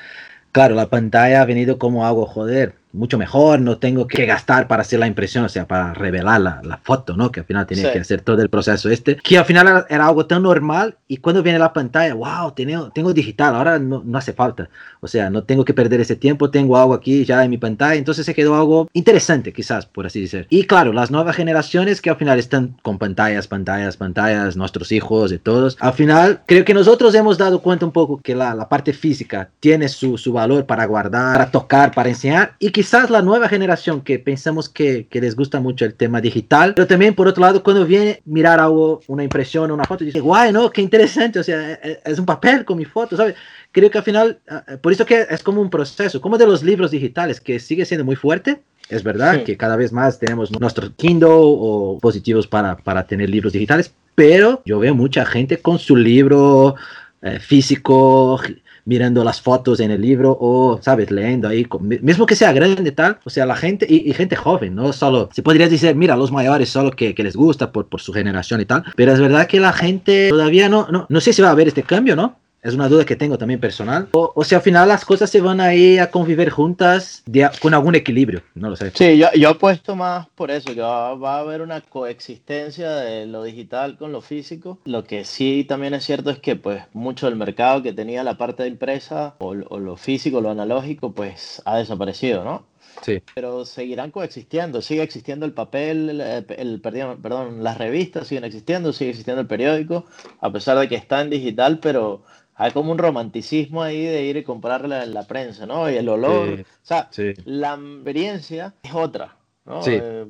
claro, 0.51 0.73
la 0.73 0.89
pantalla 0.89 1.41
ha 1.41 1.45
venido 1.45 1.77
como 1.77 2.07
algo, 2.07 2.25
joder, 2.25 2.73
mucho 2.95 3.17
mejor, 3.17 3.59
no 3.59 3.77
tengo 3.77 4.07
que 4.07 4.25
gastar 4.25 4.67
para 4.67 4.81
hacer 4.81 4.99
la 4.99 5.07
impresión, 5.07 5.45
o 5.45 5.49
sea, 5.49 5.67
para 5.67 5.93
revelar 5.93 6.41
la, 6.41 6.61
la 6.63 6.77
foto, 6.77 7.15
¿no? 7.15 7.31
Que 7.31 7.41
al 7.41 7.45
final 7.45 7.67
tenía 7.67 7.87
sí. 7.87 7.93
que 7.93 7.99
hacer 7.99 8.21
todo 8.21 8.41
el 8.41 8.49
proceso 8.49 8.89
este, 8.89 9.17
que 9.17 9.37
al 9.37 9.45
final 9.45 9.85
era, 9.89 10.05
algo 10.05 10.25
tan 10.25 10.43
normal 10.43 10.95
y 11.07 11.17
cuando 11.17 11.43
viene 11.43 11.59
la 11.59 11.73
pantalla, 11.73 12.13
wow, 12.13 12.51
tengo, 12.51 12.91
tengo 12.91 13.13
digital, 13.13 13.55
ahora 13.55 13.79
no, 13.79 14.01
no, 14.05 14.17
hace 14.17 14.33
falta, 14.33 14.69
o 15.01 15.07
sea, 15.07 15.29
no 15.29 15.43
tengo 15.43 15.65
que 15.65 15.73
perder 15.73 16.01
ese 16.01 16.15
tiempo, 16.15 16.49
tengo 16.49 16.77
algo 16.77 16.93
aquí 16.93 17.25
ya 17.25 17.43
en 17.43 17.49
mi 17.49 17.57
pantalla, 17.57 17.95
entonces 17.95 18.25
se 18.25 18.33
quedó 18.33 18.55
algo 18.55 18.89
interesante, 18.93 19.51
quizás, 19.51 19.85
por 19.85 20.05
así 20.05 20.21
decir. 20.21 20.47
Y 20.49 20.63
claro, 20.63 20.93
las 20.93 21.11
nuevas 21.11 21.35
generaciones 21.35 22.01
que 22.01 22.09
al 22.09 22.15
final 22.15 22.39
están 22.39 22.77
con 22.81 22.97
pantallas, 22.97 23.47
pantallas, 23.47 23.97
pantallas, 23.97 24.55
nuestros 24.55 24.91
hijos 24.91 25.31
y 25.31 25.37
todos, 25.37 25.77
al 25.79 25.93
final 25.93 26.41
creo 26.45 26.63
que 26.63 26.73
nosotros 26.73 27.13
hemos 27.15 27.37
dado 27.37 27.61
cuenta 27.61 27.85
un 27.85 27.91
poco 27.91 28.19
que 28.21 28.35
la, 28.35 28.55
la 28.55 28.69
parte 28.69 28.93
física 28.93 29.49
tiene 29.59 29.89
su, 29.89 30.17
su 30.17 30.31
valor 30.33 30.65
para 30.65 30.85
guardar, 30.85 31.33
para 31.33 31.51
tocar, 31.51 31.91
para 31.93 32.09
enseñar 32.09 32.53
y 32.59 32.71
que 32.71 32.84
quizás 32.85 33.09
la 33.09 33.23
nueva 33.23 33.49
generación 33.49 34.01
que 34.01 34.19
pensamos 34.19 34.69
que, 34.69 35.07
que, 35.07 35.19
les 35.19 35.35
gusta 35.35 35.59
mucho 35.59 35.85
el 35.85 35.95
tema 35.95 36.21
digital, 36.21 36.75
pero 36.75 36.85
también 36.85 37.15
por 37.15 37.27
otro 37.27 37.41
lado 37.41 37.63
cuando 37.63 37.83
viene 37.83 38.21
mirar 38.25 38.59
algo, 38.59 39.01
una 39.07 39.23
impresión, 39.23 39.71
una 39.71 39.85
foto, 39.85 40.03
dice, 40.03 40.19
guay, 40.19 40.53
¿no? 40.53 40.69
Qué 40.69 40.83
interesante, 40.83 41.39
o 41.39 41.43
sea, 41.43 41.73
es, 41.73 41.97
es 42.05 42.19
un 42.19 42.27
papel 42.27 42.63
con 42.63 42.77
mi 42.77 42.85
foto, 42.85 43.17
¿sabes? 43.17 43.33
Creo 43.71 43.89
que 43.89 43.97
al 43.97 44.03
final, 44.03 44.39
uh, 44.51 44.77
por 44.77 44.91
eso 44.91 45.03
que 45.03 45.25
es 45.27 45.41
como 45.41 45.61
un 45.61 45.71
proceso, 45.71 46.21
como 46.21 46.37
de 46.37 46.45
los 46.45 46.61
libros 46.61 46.91
digitales, 46.91 47.41
que 47.41 47.59
sigue 47.59 47.85
siendo 47.85 48.05
muy 48.05 48.15
fuerte, 48.15 48.61
es 48.87 49.01
verdad 49.01 49.37
sí. 49.37 49.45
que 49.45 49.57
cada 49.57 49.77
vez 49.77 49.91
más 49.91 50.19
tenemos 50.19 50.51
nuestro 50.59 50.95
Kindle 50.95 51.27
o 51.31 51.93
dispositivos 51.93 52.45
para, 52.45 52.77
para 52.77 53.07
tener 53.07 53.31
libros 53.31 53.53
digitales, 53.53 53.91
pero 54.13 54.61
yo 54.63 54.77
veo 54.77 54.93
mucha 54.93 55.25
gente 55.25 55.57
con 55.57 55.79
su 55.79 55.95
libro 55.95 56.75
eh, 57.23 57.39
físico, 57.39 58.39
mirando 58.85 59.23
las 59.23 59.41
fotos 59.41 59.79
en 59.79 59.91
el 59.91 60.01
libro 60.01 60.37
o, 60.39 60.79
¿sabes? 60.81 61.11
Leyendo 61.11 61.47
ahí, 61.47 61.67
mismo 62.01 62.25
que 62.25 62.35
sea 62.35 62.53
grande 62.53 62.91
tal, 62.91 63.19
o 63.23 63.29
sea, 63.29 63.45
la 63.45 63.55
gente 63.55 63.85
y, 63.89 64.09
y 64.09 64.13
gente 64.13 64.35
joven, 64.35 64.75
no 64.75 64.93
solo, 64.93 65.29
se 65.33 65.43
podría 65.43 65.67
decir, 65.67 65.95
mira, 65.95 66.15
los 66.15 66.31
mayores 66.31 66.69
solo 66.69 66.91
que, 66.91 67.13
que, 67.13 67.23
les 67.23 67.35
gusta 67.35 67.71
por, 67.71 67.87
por 67.87 68.01
su 68.01 68.13
generación 68.13 68.61
y 68.61 68.65
tal, 68.65 68.83
pero 68.95 69.11
es 69.11 69.19
verdad 69.19 69.47
que 69.47 69.59
la 69.59 69.73
gente 69.73 70.29
todavía 70.29 70.69
no, 70.69 70.87
no, 70.89 71.07
no 71.09 71.21
sé 71.21 71.33
si 71.33 71.41
va 71.41 71.49
a 71.49 71.51
haber 71.51 71.67
este 71.67 71.83
cambio, 71.83 72.15
¿no? 72.15 72.37
Es 72.65 72.73
una 72.73 72.89
duda 72.89 73.05
que 73.05 73.15
tengo 73.15 73.37
también 73.37 73.59
personal. 73.59 74.09
O, 74.13 74.33
o 74.33 74.43
sea, 74.43 74.57
al 74.57 74.63
final 74.63 74.87
las 74.87 75.05
cosas 75.05 75.29
se 75.29 75.39
van 75.39 75.61
a 75.61 75.75
ir 75.75 76.01
a 76.01 76.09
convivir 76.09 76.49
juntas 76.49 77.21
de, 77.27 77.47
con 77.61 77.75
algún 77.75 77.93
equilibrio. 77.93 78.41
No 78.55 78.71
lo 78.71 78.75
sé. 78.75 78.89
Sí, 78.95 79.19
yo, 79.19 79.27
yo 79.35 79.49
apuesto 79.49 79.95
más 79.95 80.25
por 80.33 80.49
eso, 80.49 80.73
que 80.73 80.81
va, 80.81 81.13
va, 81.13 81.35
a 81.35 81.39
haber 81.41 81.61
una 81.61 81.81
coexistencia 81.81 82.89
de 82.95 83.27
lo 83.27 83.43
digital 83.43 83.99
con 83.99 84.11
lo 84.11 84.19
físico. 84.19 84.79
Lo 84.85 85.03
que 85.03 85.25
sí 85.25 85.63
también 85.69 85.93
es 85.93 86.05
cierto 86.05 86.31
es 86.31 86.39
que 86.39 86.55
pues 86.55 86.81
mucho 86.91 87.27
del 87.27 87.35
mercado 87.35 87.83
que 87.83 87.93
tenía 87.93 88.23
la 88.23 88.35
parte 88.35 88.63
de 88.63 88.69
impresa 88.69 89.35
o, 89.37 89.49
o 89.49 89.77
lo 89.77 89.95
físico, 89.95 90.41
lo 90.41 90.49
analógico, 90.49 91.13
pues 91.13 91.61
ha 91.65 91.77
desaparecido, 91.77 92.43
¿no? 92.43 92.65
Sí. 93.03 93.21
Pero 93.35 93.65
seguirán 93.65 94.09
coexistiendo, 94.09 94.81
sigue 94.81 95.03
existiendo 95.03 95.45
el 95.45 95.53
papel, 95.53 96.09
el, 96.09 96.45
el, 96.49 96.81
perdón, 96.81 97.21
perdón, 97.21 97.63
las 97.63 97.77
revistas 97.77 98.27
siguen 98.27 98.45
existiendo, 98.45 98.91
sigue 98.93 99.11
existiendo 99.11 99.41
el 99.41 99.47
periódico, 99.47 100.05
a 100.39 100.51
pesar 100.51 100.79
de 100.79 100.87
que 100.87 100.95
está 100.95 101.21
en 101.21 101.29
digital, 101.29 101.79
pero 101.79 102.23
hay 102.55 102.71
como 102.71 102.91
un 102.91 102.97
romanticismo 102.97 103.83
ahí 103.83 104.03
de 104.03 104.23
ir 104.23 104.37
y 104.37 104.43
comprarla 104.43 105.03
en 105.03 105.13
la 105.13 105.23
prensa, 105.23 105.65
¿no? 105.65 105.89
Y 105.89 105.95
el 105.97 106.07
olor, 106.07 106.61
o 106.61 106.65
sea, 106.81 107.09
la 107.45 107.73
experiencia 107.75 108.73
es 108.81 108.93
otra. 108.93 109.35
¿no? 109.65 109.81
Eh, 109.87 110.25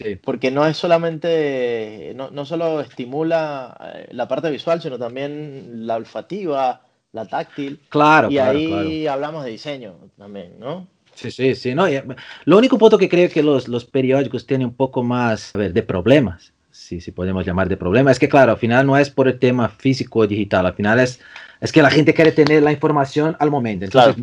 eh, 0.00 0.20
porque 0.22 0.50
no 0.50 0.66
es 0.66 0.76
solamente, 0.76 2.12
no, 2.14 2.30
no 2.30 2.44
solo 2.44 2.80
estimula 2.80 3.76
eh, 3.94 4.08
la 4.12 4.28
parte 4.28 4.50
visual, 4.50 4.80
sino 4.80 4.98
también 4.98 5.86
la 5.86 5.96
olfativa, 5.96 6.82
la 7.12 7.26
táctil. 7.26 7.80
Claro, 7.88 8.30
y 8.30 8.34
claro, 8.34 8.58
ahí 8.58 9.06
hablamos 9.06 9.44
de 9.44 9.50
diseño 9.50 9.94
también, 10.16 10.58
¿no? 10.60 10.86
Sí, 11.14 11.30
sí, 11.30 11.54
sí. 11.54 11.74
No, 11.74 11.86
lo 12.44 12.58
único 12.58 12.76
punto 12.76 12.98
que 12.98 13.08
creo 13.08 13.30
que 13.30 13.42
los, 13.42 13.68
los 13.68 13.84
periódicos 13.84 14.46
tienen 14.46 14.68
un 14.68 14.74
poco 14.74 15.02
más 15.02 15.54
a 15.54 15.58
ver, 15.58 15.72
de 15.72 15.82
problemas, 15.82 16.52
si, 16.74 17.00
si 17.00 17.12
podemos 17.12 17.46
llamar 17.46 17.68
de 17.68 17.76
problemas, 17.76 18.12
es 18.12 18.18
que 18.18 18.28
claro, 18.28 18.52
al 18.52 18.58
final 18.58 18.84
no 18.84 18.98
es 18.98 19.08
por 19.08 19.28
el 19.28 19.38
tema 19.38 19.68
físico 19.68 20.20
o 20.20 20.26
digital, 20.26 20.66
al 20.66 20.74
final 20.74 20.98
es, 20.98 21.20
es 21.60 21.70
que 21.70 21.80
la 21.80 21.90
gente 21.90 22.12
quiere 22.12 22.32
tener 22.32 22.64
la 22.64 22.72
información 22.72 23.36
al 23.38 23.50
momento. 23.50 23.84
Entonces, 23.84 24.14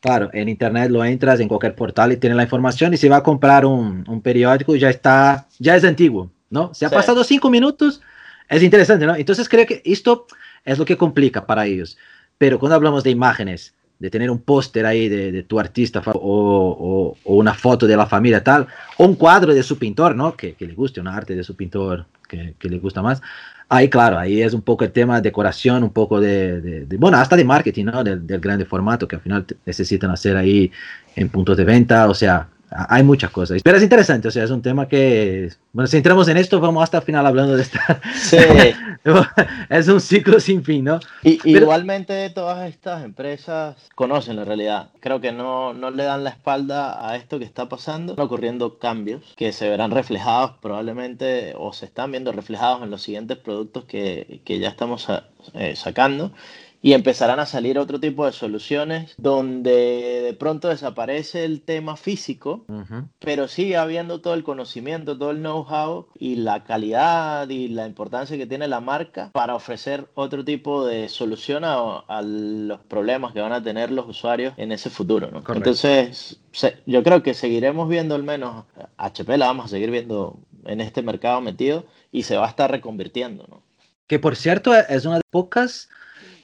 claro. 0.00 0.28
claro. 0.28 0.30
en 0.32 0.48
Internet 0.48 0.90
lo 0.90 1.04
entras 1.04 1.38
en 1.38 1.46
cualquier 1.46 1.76
portal 1.76 2.10
y 2.10 2.16
tienes 2.16 2.36
la 2.36 2.42
información 2.42 2.92
y 2.92 2.96
si 2.96 3.08
va 3.08 3.18
a 3.18 3.22
comprar 3.22 3.64
un, 3.64 4.04
un 4.08 4.20
periódico 4.20 4.74
ya 4.74 4.90
está, 4.90 5.46
ya 5.60 5.76
es 5.76 5.84
antiguo, 5.84 6.32
¿no? 6.50 6.74
Se 6.74 6.84
ha 6.84 6.90
pasado 6.90 7.22
cinco 7.22 7.48
minutos, 7.48 8.00
es 8.48 8.62
interesante, 8.64 9.06
¿no? 9.06 9.14
Entonces 9.14 9.48
creo 9.48 9.64
que 9.64 9.80
esto 9.84 10.26
es 10.64 10.78
lo 10.78 10.84
que 10.84 10.96
complica 10.96 11.46
para 11.46 11.64
ellos. 11.64 11.96
Pero 12.38 12.58
cuando 12.58 12.74
hablamos 12.74 13.04
de 13.04 13.10
imágenes, 13.10 13.72
de 14.00 14.10
tener 14.10 14.30
un 14.30 14.38
póster 14.40 14.86
ahí 14.86 15.08
de, 15.08 15.42
tu 15.42 15.60
artista 15.60 16.02
o, 16.06 16.12
o, 16.14 17.16
o, 17.22 17.34
una 17.36 17.52
foto 17.54 17.86
de 17.86 17.96
la 17.96 18.06
familia 18.06 18.42
tal, 18.42 18.66
o 18.96 19.04
un 19.04 19.14
cuadro 19.14 19.54
de 19.54 19.62
su 19.62 19.78
pintor, 19.78 20.16
¿no? 20.16 20.34
Que, 20.34 20.54
que 20.54 20.66
le 20.66 20.74
guste, 20.74 21.00
una 21.00 21.14
arte 21.14 21.36
de 21.36 21.44
su 21.44 21.54
pintor 21.54 22.06
que, 22.26 22.54
que, 22.58 22.70
le 22.70 22.78
gusta 22.78 23.02
más. 23.02 23.20
Ahí, 23.68 23.90
claro, 23.90 24.18
ahí 24.18 24.40
es 24.40 24.54
un 24.54 24.62
poco 24.62 24.84
el 24.84 24.90
tema 24.90 25.16
de 25.16 25.22
decoración, 25.22 25.84
un 25.84 25.92
poco 25.92 26.18
de, 26.18 26.62
de, 26.62 26.86
de 26.86 26.96
bueno, 26.96 27.18
hasta 27.18 27.36
de 27.36 27.44
marketing, 27.44 27.84
¿no? 27.84 28.02
Del, 28.02 28.26
del, 28.26 28.40
grande 28.40 28.64
formato 28.64 29.06
que 29.06 29.16
al 29.16 29.22
final 29.22 29.44
necesitan 29.66 30.10
hacer 30.10 30.34
ahí 30.34 30.72
en 31.14 31.28
puntos 31.28 31.58
de 31.58 31.64
venta, 31.64 32.08
o 32.08 32.14
sea, 32.14 32.48
hay 32.70 33.02
muchas 33.02 33.30
cosas. 33.30 33.60
Pero 33.62 33.76
es 33.76 33.82
interesante, 33.82 34.28
o 34.28 34.30
sea, 34.30 34.44
es 34.44 34.50
un 34.50 34.62
tema 34.62 34.86
que, 34.86 35.50
bueno, 35.72 35.86
si 35.86 35.96
entramos 35.96 36.28
en 36.28 36.36
esto, 36.36 36.60
vamos 36.60 36.82
hasta 36.82 36.98
el 36.98 37.04
final 37.04 37.26
hablando 37.26 37.56
de 37.56 37.62
esta. 37.62 38.00
Sí. 38.14 38.36
es 39.68 39.88
un 39.88 40.00
ciclo 40.00 40.38
sin 40.40 40.62
fin, 40.62 40.84
¿no? 40.84 41.00
Y, 41.22 41.38
Pero... 41.38 41.62
Igualmente 41.64 42.30
todas 42.30 42.68
estas 42.68 43.04
empresas 43.04 43.76
conocen 43.94 44.36
la 44.36 44.44
realidad. 44.44 44.90
Creo 45.00 45.20
que 45.20 45.32
no, 45.32 45.74
no 45.74 45.90
le 45.90 46.04
dan 46.04 46.22
la 46.22 46.30
espalda 46.30 47.08
a 47.08 47.16
esto 47.16 47.38
que 47.38 47.44
está 47.44 47.68
pasando. 47.68 48.14
Ocurriendo 48.14 48.78
cambios 48.78 49.34
que 49.36 49.52
se 49.52 49.68
verán 49.68 49.90
reflejados 49.90 50.52
probablemente 50.60 51.54
o 51.56 51.72
se 51.72 51.86
están 51.86 52.12
viendo 52.12 52.32
reflejados 52.32 52.82
en 52.82 52.90
los 52.90 53.02
siguientes 53.02 53.38
productos 53.38 53.84
que, 53.84 54.40
que 54.44 54.58
ya 54.58 54.68
estamos 54.68 55.08
eh, 55.54 55.74
sacando 55.76 56.32
y 56.82 56.94
empezarán 56.94 57.40
a 57.40 57.46
salir 57.46 57.78
otro 57.78 58.00
tipo 58.00 58.24
de 58.24 58.32
soluciones 58.32 59.14
donde 59.18 60.22
de 60.22 60.32
pronto 60.32 60.68
desaparece 60.68 61.44
el 61.44 61.60
tema 61.60 61.96
físico, 61.96 62.64
uh 62.68 62.72
-huh. 62.72 63.08
pero 63.18 63.48
sigue 63.48 63.76
habiendo 63.76 64.20
todo 64.20 64.32
el 64.34 64.44
conocimiento, 64.44 65.18
todo 65.18 65.30
el 65.30 65.38
know-how 65.38 66.06
y 66.18 66.36
la 66.36 66.64
calidad 66.64 67.48
y 67.50 67.68
la 67.68 67.86
importancia 67.86 68.38
que 68.38 68.46
tiene 68.46 68.66
la 68.66 68.80
marca 68.80 69.30
para 69.32 69.54
ofrecer 69.54 70.08
otro 70.14 70.44
tipo 70.44 70.86
de 70.86 71.08
solución 71.08 71.64
a, 71.64 71.98
a 72.08 72.22
los 72.22 72.80
problemas 72.80 73.32
que 73.34 73.40
van 73.40 73.52
a 73.52 73.62
tener 73.62 73.90
los 73.90 74.08
usuarios 74.08 74.54
en 74.56 74.72
ese 74.72 74.88
futuro. 74.88 75.30
¿no? 75.30 75.42
Entonces, 75.54 76.40
se, 76.52 76.78
yo 76.86 77.02
creo 77.02 77.22
que 77.22 77.34
seguiremos 77.34 77.88
viendo 77.88 78.14
al 78.14 78.22
menos 78.22 78.64
HP, 78.96 79.36
la 79.36 79.46
vamos 79.46 79.66
a 79.66 79.68
seguir 79.68 79.90
viendo 79.90 80.38
en 80.64 80.80
este 80.80 81.02
mercado 81.02 81.40
metido 81.42 81.84
y 82.10 82.22
se 82.22 82.36
va 82.36 82.46
a 82.46 82.50
estar 82.50 82.70
reconvirtiendo. 82.70 83.46
¿no? 83.48 83.62
Que 84.06 84.18
por 84.18 84.34
cierto 84.34 84.74
es 84.74 85.04
una 85.04 85.16
de 85.16 85.22
pocas 85.30 85.88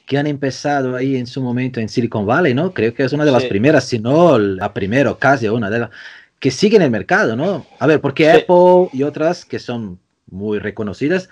que 0.07 0.17
han 0.17 0.27
empezado 0.27 0.97
ahí 0.97 1.17
en 1.17 1.27
su 1.27 1.43
momento 1.43 1.81
en 1.81 1.89
Silicon 1.89 2.25
Valley, 2.25 2.55
¿no? 2.55 2.73
Creo 2.73 2.95
que 2.95 3.03
es 3.03 3.13
una 3.13 3.25
de 3.25 3.33
las 3.33 3.43
sí. 3.43 3.49
primeras, 3.49 3.85
si 3.85 3.99
no 3.99 4.39
la 4.39 4.73
primera 4.73 5.15
casi 5.19 5.49
una 5.49 5.69
de 5.69 5.81
las 5.81 5.91
que 6.39 6.51
sigue 6.51 6.77
en 6.77 6.83
el 6.83 6.91
mercado, 6.91 7.35
¿no? 7.35 7.67
A 7.79 7.87
ver, 7.87 8.01
porque 8.01 8.25
sí. 8.25 8.39
Apple 8.39 8.89
y 8.93 9.03
otras 9.03 9.45
que 9.45 9.59
son 9.59 9.99
muy 10.31 10.61
reconocidas 10.61 11.29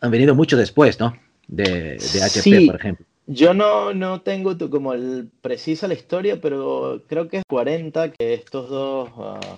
han 0.00 0.10
venido 0.10 0.34
mucho 0.34 0.56
después, 0.56 0.98
¿no? 0.98 1.16
De, 1.46 1.98
de 1.98 2.22
HP, 2.22 2.40
sí. 2.42 2.66
por 2.66 2.76
ejemplo. 2.76 3.06
Yo 3.28 3.54
no, 3.54 3.94
no 3.94 4.20
tengo 4.20 4.56
como 4.70 4.92
el, 4.92 5.28
precisa 5.40 5.88
la 5.88 5.94
historia, 5.94 6.40
pero 6.40 7.02
creo 7.08 7.28
que 7.28 7.38
es 7.38 7.42
40 7.48 8.12
que 8.12 8.34
estos 8.34 8.68
dos 8.68 9.10
uh, 9.16 9.56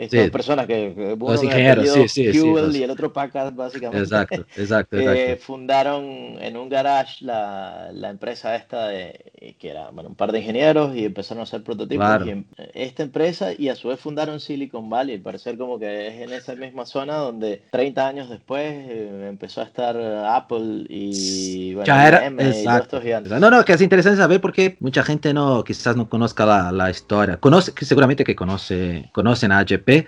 estas 0.00 0.24
sí. 0.24 0.30
personas 0.30 0.66
que, 0.66 0.94
que 0.94 1.12
uno 1.12 1.32
los 1.32 1.44
ingenieros, 1.44 1.90
sí, 1.90 2.08
sí, 2.08 2.32
Fuel 2.32 2.72
sí, 2.72 2.78
y 2.78 2.82
el 2.84 2.90
otro 2.90 3.12
Packard 3.12 3.52
básicamente 3.54 4.02
exacto, 4.02 4.46
exacto, 4.56 4.96
eh, 4.96 5.02
exacto. 5.02 5.44
fundaron 5.44 6.04
en 6.40 6.56
un 6.56 6.70
garage 6.70 7.22
la, 7.22 7.90
la, 7.92 8.08
empresa 8.08 8.56
esta 8.56 8.88
de, 8.88 9.56
que 9.58 9.68
era 9.68 9.90
bueno, 9.90 10.08
un 10.08 10.14
par 10.14 10.32
de 10.32 10.38
ingenieros 10.38 10.96
y 10.96 11.04
empezaron 11.04 11.40
a 11.40 11.42
hacer 11.42 11.62
prototipos 11.62 12.06
claro. 12.06 12.24
y 12.24 12.46
esta 12.72 13.02
empresa 13.02 13.52
y 13.52 13.68
a 13.68 13.76
su 13.76 13.88
vez 13.88 14.00
fundaron 14.00 14.40
Silicon 14.40 14.88
Valley 14.88 15.18
parecer 15.18 15.58
como 15.58 15.78
que 15.78 16.08
es 16.08 16.14
en 16.22 16.32
esa 16.32 16.54
misma 16.54 16.86
zona 16.86 17.16
donde 17.16 17.62
30 17.70 18.08
años 18.08 18.30
después 18.30 18.64
eh, 18.64 19.26
empezó 19.28 19.60
a 19.60 19.64
estar 19.64 19.98
Apple 19.98 20.86
y 20.88 21.74
bueno, 21.74 21.86
ya 21.86 22.08
era, 22.08 22.24
M 22.24 22.42
y 22.42 22.64
todos 22.64 22.80
estos 22.80 23.02
gigantes. 23.02 23.38
no, 23.38 23.50
no, 23.50 23.64
que 23.66 23.74
es 23.74 23.82
interesante 23.82 24.16
saber 24.16 24.40
porque 24.40 24.78
mucha 24.80 25.02
gente 25.02 25.34
no 25.34 25.62
quizás 25.62 25.94
no 25.94 26.08
conozca 26.08 26.46
la, 26.46 26.72
la 26.72 26.88
historia 26.88 27.36
conoce, 27.36 27.72
seguramente 27.82 28.24
que 28.24 28.34
conoce 28.34 29.10
conocen 29.12 29.52
a 29.52 29.62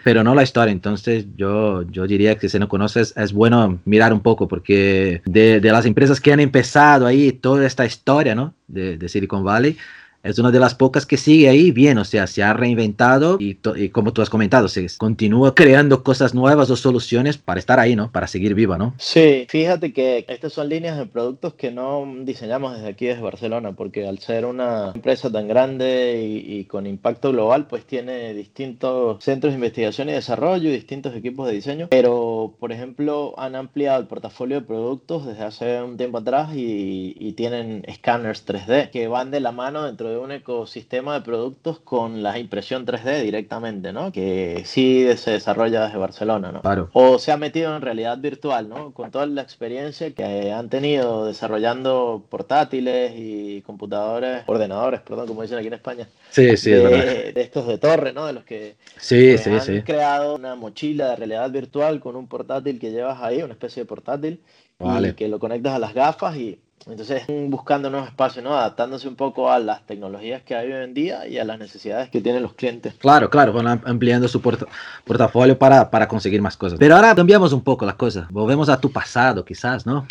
Pero 0.04 0.24
no 0.24 0.34
la 0.34 0.42
historia. 0.42 0.72
Entonces 0.72 1.26
yo, 1.36 1.82
yo 1.90 2.06
diría 2.06 2.36
que 2.36 2.48
si 2.48 2.58
no 2.58 2.68
conoces 2.68 3.14
es 3.16 3.32
bueno 3.32 3.80
mirar 3.84 4.12
un 4.12 4.20
poco 4.20 4.48
porque 4.48 5.22
de, 5.24 5.60
de 5.60 5.72
las 5.72 5.86
empresas 5.86 6.20
que 6.20 6.32
han 6.32 6.40
empezado 6.40 7.06
ahí 7.06 7.32
toda 7.32 7.66
esta 7.66 7.84
historia 7.84 8.34
¿no? 8.34 8.54
de, 8.68 8.96
de 8.96 9.08
Silicon 9.08 9.44
Valley, 9.44 9.76
es 10.22 10.38
una 10.38 10.50
de 10.50 10.60
las 10.60 10.74
pocas 10.74 11.04
que 11.04 11.16
sigue 11.16 11.48
ahí 11.48 11.70
bien, 11.72 11.98
o 11.98 12.04
sea, 12.04 12.26
se 12.26 12.42
ha 12.42 12.52
reinventado 12.52 13.38
y, 13.40 13.58
y, 13.76 13.88
como 13.88 14.12
tú 14.12 14.22
has 14.22 14.30
comentado, 14.30 14.68
se 14.68 14.86
continúa 14.96 15.54
creando 15.54 16.02
cosas 16.02 16.34
nuevas 16.34 16.70
o 16.70 16.76
soluciones 16.76 17.38
para 17.38 17.58
estar 17.58 17.80
ahí, 17.80 17.96
¿no? 17.96 18.10
Para 18.12 18.26
seguir 18.26 18.54
viva, 18.54 18.78
¿no? 18.78 18.94
Sí, 18.98 19.46
fíjate 19.48 19.92
que 19.92 20.24
estas 20.28 20.52
son 20.52 20.68
líneas 20.68 20.96
de 20.96 21.06
productos 21.06 21.54
que 21.54 21.70
no 21.70 22.06
diseñamos 22.22 22.76
desde 22.76 22.88
aquí, 22.88 23.06
desde 23.06 23.22
Barcelona, 23.22 23.72
porque 23.72 24.06
al 24.06 24.18
ser 24.18 24.44
una 24.44 24.92
empresa 24.94 25.30
tan 25.30 25.48
grande 25.48 26.22
y, 26.24 26.60
y 26.60 26.64
con 26.64 26.86
impacto 26.86 27.32
global, 27.32 27.66
pues 27.66 27.84
tiene 27.84 28.34
distintos 28.34 29.22
centros 29.24 29.52
de 29.52 29.56
investigación 29.56 30.08
y 30.08 30.12
desarrollo 30.12 30.68
y 30.68 30.72
distintos 30.72 31.14
equipos 31.16 31.48
de 31.48 31.54
diseño, 31.54 31.88
pero, 31.90 32.54
por 32.60 32.72
ejemplo, 32.72 33.34
han 33.38 33.56
ampliado 33.56 34.00
el 34.00 34.06
portafolio 34.06 34.60
de 34.60 34.66
productos 34.66 35.26
desde 35.26 35.42
hace 35.42 35.82
un 35.82 35.96
tiempo 35.96 36.18
atrás 36.18 36.54
y, 36.54 37.16
y 37.18 37.32
tienen 37.32 37.82
escáneres 37.86 38.46
3D 38.46 38.90
que 38.90 39.08
van 39.08 39.30
de 39.30 39.40
la 39.40 39.52
mano 39.52 39.82
dentro 39.82 40.08
de 40.08 40.11
un 40.18 40.32
ecosistema 40.32 41.14
de 41.14 41.20
productos 41.22 41.78
con 41.80 42.22
la 42.22 42.38
impresión 42.38 42.86
3D 42.86 43.22
directamente, 43.22 43.92
¿no? 43.92 44.12
Que 44.12 44.62
sí 44.64 45.06
se 45.16 45.32
desarrolla 45.32 45.84
desde 45.84 45.98
Barcelona, 45.98 46.52
¿no? 46.52 46.62
Claro. 46.62 46.90
O 46.92 47.18
se 47.18 47.32
ha 47.32 47.36
metido 47.36 47.74
en 47.76 47.82
realidad 47.82 48.18
virtual, 48.18 48.68
¿no? 48.68 48.92
Con 48.92 49.10
toda 49.10 49.26
la 49.26 49.42
experiencia 49.42 50.10
que 50.12 50.52
han 50.52 50.68
tenido 50.68 51.26
desarrollando 51.26 52.24
portátiles 52.28 53.12
y 53.16 53.62
computadores, 53.62 54.42
ordenadores, 54.46 55.00
perdón, 55.00 55.26
como 55.26 55.42
dicen 55.42 55.58
aquí 55.58 55.68
en 55.68 55.74
España. 55.74 56.08
Sí, 56.30 56.56
sí, 56.56 56.70
de, 56.70 57.32
de 57.32 57.40
estos 57.40 57.66
de 57.66 57.78
torre, 57.78 58.12
¿no? 58.12 58.26
De 58.26 58.32
los 58.32 58.44
que 58.44 58.76
sí, 58.98 59.36
sí, 59.38 59.50
han 59.50 59.60
sí. 59.60 59.82
creado 59.82 60.34
una 60.34 60.54
mochila 60.54 61.10
de 61.10 61.16
realidad 61.16 61.50
virtual 61.50 62.00
con 62.00 62.16
un 62.16 62.26
portátil 62.26 62.78
que 62.78 62.90
llevas 62.90 63.20
ahí, 63.22 63.42
una 63.42 63.52
especie 63.52 63.82
de 63.82 63.86
portátil, 63.86 64.40
vale. 64.78 65.08
y 65.08 65.12
que 65.14 65.28
lo 65.28 65.38
conectas 65.38 65.74
a 65.74 65.78
las 65.78 65.94
gafas 65.94 66.36
y 66.36 66.58
entonces, 66.86 67.22
buscando 67.48 67.90
nuevos 67.90 68.08
espacios, 68.08 68.44
¿no? 68.44 68.54
adaptándose 68.54 69.08
un 69.08 69.16
poco 69.16 69.50
a 69.50 69.58
las 69.58 69.86
tecnologías 69.86 70.42
que 70.42 70.54
hay 70.54 70.72
hoy 70.72 70.84
en 70.84 70.94
día 70.94 71.26
y 71.26 71.38
a 71.38 71.44
las 71.44 71.58
necesidades 71.58 72.10
que 72.10 72.20
tienen 72.20 72.42
los 72.42 72.54
clientes. 72.54 72.94
Claro, 72.98 73.30
claro, 73.30 73.52
van 73.52 73.80
ampliando 73.84 74.28
su 74.28 74.40
port 74.40 74.62
portafolio 75.04 75.58
para, 75.58 75.90
para 75.90 76.08
conseguir 76.08 76.40
más 76.42 76.56
cosas. 76.56 76.78
Pero 76.78 76.96
ahora 76.96 77.14
cambiamos 77.14 77.52
un 77.52 77.62
poco 77.62 77.86
las 77.86 77.94
cosas. 77.94 78.28
Volvemos 78.30 78.68
a 78.68 78.80
tu 78.80 78.90
pasado, 78.90 79.44
quizás, 79.44 79.86
¿no? 79.86 80.06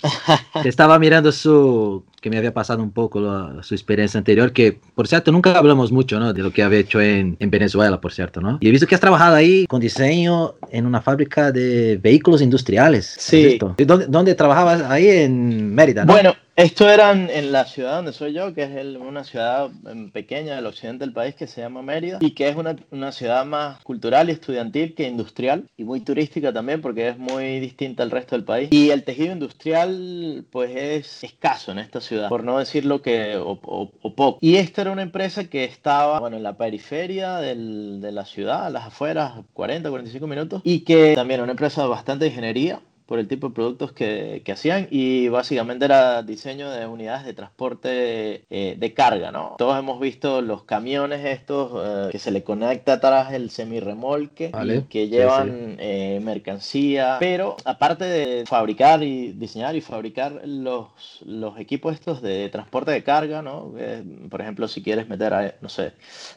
Te 0.61 0.69
estaba 0.69 0.97
mirando 0.99 1.31
su, 1.31 2.03
que 2.21 2.29
me 2.29 2.37
había 2.37 2.53
pasado 2.53 2.81
un 2.83 2.91
poco 2.91 3.19
la, 3.19 3.63
su 3.63 3.73
experiencia 3.73 4.17
anterior, 4.17 4.53
que 4.53 4.79
por 4.95 5.07
cierto 5.07 5.31
nunca 5.31 5.57
hablamos 5.57 5.91
mucho 5.91 6.19
¿no? 6.19 6.33
de 6.33 6.41
lo 6.41 6.51
que 6.51 6.63
había 6.63 6.79
hecho 6.79 7.01
en, 7.01 7.35
en, 7.39 7.49
Venezuela, 7.49 7.99
por 7.99 8.13
cierto, 8.13 8.41
¿no? 8.41 8.59
Y 8.61 8.67
he 8.67 8.71
visto 8.71 8.87
que 8.87 8.95
has 8.95 9.01
trabajado 9.01 9.35
ahí 9.35 9.65
con 9.67 9.81
diseño 9.81 10.53
en 10.71 10.85
una 10.85 11.01
fábrica 11.01 11.51
de 11.51 11.99
vehículos 12.01 12.41
industriales. 12.41 13.15
Sí. 13.17 13.57
¿Dónde, 13.59 14.05
¿Dónde, 14.07 14.35
trabajabas? 14.35 14.83
Ahí 14.83 15.07
en 15.09 15.73
Mérida, 15.73 16.05
¿no? 16.05 16.13
Bueno, 16.13 16.33
esto 16.55 16.89
era 16.89 17.11
en 17.11 17.51
la 17.51 17.65
ciudad 17.65 17.95
donde 17.95 18.13
soy 18.13 18.33
yo, 18.33 18.53
que 18.53 18.63
es 18.63 18.71
el, 18.71 18.97
una 18.97 19.23
ciudad 19.23 19.69
em, 19.89 20.11
pequeña 20.11 20.55
del 20.55 20.65
occidente 20.65 21.05
del 21.05 21.13
país 21.13 21.33
que 21.33 21.47
se 21.47 21.61
llama 21.61 21.81
Mérida 21.81 22.17
y 22.19 22.31
que 22.31 22.49
es 22.49 22.55
una, 22.55 22.75
una 22.91 23.11
ciudad 23.11 23.45
más 23.45 23.81
cultural 23.83 24.29
y 24.29 24.33
estudiantil 24.33 24.93
que 24.93 25.07
industrial 25.07 25.69
y 25.77 25.85
muy 25.85 26.01
turística 26.01 26.51
también 26.51 26.81
porque 26.81 27.07
es 27.07 27.17
muy 27.17 27.59
distinta 27.59 28.03
al 28.03 28.11
resto 28.11 28.35
del 28.35 28.43
país. 28.43 28.69
Y 28.71 28.89
el 28.91 29.03
tejido 29.03 29.33
industrial 29.33 30.45
pues 30.51 30.71
es 30.75 31.23
escaso 31.23 31.71
en 31.71 31.79
esta 31.79 32.01
ciudad, 32.01 32.29
por 32.29 32.43
no 32.43 32.59
decir 32.59 32.85
lo 32.85 33.01
que 33.01 33.37
o, 33.37 33.57
o, 33.63 33.91
o, 34.01 34.13
poco. 34.13 34.39
Y 34.41 34.57
esta 34.57 34.81
era 34.81 34.91
una 34.91 35.03
empresa 35.03 35.45
que 35.45 35.63
estaba 35.63 36.19
bueno, 36.19 36.37
en 36.37 36.43
la 36.43 36.57
periferia 36.57 37.37
del, 37.37 38.01
de 38.01 38.11
la 38.11 38.25
ciudad, 38.25 38.65
a 38.65 38.69
las 38.69 38.85
afueras, 38.85 39.33
40, 39.53 39.89
45 39.89 40.27
minutos, 40.27 40.61
y 40.65 40.81
que 40.81 41.13
también 41.15 41.39
era 41.39 41.43
una 41.43 41.53
empresa 41.53 41.85
bastante 41.85 42.25
de 42.25 42.31
ingeniería 42.31 42.81
por 43.11 43.19
el 43.19 43.27
tipo 43.27 43.49
de 43.49 43.53
productos 43.53 43.91
que, 43.91 44.41
que 44.45 44.53
hacían 44.53 44.87
y 44.89 45.27
básicamente 45.27 45.83
era 45.83 46.23
diseño 46.23 46.71
de 46.71 46.87
unidades 46.87 47.25
de 47.25 47.33
transporte 47.33 48.45
eh, 48.49 48.77
de 48.79 48.93
carga, 48.93 49.33
¿no? 49.33 49.55
Todos 49.57 49.77
hemos 49.77 49.99
visto 49.99 50.41
los 50.41 50.63
camiones 50.63 51.25
estos 51.25 51.73
eh, 51.75 52.09
que 52.09 52.19
se 52.19 52.31
le 52.31 52.41
conecta 52.45 52.93
atrás 52.93 53.33
el 53.33 53.49
semirremolque 53.49 54.53
y 54.63 54.83
que 54.83 55.09
llevan 55.09 55.75
eh, 55.79 56.21
mercancía, 56.23 57.17
pero 57.19 57.57
aparte 57.65 58.05
de 58.05 58.45
fabricar 58.45 59.03
y 59.03 59.33
diseñar 59.33 59.75
y 59.75 59.81
fabricar 59.81 60.43
los, 60.45 60.87
los 61.25 61.59
equipos 61.59 61.93
estos 61.93 62.21
de 62.21 62.47
transporte 62.47 62.91
de 62.91 63.03
carga, 63.03 63.41
¿no? 63.41 63.73
por 64.29 64.39
ejemplo, 64.39 64.69
si 64.69 64.81
quieres 64.81 65.09
meter, 65.09 65.57
no 65.59 65.67
sé, 65.67 65.91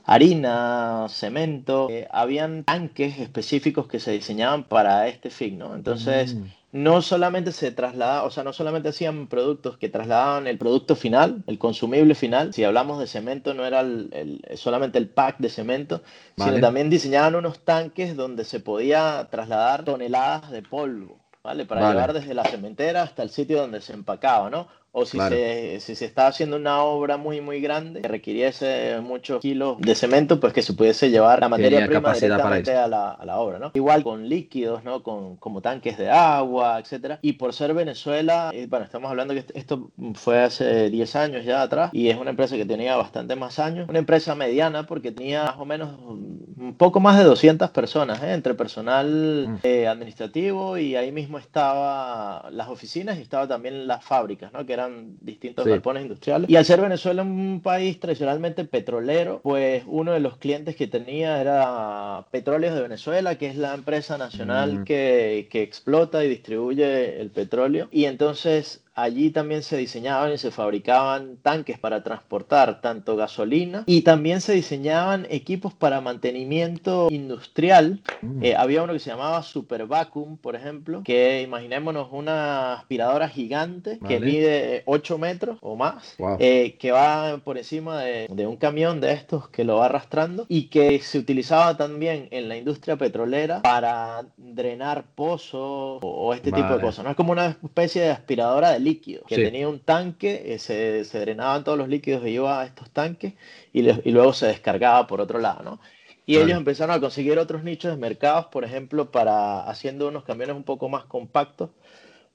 harina, 0.04 1.06
cemento, 1.08 1.86
habían 2.10 2.64
tanques 2.64 3.20
específicos 3.20 3.86
que 3.86 4.00
se 4.00 4.10
diseñaban 4.10 4.64
para 4.64 5.06
este 5.06 5.30
fin, 5.30 5.58
¿no? 5.58 5.76
Entonces, 5.76 6.34
mm. 6.34 6.63
No 6.74 7.02
solamente 7.02 7.52
se 7.52 7.70
trasladaba, 7.70 8.24
o 8.24 8.32
sea, 8.32 8.42
no 8.42 8.52
solamente 8.52 8.88
hacían 8.88 9.28
productos 9.28 9.78
que 9.78 9.88
trasladaban 9.88 10.48
el 10.48 10.58
producto 10.58 10.96
final, 10.96 11.44
el 11.46 11.56
consumible 11.56 12.16
final, 12.16 12.52
si 12.52 12.64
hablamos 12.64 12.98
de 12.98 13.06
cemento 13.06 13.54
no 13.54 13.64
era 13.64 13.78
el, 13.78 14.42
solamente 14.56 14.98
el 14.98 15.08
pack 15.08 15.38
de 15.38 15.50
cemento, 15.50 16.02
sino 16.36 16.58
también 16.58 16.90
diseñaban 16.90 17.36
unos 17.36 17.60
tanques 17.60 18.16
donde 18.16 18.44
se 18.44 18.58
podía 18.58 19.28
trasladar 19.30 19.84
toneladas 19.84 20.50
de 20.50 20.62
polvo. 20.62 21.20
¿Vale? 21.44 21.66
Para 21.66 21.90
llevar 21.90 22.14
desde 22.14 22.32
la 22.32 22.42
cementera 22.42 23.02
hasta 23.02 23.22
el 23.22 23.28
sitio 23.28 23.60
donde 23.60 23.82
se 23.82 23.92
empacaba, 23.92 24.48
¿no? 24.48 24.66
O 24.96 25.04
si, 25.04 25.18
se, 25.18 25.80
si 25.80 25.96
se 25.96 26.04
estaba 26.04 26.28
haciendo 26.28 26.56
una 26.56 26.80
obra 26.84 27.16
muy 27.16 27.40
muy 27.40 27.60
grande 27.60 28.00
que 28.00 28.06
requiriese 28.06 29.00
muchos 29.02 29.40
kilos 29.40 29.76
de 29.80 29.92
cemento, 29.96 30.38
pues 30.38 30.52
que 30.52 30.62
se 30.62 30.72
pudiese 30.72 31.10
llevar 31.10 31.40
la 31.40 31.48
materia 31.48 31.84
prima 31.84 32.12
directamente 32.12 32.76
a 32.76 32.86
la, 32.86 33.10
a 33.10 33.24
la, 33.24 33.38
obra, 33.40 33.58
¿no? 33.58 33.72
Igual 33.74 34.04
con 34.04 34.28
líquidos, 34.28 34.84
¿no? 34.84 35.02
Con, 35.02 35.36
como 35.38 35.60
tanques 35.60 35.98
de 35.98 36.10
agua, 36.10 36.78
etcétera. 36.78 37.18
Y 37.22 37.32
por 37.32 37.52
ser 37.52 37.74
Venezuela, 37.74 38.50
eh, 38.54 38.68
bueno, 38.70 38.84
estamos 38.84 39.10
hablando 39.10 39.34
que 39.34 39.44
esto 39.54 39.90
fue 40.14 40.40
hace 40.40 40.90
10 40.90 41.16
años 41.16 41.44
ya 41.44 41.62
atrás 41.62 41.90
y 41.92 42.08
es 42.08 42.16
una 42.16 42.30
empresa 42.30 42.56
que 42.56 42.64
tenía 42.64 42.96
bastante 42.96 43.34
más 43.34 43.58
años, 43.58 43.88
una 43.88 43.98
empresa 43.98 44.36
mediana 44.36 44.86
porque 44.86 45.10
tenía 45.10 45.42
más 45.42 45.58
o 45.58 45.64
menos 45.64 45.98
un 45.98 46.74
poco 46.78 47.00
más 47.00 47.18
de 47.18 47.24
200 47.24 47.70
personas, 47.70 48.22
¿eh? 48.22 48.32
entre 48.32 48.54
personal 48.54 49.48
mm. 49.48 49.58
eh, 49.64 49.88
administrativo 49.88 50.78
y 50.78 50.94
ahí 50.94 51.10
mismo 51.10 51.38
estaba 51.38 52.48
las 52.52 52.68
oficinas 52.68 53.18
y 53.18 53.22
estaba 53.22 53.48
también 53.48 53.88
las 53.88 54.04
fábricas, 54.04 54.52
¿no? 54.52 54.64
Que 54.64 54.72
eran 54.72 54.83
distintos 55.20 55.66
galpones 55.66 56.02
industriales. 56.02 56.48
Y 56.48 56.56
al 56.56 56.64
ser 56.64 56.80
Venezuela 56.80 57.22
un 57.22 57.60
país 57.62 57.98
tradicionalmente 57.98 58.64
petrolero, 58.64 59.40
pues 59.42 59.82
uno 59.86 60.12
de 60.12 60.20
los 60.20 60.36
clientes 60.36 60.76
que 60.76 60.86
tenía 60.86 61.40
era 61.40 62.26
Petróleos 62.30 62.74
de 62.74 62.82
Venezuela, 62.82 63.36
que 63.36 63.48
es 63.48 63.56
la 63.56 63.74
empresa 63.74 64.18
nacional 64.18 64.84
que, 64.84 65.48
que 65.50 65.62
explota 65.62 66.24
y 66.24 66.28
distribuye 66.28 67.20
el 67.20 67.30
petróleo. 67.30 67.88
Y 67.90 68.04
entonces 68.04 68.83
allí 68.94 69.30
también 69.30 69.62
se 69.62 69.76
diseñaban 69.76 70.32
y 70.32 70.38
se 70.38 70.50
fabricaban 70.50 71.36
tanques 71.42 71.78
para 71.78 72.02
transportar 72.02 72.80
tanto 72.80 73.16
gasolina 73.16 73.82
y 73.86 74.02
también 74.02 74.40
se 74.40 74.52
diseñaban 74.52 75.26
equipos 75.30 75.74
para 75.74 76.00
mantenimiento 76.00 77.08
industrial. 77.10 78.00
Mm. 78.22 78.44
Eh, 78.44 78.54
había 78.56 78.82
uno 78.82 78.92
que 78.92 79.00
se 79.00 79.10
llamaba 79.10 79.42
Super 79.42 79.86
Vacuum, 79.86 80.36
por 80.36 80.54
ejemplo, 80.54 81.02
que 81.04 81.42
imaginémonos 81.42 82.08
una 82.12 82.74
aspiradora 82.74 83.28
gigante 83.28 83.98
que 84.06 84.20
mide 84.20 84.82
8 84.86 85.18
metros 85.18 85.58
o 85.60 85.76
más, 85.76 86.16
eh, 86.38 86.76
que 86.78 86.92
va 86.92 87.38
por 87.38 87.58
encima 87.58 88.00
de, 88.02 88.46
un 88.46 88.56
camión 88.56 89.00
de 89.00 89.12
estos 89.12 89.48
que 89.48 89.64
lo 89.64 89.76
va 89.76 89.86
arrastrando 89.86 90.46
y 90.48 90.68
que 90.68 91.00
se 91.00 91.18
utilizaba 91.18 91.76
también 91.76 92.28
en 92.30 92.48
la 92.48 92.56
industria 92.56 92.96
petrolera 92.96 93.62
para 93.62 94.26
drenar 94.36 95.04
pozos 95.14 95.98
o, 96.02 96.34
este 96.34 96.52
tipo 96.52 96.74
de 96.74 96.80
cosas. 96.80 97.04
¿no? 97.04 97.10
Es 97.10 97.16
como 97.16 97.32
una 97.32 97.56
especie 97.62 98.02
de 98.02 98.10
aspiradora 98.10 98.70
de 98.70 98.80
líquidos, 98.84 99.24
que 99.26 99.36
tenía 99.36 99.68
un 99.68 99.80
tanque, 99.80 100.54
eh, 100.54 100.58
se, 100.58 101.04
se, 101.04 101.18
drenaban 101.20 101.64
todos 101.64 101.78
los 101.78 101.88
líquidos 101.88 102.22
que 102.22 102.30
iba 102.30 102.60
a 102.60 102.66
estos 102.66 102.90
tanques 102.90 103.34
y, 103.72 103.80
y 103.80 104.12
luego 104.12 104.32
se 104.32 104.46
descargaba 104.46 105.06
por 105.06 105.20
otro 105.20 105.38
lado, 105.38 105.62
¿no? 105.62 105.80
Y 106.26 106.36
ellos 106.36 106.56
empezaron 106.56 106.96
a 106.96 107.00
conseguir 107.00 107.38
otros 107.38 107.64
nichos 107.64 107.90
de 107.90 107.98
mercados, 107.98 108.46
por 108.46 108.64
ejemplo, 108.64 109.10
para 109.10 109.68
haciendo 109.68 110.08
unos 110.08 110.24
camiones 110.24 110.56
un 110.56 110.64
poco 110.64 110.88
más 110.88 111.04
compactos 111.04 111.70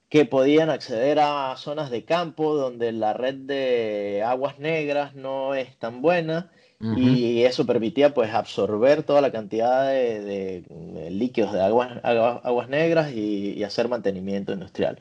que 0.10 0.26
podían 0.26 0.70
acceder 0.70 1.20
a 1.20 1.56
zonas 1.58 1.90
de 1.92 2.04
campo 2.04 2.56
donde 2.56 2.92
la 2.92 3.14
red 3.14 3.36
de 3.36 4.24
aguas 4.26 4.60
negras 4.60 5.16
no 5.16 5.56
es 5.56 5.78
tan 5.78 6.02
buena 6.02 6.52
y 6.82 7.44
eso 7.44 7.66
permitía 7.66 8.14
pues 8.14 8.34
absorber 8.34 9.04
toda 9.04 9.20
la 9.20 9.34
cantidad 9.34 9.90
de, 9.90 10.64
líquidos 11.12 11.52
de 11.52 11.62
aguas, 11.62 12.00
aguas, 12.04 12.70
negras 12.70 13.12
y, 13.12 13.62
hacer 13.64 13.90
mantenimiento 13.90 14.54
industrial. 14.54 14.98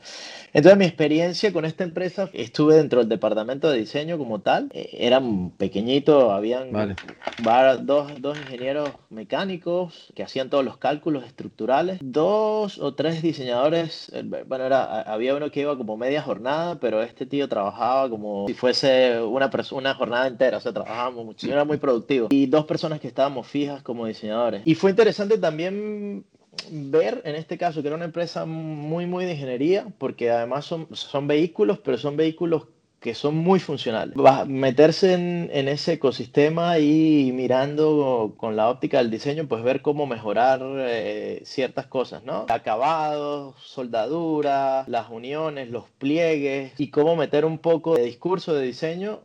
Entonces 0.53 0.77
mi 0.77 0.85
experiencia 0.85 1.53
con 1.53 1.63
esta 1.63 1.85
empresa, 1.85 2.29
estuve 2.33 2.75
dentro 2.75 2.99
del 2.99 3.07
departamento 3.07 3.71
de 3.71 3.79
diseño 3.79 4.17
como 4.17 4.39
tal, 4.39 4.69
eh, 4.73 4.89
era 4.93 5.21
pequeñito, 5.57 6.31
habían 6.31 6.71
dos, 7.81 8.21
dos, 8.21 8.37
ingenieros 8.37 8.89
mecánicos 9.09 10.11
que 10.13 10.23
hacían 10.23 10.49
todos 10.49 10.65
los 10.65 10.77
cálculos 10.77 11.23
estructurales, 11.25 11.99
dos 12.01 12.77
o 12.77 12.93
tres 12.93 13.21
diseñadores, 13.21 14.11
eh, 14.13 14.23
bueno, 14.45 14.65
era, 14.65 15.01
había 15.01 15.33
uno 15.33 15.49
que 15.49 15.61
iba 15.61 15.77
como 15.77 15.95
media 15.95 16.21
jornada, 16.21 16.79
pero 16.79 17.01
este 17.01 17.25
tío 17.25 17.47
trabajaba 17.47 18.09
como 18.09 18.47
si 18.47 18.53
fuese 18.53 19.21
una, 19.21 19.49
una 19.71 19.95
jornada 19.95 20.27
entera, 20.27 20.57
o 20.57 20.61
sea, 20.61 20.73
trabajábamos 20.73 21.25
muchísimo 21.25 21.68
muy 21.69 21.77
productivo. 21.77 22.27
Y 22.31 22.47
dos 22.47 22.65
personas 22.65 22.99
que 22.99 23.07
estábamos 23.07 23.47
fijas 23.47 23.81
como 23.81 24.05
diseñadores. 24.05 24.63
Y 24.65 24.75
fue 24.75 24.89
interesante 24.89 25.37
también 25.37 26.25
ver 26.71 27.21
en 27.23 27.35
este 27.35 27.57
caso 27.57 27.81
que 27.81 27.87
era 27.87 27.95
una 27.95 28.05
empresa 28.05 28.45
muy 28.45 29.05
muy 29.05 29.23
de 29.23 29.33
ingeniería 29.33 29.87
porque 29.97 30.29
además 30.29 30.65
son, 30.65 30.87
son 30.91 31.27
vehículos 31.27 31.79
pero 31.79 31.97
son 31.97 32.17
vehículos 32.17 32.67
que 32.99 33.13
son 33.15 33.35
muy 33.35 33.59
funcionales. 33.59 34.15
Va 34.17 34.41
a 34.41 34.45
meterse 34.45 35.13
en, 35.13 35.49
en, 35.53 35.67
ese 35.67 35.93
ecosistema 35.93 36.79
y 36.79 37.31
mirando 37.33 38.33
con 38.37 38.55
la 38.55 38.69
óptica 38.69 38.97
del 38.97 39.09
diseño, 39.09 39.47
pues 39.47 39.63
ver 39.63 39.81
cómo 39.81 40.05
mejorar 40.05 40.61
eh, 40.63 41.41
ciertas 41.45 41.87
cosas, 41.87 42.23
¿no? 42.23 42.45
Acabados, 42.49 43.55
soldadura, 43.63 44.83
las 44.87 45.09
uniones, 45.09 45.69
los 45.69 45.85
pliegues 45.97 46.73
y 46.77 46.89
cómo 46.89 47.15
meter 47.15 47.45
un 47.45 47.59
poco 47.59 47.95
de 47.95 48.03
discurso 48.03 48.53
de 48.53 48.65
diseño 48.65 49.21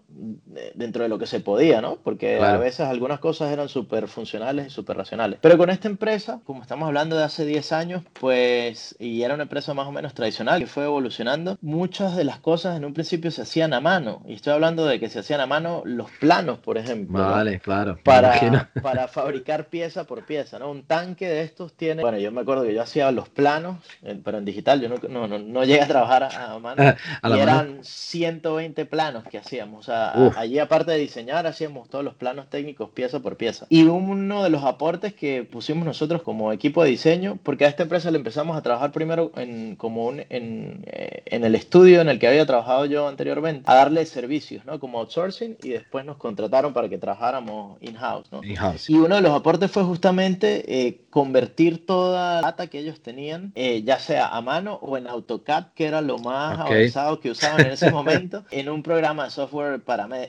dentro 0.74 1.02
de 1.02 1.08
lo 1.08 1.18
que 1.18 1.26
se 1.26 1.40
podía, 1.40 1.80
¿no? 1.80 1.96
Porque 1.96 2.40
a 2.40 2.56
veces 2.56 2.80
algunas 2.80 3.18
cosas 3.18 3.52
eran 3.52 3.68
súper 3.68 4.06
funcionales 4.06 4.68
y 4.68 4.70
súper 4.70 4.96
racionales. 4.96 5.38
Pero 5.42 5.58
con 5.58 5.70
esta 5.70 5.88
empresa, 5.88 6.40
como 6.44 6.62
estamos 6.62 6.86
hablando 6.86 7.16
de 7.16 7.24
hace 7.24 7.44
10 7.44 7.72
años, 7.72 8.02
pues, 8.20 8.94
y 9.00 9.22
era 9.22 9.34
una 9.34 9.44
empresa 9.44 9.74
más 9.74 9.88
o 9.88 9.92
menos 9.92 10.14
tradicional 10.14 10.60
que 10.60 10.66
fue 10.66 10.84
evolucionando, 10.84 11.58
muchas 11.60 12.16
de 12.16 12.24
las 12.24 12.38
cosas 12.38 12.76
en 12.76 12.84
un 12.84 12.94
principio 12.94 13.30
se 13.30 13.42
hacían 13.42 13.63
a 13.72 13.80
mano. 13.80 14.22
Y 14.26 14.34
estoy 14.34 14.52
hablando 14.52 14.86
de 14.86 15.00
que 15.00 15.08
se 15.08 15.20
hacían 15.20 15.40
a 15.40 15.46
mano 15.46 15.82
los 15.84 16.10
planos, 16.10 16.58
por 16.58 16.78
ejemplo. 16.78 17.18
Vale, 17.18 17.60
claro. 17.60 17.98
Para, 18.02 18.70
para 18.82 19.08
fabricar 19.08 19.66
pieza 19.66 20.04
por 20.04 20.24
pieza, 20.24 20.58
¿no? 20.58 20.70
Un 20.70 20.82
tanque 20.82 21.26
de 21.28 21.42
estos 21.42 21.74
tiene. 21.74 22.02
Bueno, 22.02 22.18
yo 22.18 22.30
me 22.32 22.42
acuerdo 22.42 22.64
que 22.64 22.74
yo 22.74 22.82
hacía 22.82 23.10
los 23.10 23.28
planos, 23.28 23.78
pero 24.24 24.38
en 24.38 24.44
digital. 24.44 24.80
Yo 24.80 24.88
no, 24.88 25.26
no, 25.26 25.38
no, 25.38 25.64
llegué 25.64 25.82
a 25.82 25.88
trabajar 25.88 26.24
a, 26.24 26.58
mano. 26.58 26.82
y 27.24 27.38
eran 27.38 27.78
120 27.82 28.84
planos 28.86 29.24
que 29.24 29.38
hacíamos. 29.38 29.80
O 29.80 29.82
sea, 29.82 30.12
allí, 30.36 30.58
aparte 30.58 30.92
de 30.92 30.98
diseñar, 30.98 31.46
hacíamos 31.46 31.88
todos 31.88 32.04
los 32.04 32.14
planos 32.14 32.48
técnicos 32.50 32.90
pieza 32.90 33.20
por 33.20 33.36
pieza. 33.36 33.66
Y 33.68 33.84
uno 33.84 34.42
de 34.42 34.50
los 34.50 34.64
aportes 34.64 35.14
que 35.14 35.44
pusimos 35.44 35.84
nosotros 35.84 36.22
como 36.22 36.52
equipo 36.52 36.82
de 36.82 36.90
diseño, 36.90 37.38
porque 37.42 37.64
a 37.64 37.68
esta 37.68 37.84
empresa 37.84 38.10
le 38.10 38.18
empezamos 38.18 38.56
a 38.56 38.62
trabajar 38.62 38.92
primero 38.92 39.32
en, 39.36 39.76
como 39.76 40.06
un, 40.06 40.20
en, 40.28 40.82
eh, 40.86 41.22
en 41.26 41.44
el 41.44 41.54
estudio 41.54 42.00
en 42.00 42.08
el 42.08 42.18
que 42.18 42.28
había 42.28 42.46
trabajado 42.46 42.86
yo 42.86 43.08
anteriormente 43.08 43.34
a 43.64 43.74
darle 43.74 44.06
servicios, 44.06 44.64
¿no? 44.64 44.80
Como 44.80 44.98
outsourcing 44.98 45.56
y 45.62 45.70
después 45.70 46.04
nos 46.04 46.16
contrataron 46.16 46.72
para 46.72 46.88
que 46.88 46.98
trabajáramos 46.98 47.78
in-house, 47.80 48.26
¿no? 48.30 48.40
y 48.42 48.94
uno 48.94 49.16
de 49.16 49.20
los 49.20 49.32
aportes 49.32 49.70
fue 49.70 49.82
justamente 49.84 50.86
eh, 50.86 51.00
convertir 51.10 51.86
toda 51.86 52.36
la 52.36 52.48
data 52.48 52.66
que 52.66 52.78
ellos 52.78 53.00
tenían, 53.00 53.52
eh, 53.54 53.82
ya 53.84 53.98
sea 53.98 54.28
a 54.28 54.40
mano 54.40 54.78
o 54.82 54.96
en 54.96 55.06
AutoCAD, 55.06 55.66
que 55.74 55.86
era 55.86 56.00
lo 56.00 56.18
más 56.18 56.58
avanzado 56.58 57.20
que 57.20 57.30
usaban 57.30 57.60
en 57.62 57.72
ese 57.72 57.90
momento, 57.92 58.44
en 58.50 58.68
un 58.68 58.82
programa 58.82 59.24
de 59.24 59.30
software 59.30 59.80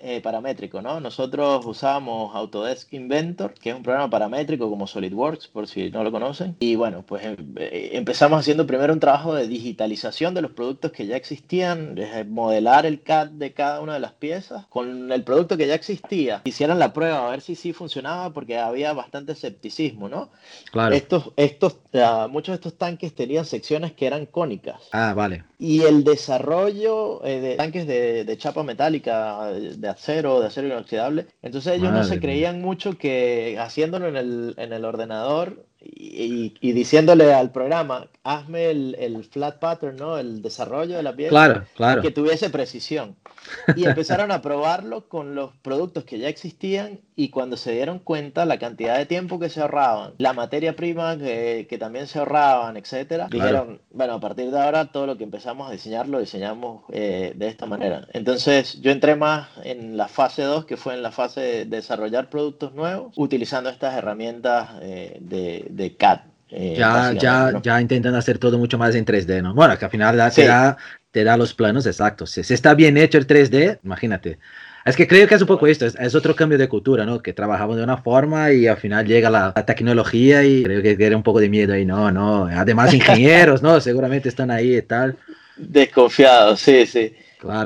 eh, 0.03 0.21
paramétrico, 0.21 0.81
¿no? 0.81 0.99
Nosotros 0.99 1.65
usábamos 1.65 2.35
Autodesk 2.35 2.93
Inventor, 2.93 3.53
que 3.53 3.71
es 3.71 3.75
un 3.75 3.83
programa 3.83 4.09
paramétrico 4.09 4.69
como 4.69 4.87
SolidWorks, 4.87 5.47
por 5.47 5.67
si 5.67 5.89
no 5.89 6.03
lo 6.03 6.11
conocen. 6.11 6.55
Y 6.59 6.75
bueno, 6.75 7.03
pues 7.05 7.23
empezamos 7.55 8.39
haciendo 8.39 8.67
primero 8.67 8.93
un 8.93 8.99
trabajo 8.99 9.35
de 9.35 9.47
digitalización 9.47 10.33
de 10.33 10.41
los 10.41 10.51
productos 10.51 10.91
que 10.91 11.07
ya 11.07 11.15
existían, 11.15 11.95
modelar 12.27 12.85
el 12.85 13.01
de 13.23 13.53
cada 13.53 13.79
una 13.79 13.93
de 13.93 14.01
las 14.01 14.11
piezas 14.11 14.65
con 14.67 15.11
el 15.11 15.23
producto 15.23 15.55
que 15.55 15.67
ya 15.67 15.75
existía. 15.75 16.41
Hicieran 16.43 16.79
la 16.79 16.91
prueba 16.91 17.25
a 17.25 17.31
ver 17.31 17.39
si 17.39 17.55
sí 17.55 17.71
funcionaba 17.71 18.33
porque 18.33 18.57
había 18.57 18.91
bastante 18.91 19.31
escepticismo, 19.31 20.09
¿no? 20.09 20.29
Claro. 20.71 20.93
Estos, 20.93 21.31
estos, 21.37 21.77
muchos 22.29 22.51
de 22.53 22.55
estos 22.55 22.77
tanques 22.77 23.15
tenían 23.15 23.45
secciones 23.45 23.93
que 23.93 24.07
eran 24.07 24.25
cónicas. 24.25 24.81
Ah, 24.91 25.13
vale. 25.13 25.45
Y 25.57 25.83
el 25.83 26.03
desarrollo 26.03 27.25
eh, 27.25 27.39
de 27.39 27.55
tanques 27.55 27.87
de, 27.87 28.35
chapa 28.37 28.63
metálica, 28.63 29.51
de 29.51 29.87
acero, 29.87 30.41
de 30.41 30.47
acero 30.47 30.67
inoxidable, 30.67 31.27
entonces 31.41 31.73
ellos 31.75 31.93
no 31.93 32.03
se 32.03 32.19
creían 32.19 32.61
mucho 32.61 32.97
que 32.97 33.57
haciéndolo 33.59 34.09
en 34.09 34.17
el, 34.17 34.55
en 34.57 34.73
el 34.73 34.83
ordenador 34.83 35.65
y, 35.85 36.71
diciéndole 36.71 37.33
al 37.33 37.51
programa, 37.51 38.07
hazme 38.23 38.69
el, 38.71 38.95
el, 38.99 39.23
flat 39.23 39.59
pattern, 39.59 39.97
¿no? 39.97 40.17
El 40.17 40.41
desarrollo 40.41 40.97
de 40.97 41.03
la 41.03 41.15
pieza. 41.15 41.29
Claro, 41.29 41.63
claro. 41.75 42.01
Que 42.01 42.11
tuviese 42.11 42.49
precisión. 42.49 43.15
Y 43.75 43.85
empezaron 43.85 44.31
a 44.31 44.41
probarlo 44.41 45.07
con 45.07 45.35
los 45.35 45.51
productos 45.61 46.03
que 46.03 46.19
ya 46.19 46.29
existían 46.29 46.99
y 47.15 47.29
cuando 47.29 47.57
se 47.57 47.71
dieron 47.71 47.99
cuenta 47.99 48.45
la 48.45 48.59
cantidad 48.59 48.97
de 48.97 49.05
tiempo 49.05 49.39
que 49.39 49.49
se 49.49 49.61
ahorraban, 49.61 50.13
la 50.17 50.33
materia 50.33 50.75
prima 50.75 51.17
que, 51.17 51.65
que 51.69 51.77
también 51.77 52.07
se 52.07 52.19
ahorraban, 52.19 52.77
etcétera, 52.77 53.27
dijeron, 53.31 53.79
bueno, 53.91 54.13
a 54.13 54.19
partir 54.19 54.51
de 54.51 54.59
ahora 54.59 54.91
todo 54.91 55.07
lo 55.07 55.17
que 55.17 55.23
empezamos 55.23 55.69
a 55.69 55.71
diseñar 55.71 56.07
lo 56.07 56.19
diseñamos 56.19 56.83
eh, 56.91 57.33
de 57.35 57.47
esta 57.47 57.65
manera. 57.65 58.07
Entonces 58.13 58.81
yo 58.81 58.91
entré 58.91 59.15
más 59.15 59.49
en 59.63 59.97
la 59.97 60.07
fase 60.07 60.43
2, 60.43 60.65
que 60.65 60.77
fue 60.77 60.93
en 60.93 61.03
la 61.03 61.11
fase 61.11 61.41
de 61.41 61.65
desarrollar 61.65 62.29
productos 62.29 62.73
nuevos, 62.73 63.13
utilizando 63.15 63.69
estas 63.69 63.95
herramientas 63.95 64.69
eh, 64.81 65.17
de, 65.21 65.65
de 65.69 65.95
CAD. 65.95 66.19
Eh, 66.49 66.75
ya, 66.77 67.11
ya, 67.13 67.59
ya 67.61 67.81
intentan 67.81 68.13
hacer 68.15 68.37
todo 68.37 68.57
mucho 68.57 68.77
más 68.77 68.93
en 68.95 69.05
3D, 69.05 69.41
¿no? 69.41 69.53
Bueno, 69.53 69.77
que 69.77 69.85
al 69.85 69.91
final 69.91 70.15
da, 70.15 70.29
te, 70.29 70.45
da, 70.45 70.77
te 71.15 71.23
da 71.23 71.37
los 71.37 71.53
planos 71.53 71.85
exactos. 71.85 72.31
Si, 72.31 72.43
si, 72.43 72.53
está 72.53 72.73
bien 72.73 72.97
hecho 72.97 73.17
el 73.17 73.25
3D, 73.25 73.79
imagínate. 73.85 74.37
Es 74.83 74.97
que 74.97 75.07
creo 75.07 75.29
que 75.29 75.35
es 75.35 75.41
un 75.41 75.47
poco 75.47 75.65
esto, 75.65 75.85
es, 75.85 76.13
otro 76.13 76.35
cambio 76.35 76.57
de 76.57 76.67
cultura, 76.67 77.05
¿no? 77.05 77.21
Que 77.21 77.31
trabajamos 77.31 77.77
de 77.77 77.83
una 77.83 77.95
forma 77.95 78.51
y 78.51 78.67
al 78.67 78.75
final 78.75 79.05
llega 79.05 79.29
la, 79.29 79.53
tecnología 79.53 80.43
y 80.43 80.61
creo 80.63 80.81
que 80.81 80.97
tiene 80.97 81.15
un 81.15 81.23
poco 81.23 81.39
de 81.39 81.47
miedo 81.47 81.73
ahí, 81.73 81.85
no, 81.85 82.11
no. 82.11 82.47
Además, 82.47 82.93
ingenieros, 82.93 83.63
¿no? 83.63 83.79
Seguramente 83.79 84.27
están 84.27 84.51
ahí 84.51 84.75
y 84.75 84.81
tal. 84.81 85.15
Desconfiados, 85.55 86.59
sí, 86.59 86.85
sí 86.85 87.15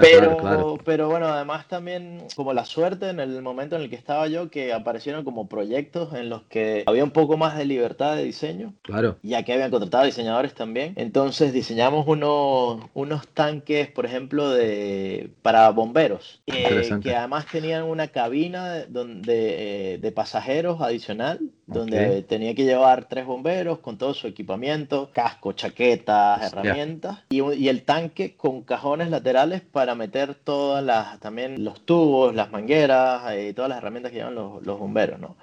pero, 0.01 0.77
pero 0.83 1.09
bueno, 1.09 1.27
además 1.27 1.67
también 1.67 2.23
como 2.35 2.53
la 2.53 2.65
suerte 2.65 3.09
en 3.09 3.19
el 3.19 3.41
momento 3.41 3.75
en 3.75 3.83
el 3.83 3.89
que 3.89 3.95
estaba 3.95 4.27
yo, 4.27 4.49
que 4.49 4.73
aparecieron 4.73 5.23
como 5.23 5.47
proyectos 5.47 6.13
en 6.13 6.29
los 6.29 6.43
que 6.43 6.83
había 6.85 7.03
un 7.03 7.11
poco 7.11 7.37
más 7.37 7.57
de 7.57 7.65
libertad 7.65 8.15
de 8.15 8.23
diseño. 8.23 8.73
Claro. 8.81 9.17
Ya 9.23 9.43
que 9.43 9.53
habían 9.53 9.71
contratado 9.71 10.05
diseñadores 10.05 10.53
también. 10.53 10.93
Entonces 10.95 11.53
diseñamos 11.53 12.07
unos, 12.07 12.81
unos 12.93 13.27
tanques, 13.29 13.89
por 13.89 14.05
ejemplo, 14.05 14.49
de, 14.49 15.31
para 15.41 15.69
bomberos, 15.69 16.41
eh, 16.47 16.89
que 17.01 17.15
además 17.15 17.45
tenían 17.47 17.83
una 17.83 18.09
cabina 18.09 18.85
donde, 18.85 19.93
eh, 19.93 19.97
de 19.97 20.11
pasajeros 20.11 20.81
adicional 20.81 21.39
donde 21.69 22.23
tenía 22.23 22.55
que 22.55 22.65
llevar 22.65 23.05
tres 23.05 23.25
bomberos 23.25 23.79
con 23.79 23.97
todo 23.97 24.13
su 24.13 24.27
equipamiento, 24.27 25.09
casco, 25.13 25.53
chaquetas, 25.53 26.51
herramientas, 26.51 27.19
y, 27.29 27.41
y, 27.41 27.69
el 27.69 27.83
tanque 27.83 28.35
con 28.35 28.63
cajones 28.63 29.09
laterales 29.09 29.61
para 29.61 29.95
meter 29.95 30.33
todas 30.33 30.83
las, 30.83 31.19
también 31.19 31.63
los 31.63 31.81
tubos, 31.81 32.33
las 32.33 32.51
mangueras 32.51 33.21
y 33.37 33.53
todas 33.53 33.69
las 33.69 33.77
herramientas 33.77 34.11
que 34.11 34.17
llevan 34.17 34.35
los, 34.35 34.65
los 34.65 34.79
bomberos, 34.79 35.19
¿no? 35.19 35.35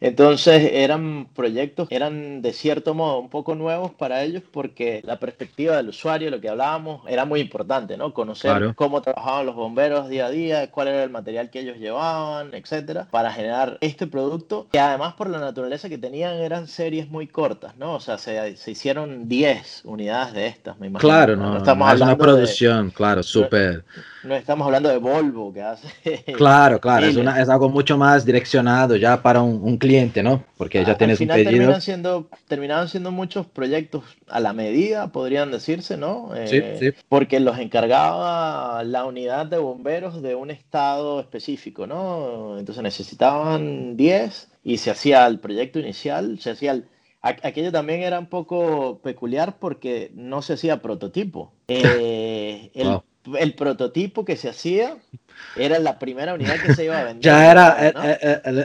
Entonces 0.00 0.70
eran 0.74 1.26
proyectos, 1.34 1.88
eran 1.90 2.42
de 2.42 2.52
cierto 2.52 2.92
modo 2.92 3.18
un 3.18 3.30
poco 3.30 3.54
nuevos 3.54 3.92
para 3.92 4.22
ellos 4.22 4.42
porque 4.50 5.00
la 5.04 5.18
perspectiva 5.18 5.76
del 5.76 5.88
usuario, 5.88 6.30
lo 6.30 6.40
que 6.40 6.50
hablábamos, 6.50 7.02
era 7.08 7.24
muy 7.24 7.40
importante, 7.40 7.96
¿no? 7.96 8.12
Conocer 8.12 8.74
cómo 8.74 9.00
trabajaban 9.00 9.46
los 9.46 9.54
bomberos 9.54 10.08
día 10.08 10.26
a 10.26 10.30
día, 10.30 10.70
cuál 10.70 10.88
era 10.88 11.02
el 11.02 11.10
material 11.10 11.48
que 11.50 11.60
ellos 11.60 11.78
llevaban, 11.78 12.52
etcétera, 12.52 13.08
para 13.10 13.32
generar 13.32 13.78
este 13.80 14.06
producto 14.06 14.66
que 14.70 14.78
además 14.78 15.14
por 15.14 15.30
la 15.30 15.38
naturaleza 15.38 15.65
que 15.88 15.98
tenían 15.98 16.34
eran 16.34 16.68
series 16.68 17.08
muy 17.08 17.26
cortas, 17.26 17.76
¿no? 17.76 17.94
O 17.94 18.00
sea, 18.00 18.18
se, 18.18 18.56
se 18.56 18.70
hicieron 18.70 19.28
10 19.28 19.82
unidades 19.84 20.34
de 20.34 20.46
estas, 20.46 20.78
me 20.78 20.86
imagino. 20.86 21.08
Claro, 21.08 21.36
no, 21.36 21.56
estamos 21.58 21.92
es 21.92 22.00
una 22.00 22.16
producción, 22.16 22.90
claro, 22.90 23.22
súper 23.22 23.84
no 24.26 24.34
estamos 24.34 24.66
hablando 24.66 24.88
de 24.88 24.98
Volvo 24.98 25.52
que 25.52 25.62
hace. 25.62 25.86
Claro, 26.36 26.80
claro, 26.80 27.06
es, 27.06 27.16
una, 27.16 27.40
es, 27.40 27.48
algo 27.48 27.68
mucho 27.68 27.96
más 27.96 28.24
direccionado 28.24 28.96
ya 28.96 29.22
para 29.22 29.40
un, 29.40 29.78
cliente, 29.78 30.22
¿no? 30.22 30.44
Porque 30.56 30.84
ya 30.84 30.96
tienes 30.96 31.20
un 31.20 31.28
pedido. 31.28 31.50
Terminan 31.50 31.80
siendo, 31.80 32.28
terminaban 32.48 32.88
siendo 32.88 33.10
muchos 33.10 33.46
proyectos 33.46 34.04
a 34.28 34.40
la 34.40 34.52
medida, 34.52 35.08
podrían 35.08 35.50
decirse, 35.50 35.96
¿no? 35.96 36.30
sí, 36.46 36.56
eh, 36.56 36.76
sí. 36.78 37.00
Porque 37.08 37.40
los 37.40 37.58
encargaba 37.58 38.82
la 38.84 39.04
unidad 39.04 39.46
de 39.46 39.58
bomberos 39.58 40.20
de 40.22 40.34
un 40.34 40.50
estado 40.50 41.20
específico, 41.20 41.86
¿no? 41.86 42.58
Entonces 42.58 42.82
necesitaban 42.82 43.96
10 43.96 44.48
y 44.66 44.78
se 44.78 44.90
hacía 44.90 45.24
el 45.28 45.38
proyecto 45.38 45.78
inicial, 45.78 46.40
se 46.40 46.50
hacía 46.50 46.72
el 46.72 46.88
aquello 47.22 47.70
también 47.70 48.02
era 48.02 48.18
un 48.18 48.26
poco 48.26 49.00
peculiar 49.00 49.58
porque 49.60 50.10
no 50.14 50.42
se 50.42 50.54
hacía 50.54 50.82
prototipo. 50.82 51.52
Eh, 51.68 52.70
el, 52.74 53.00
el 53.38 53.54
prototipo 53.54 54.24
que 54.24 54.36
se 54.36 54.48
hacía 54.48 54.98
era 55.56 55.78
la 55.78 55.98
primera 55.98 56.34
unidad 56.34 56.56
que 56.56 56.74
se 56.74 56.84
iba 56.84 56.98
a 56.98 57.04
vender. 57.04 57.22
ya 57.22 57.50
era 57.50 57.92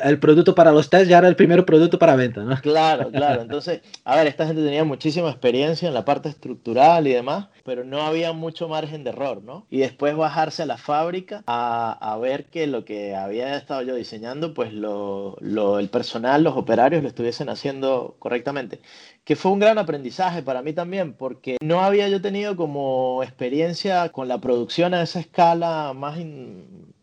el, 0.04 0.20
producto 0.20 0.56
para 0.56 0.72
los 0.72 0.90
test, 0.90 1.10
ya 1.10 1.20
era 1.20 1.28
el 1.28 1.36
primer 1.36 1.66
producto 1.66 2.00
para 2.00 2.16
venta, 2.16 2.44
¿no? 2.44 2.60
Claro, 2.62 3.10
claro. 3.12 3.42
Entonces, 3.42 3.82
a 4.04 4.16
ver, 4.16 4.28
esta 4.28 4.46
gente 4.46 4.64
tenía 4.64 4.84
muchísima 4.84 5.30
experiencia 5.30 5.88
en 5.88 5.94
la 5.94 6.06
parte 6.06 6.30
estructural 6.30 7.08
y 7.08 7.14
demás, 7.14 7.48
pero 7.64 7.84
no 7.84 8.02
había 8.02 8.34
mucho 8.34 8.68
margen 8.68 9.04
de 9.04 9.12
error, 9.12 9.44
¿no? 9.44 9.66
Y 9.70 9.80
después 9.80 10.16
bajarse 10.16 10.64
a 10.64 10.66
la 10.66 10.78
fábrica 10.78 11.44
a, 11.48 11.98
a 12.00 12.18
ver 12.18 12.46
que 12.46 12.68
lo 12.68 12.86
que 12.86 13.16
había 13.16 13.56
estado 13.56 13.82
yo 13.82 13.96
diseñando, 13.96 14.54
pues 14.54 14.74
lo, 14.74 15.38
lo, 15.40 15.80
el 15.80 15.90
personal, 15.90 16.44
los 16.44 16.56
operarios 16.56 17.04
lo 17.04 17.10
estuviesen 17.10 17.50
haciendo 17.50 18.16
correctamente 18.20 18.80
que 19.24 19.36
fue 19.36 19.52
un 19.52 19.60
gran 19.60 19.78
aprendizaje 19.78 20.42
para 20.42 20.62
mí 20.62 20.74
también, 20.74 21.14
porque 21.14 21.58
no 21.62 21.82
había 21.82 22.10
yo 22.10 22.22
tenido 22.22 22.56
como 22.56 23.22
experiencia 23.24 24.10
con 24.10 24.28
la 24.28 24.40
producción 24.42 24.94
a 24.94 25.04
esa 25.04 25.20
escala 25.20 25.94
más, 25.96 26.18